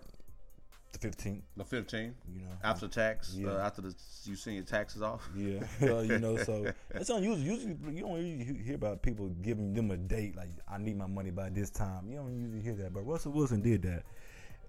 [0.93, 1.41] the 15th.
[1.57, 2.15] The fifteenth.
[2.33, 3.49] You know, After tax, Yeah.
[3.51, 3.93] uh, after the
[4.23, 5.27] you seen your taxes off.
[5.35, 7.37] Yeah, well, you know, so it's unusual.
[7.45, 11.07] Usually, you don't usually hear about people giving them a date like I need my
[11.07, 12.09] money by this time.
[12.09, 14.03] You don't usually hear that, but Russell Wilson did that,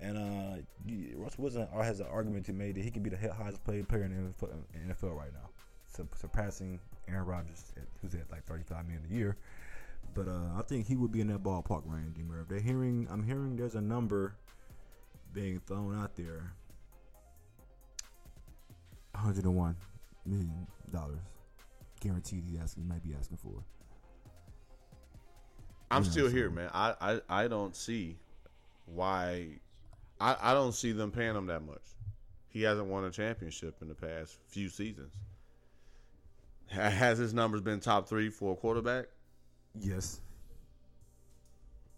[0.01, 0.63] and uh,
[1.17, 4.05] Russell Wilson has an argument to make that he can be the highest paid player
[4.05, 8.45] in the NFL, in the NFL right now, surpassing Aaron Rodgers, at, who's at like
[8.45, 9.37] thirty-five million a year.
[10.15, 12.15] But uh, I think he would be in that ballpark range.
[12.17, 12.49] D-Murph.
[12.49, 14.35] They're hearing, I'm hearing there's a number
[15.35, 16.53] being thrown out there
[19.13, 19.77] 101
[20.25, 21.19] million dollars
[22.01, 23.63] guaranteed he asking might be asking for.
[25.91, 26.71] I'm still so- here, man.
[26.73, 28.17] I, I, I don't see
[28.87, 29.59] why.
[30.21, 31.83] I, I don't see them paying him that much.
[32.49, 35.13] He hasn't won a championship in the past few seasons.
[36.67, 39.07] Has his numbers been top three for a quarterback?
[39.79, 40.21] Yes.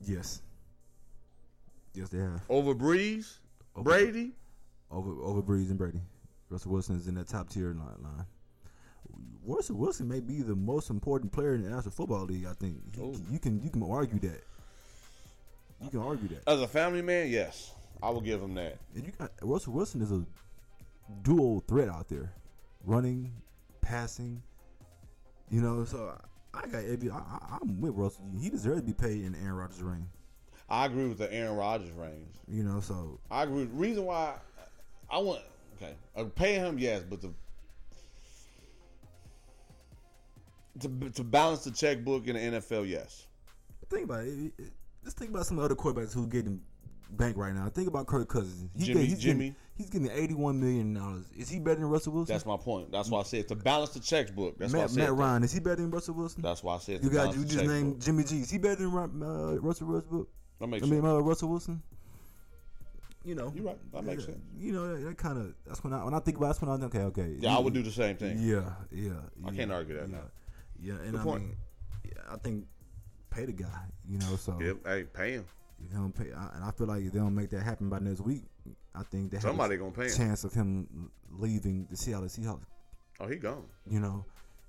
[0.06, 0.42] Yes.
[1.94, 2.42] Yes, they have.
[2.48, 3.38] Over Brees,
[3.74, 4.32] Over- Brady?
[4.90, 6.00] Over over Brees and Brady.
[6.50, 8.02] Russell Wilson is in that top tier line.
[8.02, 8.26] line.
[9.44, 12.44] Russell Wilson may be the most important player in the National Football League.
[12.46, 13.14] I think He- Oh.
[13.30, 14.42] you can you can argue that.
[15.82, 16.42] You can argue that.
[16.46, 17.72] As a family man, yes.
[18.02, 18.78] I will give him that.
[18.94, 20.24] And you got Russell Wilson is a
[21.22, 22.32] dual threat out there,
[22.84, 23.32] running,
[23.80, 24.42] passing.
[25.50, 26.16] You know, so
[26.54, 27.10] I got every.
[27.10, 28.24] I, I, I'm with Russell.
[28.40, 30.08] He deserves to be paid in Aaron Rodgers' ring.
[30.68, 32.28] I agree with the Aaron Rodgers range.
[32.46, 33.60] You know, so I agree.
[33.62, 34.34] With the reason why
[35.10, 35.40] I want
[35.76, 37.34] okay, uh, pay him yes, but to
[40.80, 43.26] to to balance the checkbook in the NFL, yes.
[43.88, 44.52] think about it-
[45.04, 46.60] Just think about some other quarterbacks who getting
[47.16, 47.68] bank right now.
[47.68, 48.70] Think about Kirk Cousins.
[48.76, 49.38] He Jimmy- he's Jimmy.
[49.50, 51.26] Getting, he's getting eighty-one million dollars.
[51.36, 52.32] Is he better than Russell Wilson?
[52.34, 52.90] That's my point.
[52.92, 54.58] That's why I said to balance the checkbook.
[54.58, 55.12] That's why I said Matt.
[55.14, 55.42] Ryan.
[55.44, 56.42] Is he better than Russell Wilson?
[56.42, 58.40] That's why I said you got you just named Jimmy G.
[58.40, 60.28] Is he better than uh, Russell Westbrook?
[60.60, 61.12] That makes I mean, sense.
[61.12, 61.82] uh, Russell Wilson.
[63.22, 63.92] You know, You're right.
[63.92, 64.38] That makes yeah, sense.
[64.58, 66.70] You know, that, that kind of that's when I when I think about that's when
[66.70, 67.36] I think, okay, okay.
[67.38, 68.38] Yeah, I would do the same thing.
[68.40, 69.10] Yeah, yeah.
[69.44, 70.22] I yeah, can't argue that Yeah, now.
[70.80, 71.02] yeah.
[71.02, 71.42] And Good I point.
[71.42, 71.56] mean,
[72.06, 72.64] yeah, I think
[73.28, 73.66] pay the guy.
[74.08, 74.76] You know, so Yep.
[74.86, 75.44] Hey, pay him.
[75.88, 78.20] They pay, I, and I feel like if they don't make that happen by next
[78.20, 78.44] week,
[78.94, 80.16] I think they have Somebody a gonna pay him.
[80.16, 82.64] chance of him leaving the Seattle Seahawks.
[83.20, 83.64] Oh, he gone.
[83.88, 84.24] You know,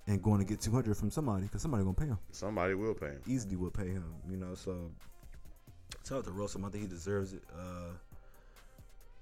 [0.07, 2.19] and going to get two hundred from somebody because somebody gonna pay him.
[2.31, 3.21] Somebody will pay him.
[3.27, 4.05] Easily will pay him.
[4.29, 4.91] You know, so
[6.07, 6.65] shout out to Russell.
[6.65, 7.43] I think he deserves it.
[7.53, 7.91] Uh,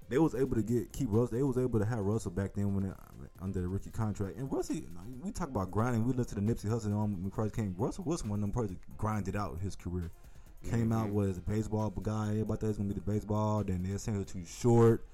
[0.08, 1.38] they was able to get keep Russell.
[1.38, 2.96] They was able to have Russell back then when it,
[3.40, 4.36] under the rookie contract.
[4.36, 6.04] And Russell, you know, we talk about grinding.
[6.04, 7.74] We listen to the Nipsey Hussle on when Christ came.
[7.78, 10.10] Russell Wilson one of them players that grinded out his career.
[10.68, 11.14] Came out mm-hmm.
[11.14, 12.30] was a baseball guy.
[12.30, 13.64] Everybody thought he was gonna be the baseball.
[13.64, 15.06] Then they saying he was too short.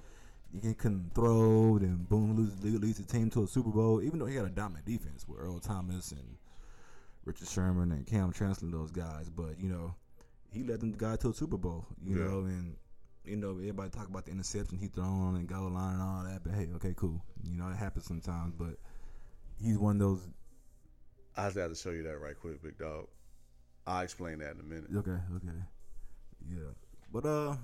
[0.61, 1.79] He couldn't throw.
[1.79, 4.01] Then boom, lose, leads the team to a Super Bowl.
[4.01, 6.37] Even though he had a dominant defense with Earl Thomas and
[7.23, 9.29] Richard Sherman and Kam Chancellor, those guys.
[9.29, 9.95] But you know,
[10.51, 11.85] he led them guy to a Super Bowl.
[12.03, 12.25] You Yeah.
[12.25, 12.75] know, and
[13.23, 16.43] you know everybody talk about the interception he thrown and goal line and all that.
[16.43, 17.23] But hey, okay, cool.
[17.43, 18.53] You know it happens sometimes.
[18.57, 18.77] But
[19.61, 20.27] he's one of those.
[21.37, 23.07] I just have to show you that right quick, big dog.
[23.87, 24.89] I'll explain that in a minute.
[24.95, 25.57] Okay, okay,
[26.49, 26.71] yeah.
[27.11, 27.55] But uh,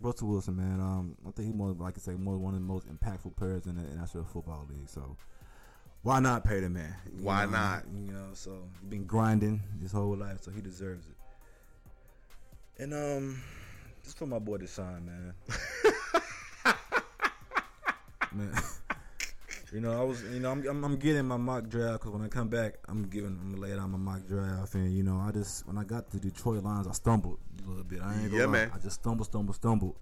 [0.00, 0.80] Russell Wilson, man.
[0.80, 3.66] Um, I think he's more like I say, more one of the most impactful players
[3.66, 4.88] in the National Football League.
[4.88, 5.16] So.
[6.02, 6.94] Why not pay the man?
[7.18, 7.82] You Why know, not?
[7.92, 11.16] You know, so he's been grinding his whole life, so he deserves it.
[12.80, 13.42] And um,
[14.04, 15.34] just for my boy Deshaun, man.
[18.32, 18.62] man,
[19.72, 22.22] you know, I was, you know, I'm, I'm, I'm getting my mock draft because when
[22.22, 25.18] I come back, I'm giving, I'm gonna lay out my mock draft, and you know,
[25.18, 28.00] I just when I got to Detroit Lions, I stumbled a little bit.
[28.02, 28.52] I ain't gonna Yeah, lie.
[28.52, 28.70] man.
[28.74, 29.96] I just stumbled, stumbled, stumbled.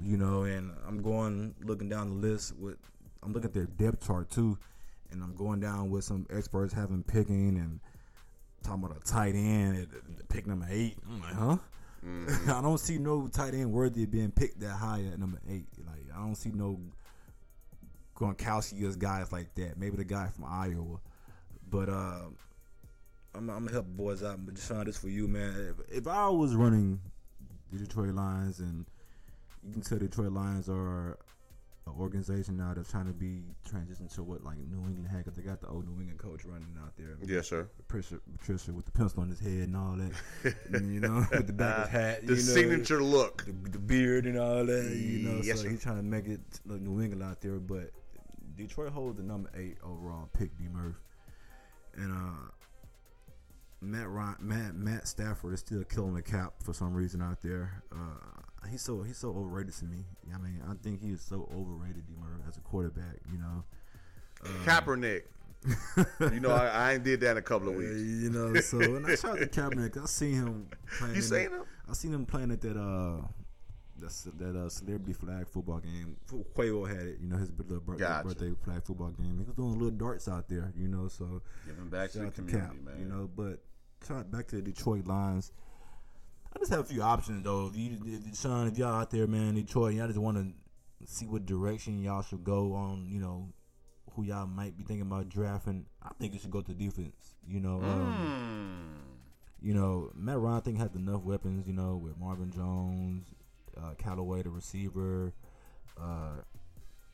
[0.00, 2.76] You know, and I'm going looking down the list with
[3.22, 4.58] I'm looking at their depth chart too,
[5.10, 7.80] and I'm going down with some experts having picking and
[8.62, 9.88] talking about a tight end at
[10.20, 10.96] at pick number eight.
[11.08, 11.56] I'm like, huh?
[12.06, 12.50] Mm-hmm.
[12.50, 15.66] I don't see no tight end worthy of being picked that high at number eight.
[15.84, 16.78] Like I don't see no
[18.16, 19.78] Gronkowski as guys like that.
[19.78, 20.98] Maybe the guy from Iowa,
[21.70, 22.22] but uh,
[23.34, 24.44] I'm, I'm gonna help the boys out.
[24.44, 25.74] But Deshaun, this for you, man.
[25.90, 27.00] If, if I was running
[27.72, 28.86] the Detroit Lions, and
[29.66, 31.18] you can tell Detroit Lions are
[31.86, 35.34] an organization now that's trying to be transitioned to what like New England had, 'cause
[35.34, 37.16] they got the old New England coach running out there.
[37.24, 37.68] Yes, sir.
[37.86, 41.52] Patricia, Patricia with the pencil on his head and all that, you know, with the
[41.52, 43.44] back of his hat, The you know, signature look.
[43.44, 45.40] the, the beard and all that, you know.
[45.44, 45.68] Yes, so sir.
[45.70, 47.90] he's trying to make it look New England out there, but
[48.56, 50.96] Detroit holds the number eight overall pick, D Murph,
[51.96, 52.50] and uh,
[53.80, 57.82] Matt Ryan, Matt Matt Stafford is still killing the cap for some reason out there.
[57.92, 60.04] Uh, he's so he's so overrated to me.
[60.34, 63.16] I mean, I think he is so overrated, D Murph, as a quarterback.
[63.32, 63.64] You know,
[64.64, 65.22] Kaepernick.
[66.32, 67.90] you know, I, I ain't did that in a couple of Uh, weeks.
[67.90, 68.54] you know.
[68.60, 70.00] So and I shout out to Kaepernick.
[70.00, 70.68] I seen him.
[70.98, 71.62] Playing You seen him?
[71.88, 73.26] I seen him playing at that uh
[74.00, 76.16] that's that uh, celebrity flag football game.
[76.56, 78.28] Quavo had it, you know, his little birthday, Gotcha.
[78.28, 79.38] birthday flag football game.
[79.38, 81.08] He was doing little darts out there, you know.
[81.08, 82.94] So Giving back to the community, Cap, man.
[82.98, 83.28] you know.
[83.34, 83.60] But
[84.30, 85.52] back to the Detroit Lions.
[86.54, 87.66] I just have a few options though.
[87.68, 91.26] If you, if, Sean, if y'all out there, man, Detroit, y'all just want to see
[91.26, 93.48] what direction y'all should go on, you know,
[94.12, 95.84] who y'all might be thinking about drafting.
[96.02, 97.34] I think you should go to defense.
[97.46, 99.66] You know, um, Hmm.
[99.66, 103.26] you know, Matt Ryan I think has enough weapons, you know, with Marvin Jones,
[103.80, 105.32] uh, Callaway, the receiver,
[106.00, 106.36] uh,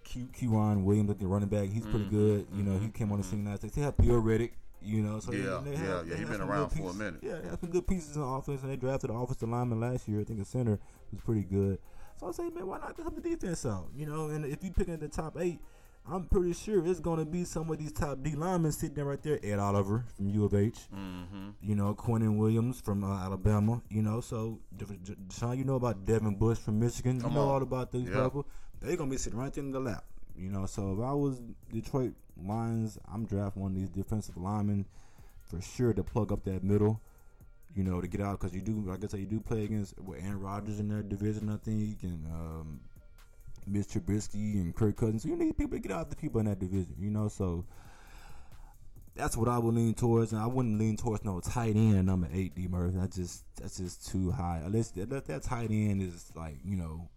[0.04, 1.68] Q, Q Williams, like the running back.
[1.70, 2.46] He's pretty good.
[2.54, 3.62] You know, he came on the scene last.
[3.62, 4.52] They have Theo Riddick,
[4.82, 5.20] you know.
[5.20, 5.44] So Mm-hmm.
[5.46, 7.20] Yeah, they yeah, have- yeah, they he have been around for a minute.
[7.22, 10.08] Yeah, they have some good pieces in offense, and they drafted the offensive lineman last
[10.08, 10.20] year.
[10.20, 10.78] I think the center
[11.12, 11.78] was pretty good.
[12.18, 13.88] So I say, man, why not help the defense out?
[13.96, 15.60] You know, and if you pick in the top eight,
[16.10, 19.04] I'm pretty sure it's going to be some of these top D linemen sitting there
[19.04, 19.38] right there.
[19.42, 21.50] Ed Oliver from U of H, Mm-hmm.
[21.62, 24.20] you know, Quinnen Williams from uh, Alabama, you know.
[24.20, 24.58] So,
[25.32, 27.16] Sean, you know about Devin Bush from Michigan.
[27.16, 27.48] You Come know on.
[27.48, 28.46] all about these people.
[28.80, 30.04] They're going to be sitting right there in the lap,
[30.36, 30.66] you know.
[30.66, 31.40] So, if I was
[31.72, 34.86] Detroit Lions, I'm drafting one of these defensive linemen
[35.44, 37.00] for sure to plug up that middle,
[37.76, 39.98] you know, to get out because you do, like I said, you do play against
[40.00, 42.80] with Aaron Rodgers in their division, I think, and um,
[43.66, 45.24] Mitch Trubisky and Kirk Cousins.
[45.24, 47.28] You need people to get out the people in that division, you know.
[47.28, 47.64] So
[49.14, 52.28] that's what I would lean towards, and I wouldn't lean towards no tight end number
[52.32, 52.96] eight, D Murphy.
[52.98, 54.62] That's just that's just too high.
[54.64, 57.08] Unless that, that tight end is like you know,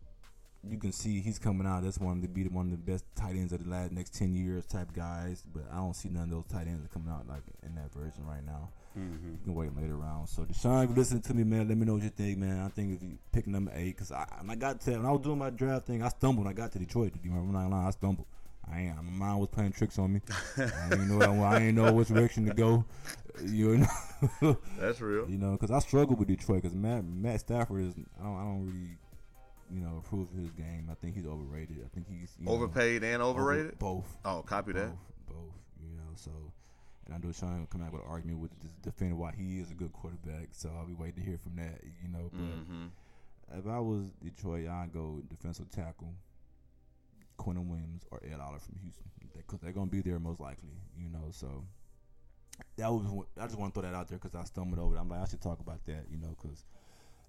[0.68, 1.84] you can see he's coming out.
[1.84, 4.36] That's one to be one of the best tight ends of the last next ten
[4.36, 5.44] years type guys.
[5.54, 8.26] But I don't see none of those tight ends coming out like in that version
[8.26, 8.70] right now.
[8.98, 9.32] Mm-hmm.
[9.32, 10.30] You can wait later round.
[10.30, 12.62] So Deshaun, if you listen to me, man, let me know what you think, man.
[12.62, 15.12] I think if you pick number eight, because I, when I got to when I
[15.12, 16.48] was doing my draft thing, I stumbled.
[16.48, 17.14] I got to Detroit.
[17.14, 17.58] Do you remember?
[17.58, 18.28] I'm not lying, I stumbled.
[18.72, 18.96] I ain't.
[18.96, 20.22] My mind was playing tricks on me.
[20.58, 21.44] I didn't know.
[21.44, 22.84] I didn't know which direction to go.
[23.44, 23.78] You
[24.42, 24.58] know.
[24.80, 25.30] That's real.
[25.30, 28.44] You know, because I struggle with Detroit because Matt Matt Stafford is I don't I
[28.44, 28.98] don't really
[29.72, 30.88] you know approve of his game.
[30.90, 31.78] I think he's overrated.
[31.86, 33.78] I think he's you know, Overpaid and over- overrated.
[33.78, 34.06] both.
[34.24, 34.88] Oh, copy that.
[34.90, 34.98] Both,
[35.36, 35.54] both.
[35.84, 36.32] You know, so
[37.06, 39.60] and I know Sean will come out with an argument with this defending why he
[39.60, 40.50] is a good quarterback.
[40.52, 41.82] So I'll be waiting to hear from that.
[42.02, 42.86] You know, but Mm-hmm.
[43.60, 46.14] if I was Detroit, I'd go defensive tackle.
[47.38, 49.04] Quinnen Williams or Ed Oliver from Houston
[49.36, 51.28] because they're gonna be there most likely, you know.
[51.32, 51.66] So
[52.78, 53.06] that was
[53.40, 54.96] I just want to throw that out there because I stumbled over.
[54.96, 55.00] it.
[55.00, 56.64] I'm like I should talk about that, you know, because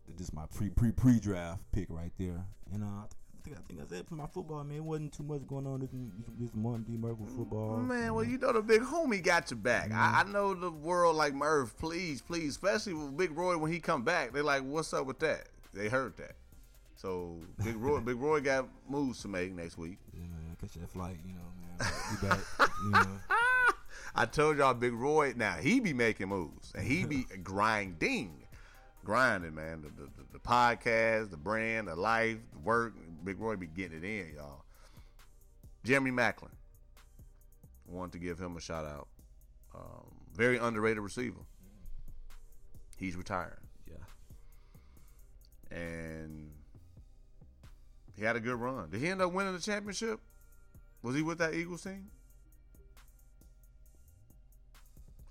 [0.08, 2.46] this is my pre pre pre draft pick right there.
[2.72, 3.12] And uh, I think
[3.52, 4.64] I think that's it for my football.
[4.64, 5.90] Man, it wasn't too much going on this
[6.38, 6.86] this month.
[6.86, 7.76] D Murphy mm, football.
[7.78, 8.30] Man, well, mm.
[8.30, 9.92] you know the big homie got your back.
[9.92, 10.32] I, I mm.
[10.32, 11.76] know the world like Merv.
[11.78, 14.32] Please, please, especially with Big Roy when he come back.
[14.32, 15.48] They like, what's up with that?
[15.74, 16.36] They heard that.
[16.96, 19.98] So Big Roy, Big Roy got moves to make next week.
[20.14, 21.92] Yeah, man, catch that flight, you know, man.
[22.20, 23.18] Be back, you know.
[24.14, 25.34] I told y'all, Big Roy.
[25.36, 28.44] Now he be making moves and he be grinding,
[29.04, 29.82] grinding, man.
[29.82, 32.94] The, the, the, the podcast, the brand, the life, the work.
[33.26, 34.64] Big Roy be getting it in, y'all.
[35.84, 36.50] Jeremy Maclin.
[37.88, 39.08] Want to give him a shout out.
[39.74, 41.40] Um, very underrated receiver.
[42.96, 43.52] He's retiring,
[43.86, 43.96] Yeah.
[45.76, 46.50] and
[48.16, 48.88] he had a good run.
[48.90, 50.18] Did he end up winning the championship?
[51.02, 52.08] Was he with that Eagles team?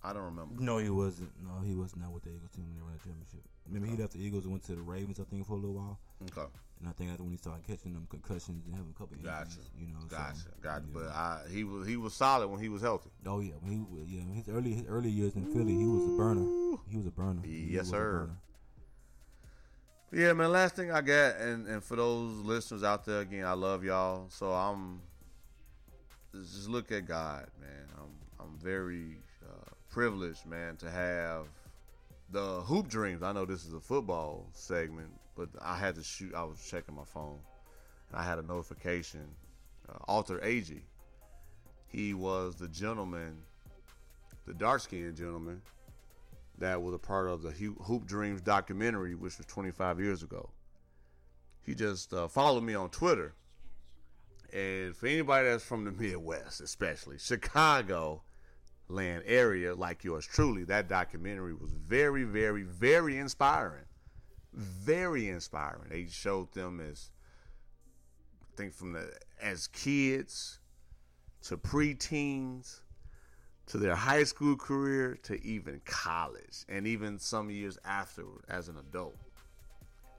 [0.05, 0.61] I don't remember.
[0.61, 1.31] No, he wasn't.
[1.43, 3.41] No, he was not with the Eagles team when they won the championship.
[3.67, 5.73] Remember, he left the Eagles and went to the Ravens, I think, for a little
[5.73, 5.97] while.
[6.29, 6.47] Okay.
[6.79, 9.33] And I think that's when he started catching them concussions and having a couple injuries.
[9.33, 9.59] Gotcha.
[9.79, 10.83] You know, so, Gotcha, gotcha.
[10.87, 10.93] yeah.
[10.93, 13.09] But I, he was he was solid when he was healthy.
[13.25, 16.03] oh yeah, when he was- yeah his early his early years in Philly, he was
[16.03, 16.45] a burner.
[16.89, 17.41] He was a burner.
[17.45, 18.27] Yes, sir.
[18.27, 18.37] burner.
[20.11, 20.51] Yeah, man.
[20.51, 24.27] Last thing I got, and and for those listeners out there, again, I love y'all.
[24.29, 25.01] So I'm
[26.33, 27.87] just look at God, man.
[27.97, 28.11] I'm
[28.45, 29.17] I'm very
[29.95, 31.45] privileged, man, to have
[32.29, 33.23] the hoop dreams.
[33.23, 35.07] I know this is a football segment,
[35.37, 36.35] but I had to shoot.
[36.35, 37.39] I was checking my phone,
[38.09, 39.25] and I had a notification.
[39.87, 40.81] Uh, Arthur Agee.
[41.87, 43.37] He was the gentleman,
[44.45, 45.61] the dark skinned gentleman,
[46.57, 50.49] that was a part of the Hoop Dreams documentary, which was 25 years ago.
[51.61, 53.33] He just uh, followed me on Twitter.
[54.51, 58.23] And for anybody that's from the Midwest, especially Chicago
[58.87, 63.85] land area like yours truly, that documentary was very, very, very inspiring.
[64.53, 65.89] Very inspiring.
[65.89, 67.09] They showed them as
[68.41, 70.59] I think from the as kids
[71.43, 72.79] to preteens
[73.67, 78.77] to their high school career to even college and even some years afterward as an
[78.77, 79.17] adult.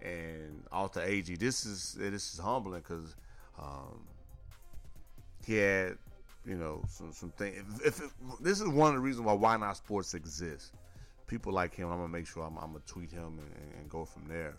[0.02, 3.16] And Arthur Agee, this is this is humbling because
[3.58, 4.04] um,
[5.46, 5.96] he had,
[6.46, 7.56] you know, some some things.
[7.80, 8.10] If, if it,
[8.40, 10.72] this is one of the reasons why Why Not Sports exists.
[11.26, 14.04] People like him, I'm gonna make sure I'm, I'm gonna tweet him and, and, go
[14.04, 14.54] from there.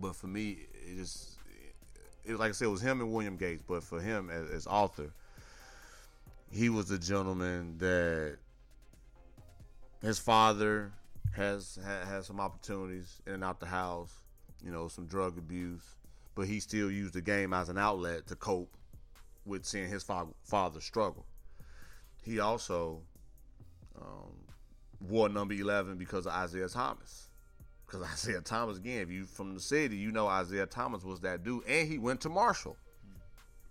[0.00, 1.36] But for me, it just,
[2.24, 3.62] it, like I said, it was him and William Gates.
[3.66, 5.10] But for him as, as Arthur,
[6.50, 8.38] he was a gentleman that
[10.00, 10.90] his father
[11.36, 14.12] has had some opportunities in and out the house,
[14.64, 15.82] you know, some drug abuse,
[16.34, 18.74] but he still used the game as an outlet to cope
[19.48, 21.26] with seeing his fa- father struggle.
[22.22, 23.00] He also
[24.00, 24.34] um,
[25.00, 27.28] wore number 11 because of Isiah Thomas.
[27.86, 31.42] Because Isiah Thomas, again, if you from the city, you know Isiah Thomas was that
[31.42, 32.76] dude, and he went to Marshall.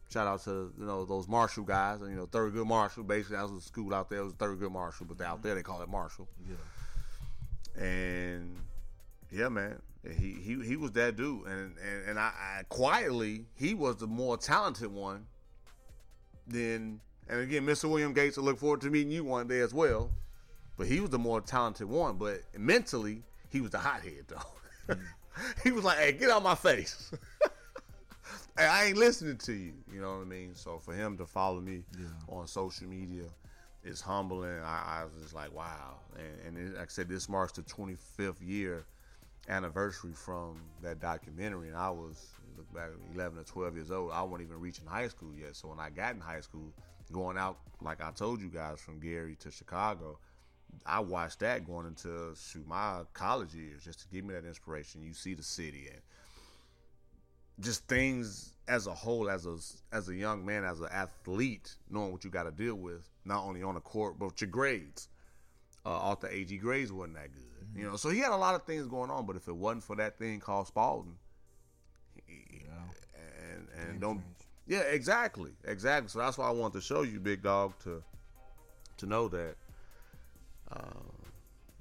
[0.10, 3.04] Shout out to you know those Marshall guys, and you know Thurgood Marshall.
[3.04, 4.20] Basically, that was a school out there.
[4.20, 6.28] It was Thurgood Marshall, but out there they call it Marshall.
[6.48, 7.84] Yeah.
[7.84, 8.56] And
[9.32, 9.82] yeah, man,
[10.18, 14.08] he he he was that dude, and and, and I, I quietly he was the
[14.08, 15.26] more talented one.
[16.48, 17.90] Than and again, Mr.
[17.90, 20.12] William Gates, I look forward to meeting you one day as well.
[20.78, 22.18] But he was the more talented one.
[22.18, 24.96] But mentally, he was the hothead though.
[25.64, 27.12] he was like, "Hey, get out my face."
[28.58, 29.74] hey, I ain't listening to you.
[29.92, 30.56] You know what I mean?
[30.56, 31.84] So for him to follow me
[32.30, 33.24] on social media
[33.84, 34.60] is humbling.
[34.64, 35.96] I, I was just like, wow.
[36.18, 38.86] And, and it, like I said, this marks the 25th year
[39.48, 41.68] anniversary from that documentary.
[41.68, 44.12] And I was, look back, 11 or 12 years old.
[44.12, 45.56] I wasn't even reaching high school yet.
[45.56, 46.74] So when I got in high school,
[47.12, 50.20] going out, like I told you guys, from Gary to Chicago,
[50.86, 55.04] I watched that going into shoot my college years just to give me that inspiration.
[55.04, 56.02] You see the city and
[57.60, 59.58] just things as a whole, as a
[59.96, 63.44] as a young man, as an athlete, knowing what you got to deal with, not
[63.44, 65.10] only on the court but your grades.
[65.88, 67.44] Uh, the AG grades wasn't that good,
[67.80, 67.96] you know.
[67.96, 70.18] So he had a lot of things going on, but if it wasn't for that
[70.18, 71.16] thing called Spalding,
[72.26, 72.66] he-
[73.54, 74.22] and and don't,
[74.68, 76.10] yeah, exactly, exactly.
[76.10, 78.04] So that's why I wanted to show you, big dog, to
[78.98, 79.56] to know that.
[80.72, 80.80] Uh,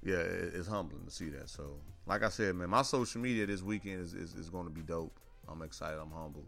[0.04, 1.48] yeah, it, it's humbling to see that.
[1.50, 1.64] So,
[2.06, 4.82] like I said, man, my social media this weekend is, is, is going to be
[4.82, 5.18] dope.
[5.48, 5.98] I'm excited.
[5.98, 6.46] I'm humbled.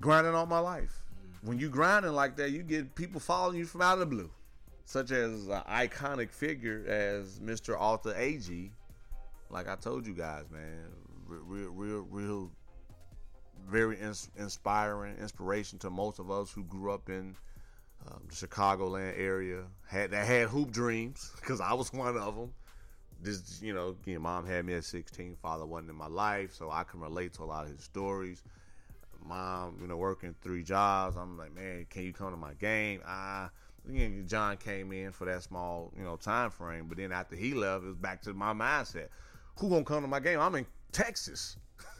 [0.00, 1.02] Grinding all my life.
[1.42, 4.30] When you grinding like that, you get people following you from out of the blue,
[4.90, 7.76] such as an iconic figure as Mr.
[7.78, 8.72] Arthur Agee.
[9.48, 10.88] Like I told you guys, man,
[11.28, 12.50] real, real, real,
[13.68, 17.36] very ins- inspiring, inspiration to most of us who grew up in
[18.08, 19.62] um, the Chicagoland area.
[19.86, 22.52] Had that had hoop dreams because I was one of them.
[23.22, 25.36] This, you know, again, mom had me at 16.
[25.40, 28.42] Father wasn't in my life, so I can relate to a lot of his stories.
[29.24, 31.16] Mom, you know, working three jobs.
[31.16, 33.02] I'm like, man, can you come to my game?
[33.06, 33.50] Ah, again,
[34.26, 36.86] John came in for that small, you know, time frame.
[36.88, 39.08] But then after he left, it was back to my mindset.
[39.58, 40.40] Who gonna come to my game?
[40.40, 41.56] I'm in Texas.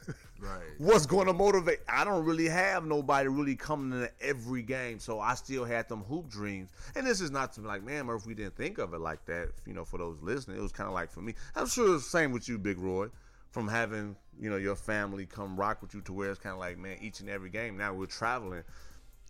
[0.41, 0.63] Right.
[0.79, 1.81] What's going to motivate?
[1.87, 6.01] I don't really have nobody really coming to every game, so I still had them
[6.01, 6.71] hoop dreams.
[6.95, 9.23] And this is not to be like, man, Murph, we didn't think of it like
[9.25, 9.49] that.
[9.67, 11.35] You know, for those listening, it was kind of like for me.
[11.55, 13.09] I'm sure it's the same with you, Big Roy,
[13.51, 16.59] from having you know your family come rock with you to where it's kind of
[16.59, 17.77] like, man, each and every game.
[17.77, 18.63] Now we're traveling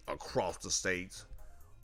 [0.07, 1.25] across the states.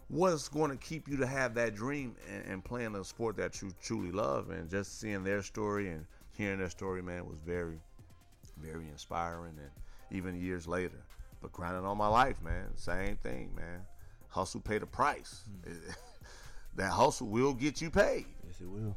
[0.10, 3.62] What's going to keep you to have that dream and, and playing a sport that
[3.62, 4.50] you truly love?
[4.50, 7.80] And just seeing their story and hearing their story, man, was very
[8.62, 9.70] very inspiring and
[10.18, 11.04] even years later.
[11.42, 13.82] But grinding all my life, man, same thing, man.
[14.30, 15.44] Hustle pay the price.
[15.66, 15.74] Hmm.
[16.76, 18.26] that hustle will get you paid.
[18.46, 18.96] Yes, it will.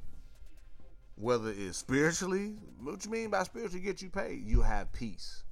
[1.17, 4.43] Whether it's spiritually, what you mean by spiritually get you paid?
[4.45, 5.45] You have peace.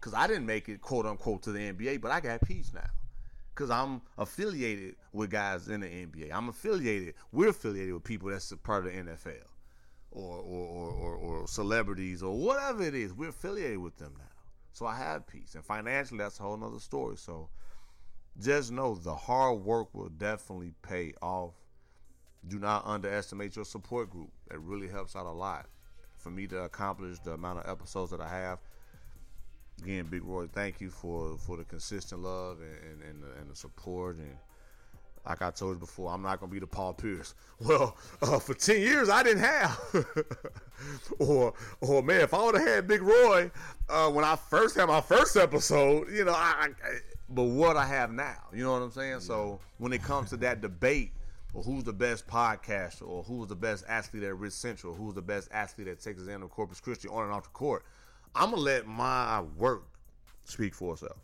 [0.00, 2.90] Cause I didn't make it quote unquote to the NBA, but I got peace now.
[3.54, 6.30] Cause I'm affiliated with guys in the NBA.
[6.32, 7.14] I'm affiliated.
[7.30, 9.44] We're affiliated with people that's a part of the NFL
[10.10, 13.12] or or, or, or, or celebrities or whatever it is.
[13.12, 14.24] We're affiliated with them now.
[14.72, 15.54] So I have peace.
[15.54, 17.16] And financially, that's a whole nother story.
[17.16, 17.48] So
[18.40, 21.54] just know the hard work will definitely pay off.
[22.48, 24.30] Do not underestimate your support group.
[24.50, 25.66] It really helps out a lot.
[26.18, 28.58] For me to accomplish the amount of episodes that I have,
[29.82, 33.50] again, Big Roy, thank you for for the consistent love and and, and, the, and
[33.50, 34.36] the support and
[35.26, 37.34] like I told you before, I'm not gonna be the Paul Pierce.
[37.60, 39.80] Well, uh, for ten years I didn't have,
[41.18, 43.50] or or man, if I would have had Big Roy
[43.88, 46.98] uh, when I first had my first episode, you know, I, I,
[47.30, 49.12] but what I have now, you know what I'm saying?
[49.12, 49.18] Yeah.
[49.20, 51.12] So when it comes to that debate,
[51.54, 55.22] or who's the best podcaster, or who's the best athlete at Rich Central, who's the
[55.22, 57.84] best athlete at Texas A&M Corpus Christi on and off the court,
[58.34, 59.84] I'm gonna let my work
[60.44, 61.18] speak for itself.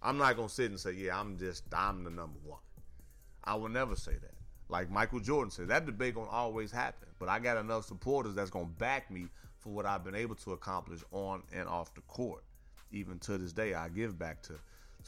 [0.00, 2.60] I'm not gonna sit and say, yeah, I'm just I'm the number one.
[3.44, 4.34] I will never say that.
[4.68, 7.08] Like Michael Jordan said, that debate gonna always happen.
[7.18, 9.26] But I got enough supporters that's gonna back me
[9.58, 12.42] for what I've been able to accomplish on and off the court.
[12.92, 14.54] Even to this day, I give back to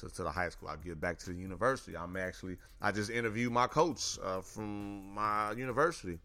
[0.01, 0.68] to, to the high school.
[0.68, 1.97] I give back to the university.
[1.97, 6.18] I'm actually I just interviewed my coach uh, from my university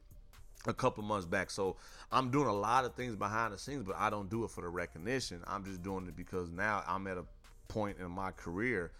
[0.67, 1.49] a couple months back.
[1.49, 1.77] So
[2.11, 4.61] I'm doing a lot of things behind the scenes, but I don't do it for
[4.61, 5.41] the recognition.
[5.47, 7.25] I'm just doing it because now I'm at a
[7.67, 8.91] point in my career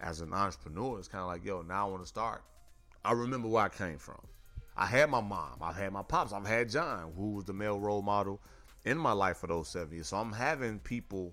[0.00, 0.98] as an entrepreneur.
[0.98, 2.42] It's kind of like, yo, now I want to start
[3.06, 4.20] I remember where I came from.
[4.76, 7.78] I had my mom, I've had my pops, I've had John, who was the male
[7.78, 8.40] role model
[8.84, 10.08] in my life for those seven years.
[10.08, 11.32] So I'm having people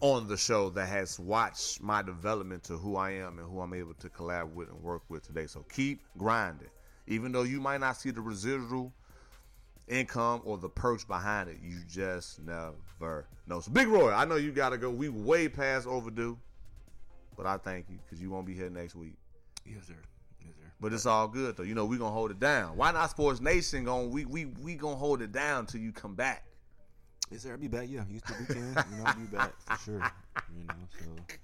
[0.00, 3.72] on the show that has watched my development to who I am and who I'm
[3.72, 5.46] able to collab with and work with today.
[5.46, 6.68] So keep grinding.
[7.08, 8.92] Even though you might not see the residual
[9.88, 13.60] income or the perks behind it, you just never know.
[13.60, 14.90] So Big Roy, I know you gotta go.
[14.90, 16.38] We way past overdue.
[17.36, 19.14] But I thank you because you won't be here next week.
[19.64, 19.94] Yes, sir.
[20.44, 20.70] Yes, sir.
[20.80, 21.62] But it's all good though.
[21.62, 22.76] You know, we gonna hold it down.
[22.76, 26.14] Why not Sports Nation going we we we gonna hold it down till you come
[26.14, 26.44] back.
[27.30, 27.52] Yes, sir.
[27.52, 28.02] I'll be back, yeah.
[28.10, 28.84] Used to be can.
[28.90, 30.12] You know, I'll be back for sure.
[30.56, 31.34] You know, so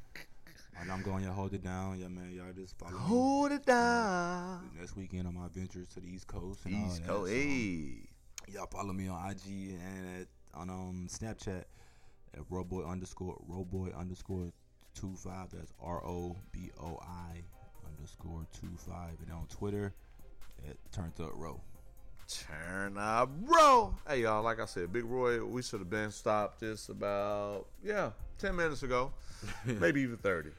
[0.80, 1.98] and I'm going to hold it down.
[1.98, 2.30] Yeah, man.
[2.32, 2.98] Y'all just follow me.
[2.98, 3.56] Hold me.
[3.56, 4.68] it down.
[4.70, 6.60] You know, next weekend on my ventures to the East Coast.
[6.64, 7.06] And East Coast.
[7.06, 8.08] So, hey.
[8.52, 11.64] Y'all follow me on IG and at on um Snapchat
[12.34, 14.52] at Roboy underscore Roboy underscore
[14.94, 15.48] two five.
[15.52, 17.42] That's R O B O I
[17.86, 19.94] underscore two five, and on Twitter
[20.68, 21.60] at Turned Up Row.
[22.28, 23.94] Turn up, bro.
[24.08, 28.10] Hey y'all, like I said, Big Roy, we should have been stopped just about yeah,
[28.38, 29.12] ten minutes ago,
[29.64, 30.50] maybe even thirty.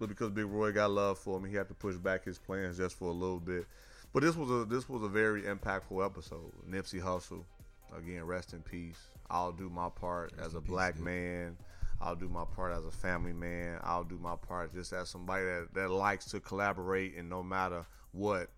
[0.00, 2.78] But because Big Roy got love for him, he had to push back his plans
[2.78, 3.66] just for a little bit.
[4.14, 6.50] But this was a this was a very impactful episode.
[6.68, 7.44] Nipsey Hussle,
[7.96, 8.98] again, rest in peace.
[9.28, 11.56] I'll do my part rest as a black peace, man.
[12.00, 13.78] I'll do my part as a family man.
[13.82, 17.84] I'll do my part just as somebody that, that likes to collaborate and no matter
[18.12, 18.48] what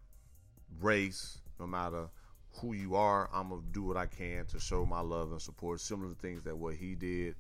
[0.80, 2.08] race, no matter
[2.60, 5.80] who you are, I'm gonna do what I can to show my love and support.
[5.80, 7.34] Similar things that what he did,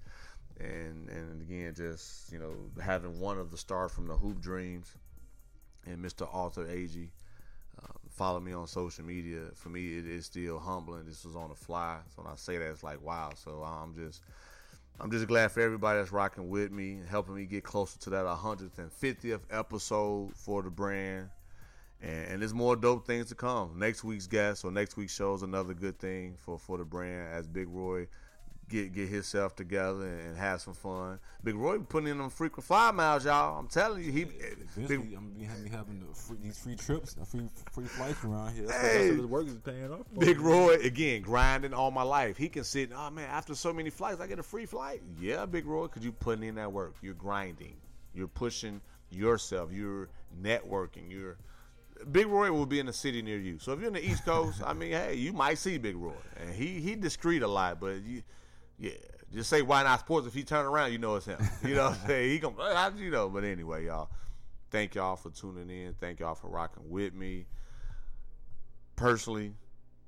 [0.60, 4.94] and and again, just you know, having one of the stars from the Hoop Dreams,
[5.86, 6.28] and Mr.
[6.32, 7.08] Arthur Agee.
[7.82, 9.40] Uh, follow me on social media.
[9.54, 11.06] For me, it is still humbling.
[11.06, 13.30] This was on the fly, so when I say that, it's like wow.
[13.34, 14.22] So I'm just
[15.00, 18.24] I'm just glad for everybody that's rocking with me, helping me get closer to that
[18.24, 21.28] 150th episode for the brand.
[22.00, 23.78] And, and there's more dope things to come.
[23.78, 27.32] Next week's guest or next week's show is another good thing for, for the brand
[27.32, 28.06] as Big Roy
[28.72, 31.18] get get himself together and have some fun.
[31.44, 33.58] Big Roy putting in them frequent fly miles, y'all.
[33.58, 34.22] I'm telling you, he.
[34.22, 38.54] Eh, Big, I'm gonna be having the free, these free trips, free free flights around
[38.54, 38.66] here.
[38.66, 40.06] That's hey, his work is paying off.
[40.18, 42.36] Big Roy again, grinding all my life.
[42.36, 42.90] He can sit.
[42.96, 45.02] Oh man, after so many flights, I get a free flight.
[45.20, 46.94] Yeah, Big Roy, because you putting in that work.
[47.02, 47.76] You're grinding.
[48.14, 48.80] You're pushing
[49.10, 49.70] yourself.
[49.72, 50.08] You're
[50.42, 51.10] networking.
[51.10, 51.36] You're
[52.10, 53.58] Big Roy will be in a city near you.
[53.58, 56.12] So if you're in the East Coast, I mean, hey, you might see Big Roy,
[56.40, 58.22] and he he discreet a lot, but you
[58.82, 58.90] yeah,
[59.32, 60.26] just say why not sports.
[60.26, 61.38] If he turn around, you know it's him.
[61.64, 62.30] You know what I'm saying?
[62.30, 63.28] He gonna, you know?
[63.28, 64.10] But anyway, y'all,
[64.72, 65.94] thank y'all for tuning in.
[65.94, 67.46] Thank y'all for rocking with me.
[68.96, 69.54] Personally,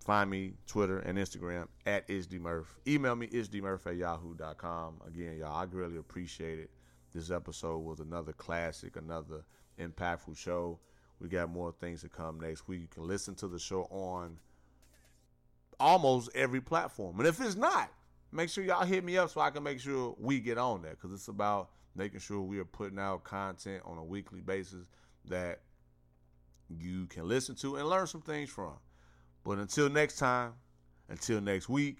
[0.05, 2.67] find me Twitter and Instagram at isdmurph.
[2.85, 5.01] Email me isdmurph at yahoo.com.
[5.07, 6.71] Again, y'all, I really appreciate it.
[7.15, 9.45] This episode was another classic, another
[9.79, 10.81] impactful show.
[11.21, 12.81] We got more things to come next week.
[12.81, 14.39] You can listen to the show on
[15.79, 17.21] almost every platform.
[17.21, 17.89] And if it's not,
[18.35, 20.93] make sure y'all hit me up so I can make sure we get on there
[20.93, 24.87] because it's about making sure we are putting out content on a weekly basis
[25.27, 25.61] that
[26.69, 28.75] you can listen to and learn some things from.
[29.45, 30.55] But until next time,
[31.09, 31.99] until next week,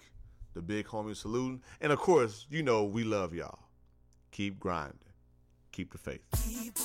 [0.53, 1.61] the big homie saluting.
[1.79, 3.59] And of course, you know we love y'all.
[4.31, 4.99] Keep grinding.
[5.71, 6.21] Keep the faith.
[6.45, 6.75] Keep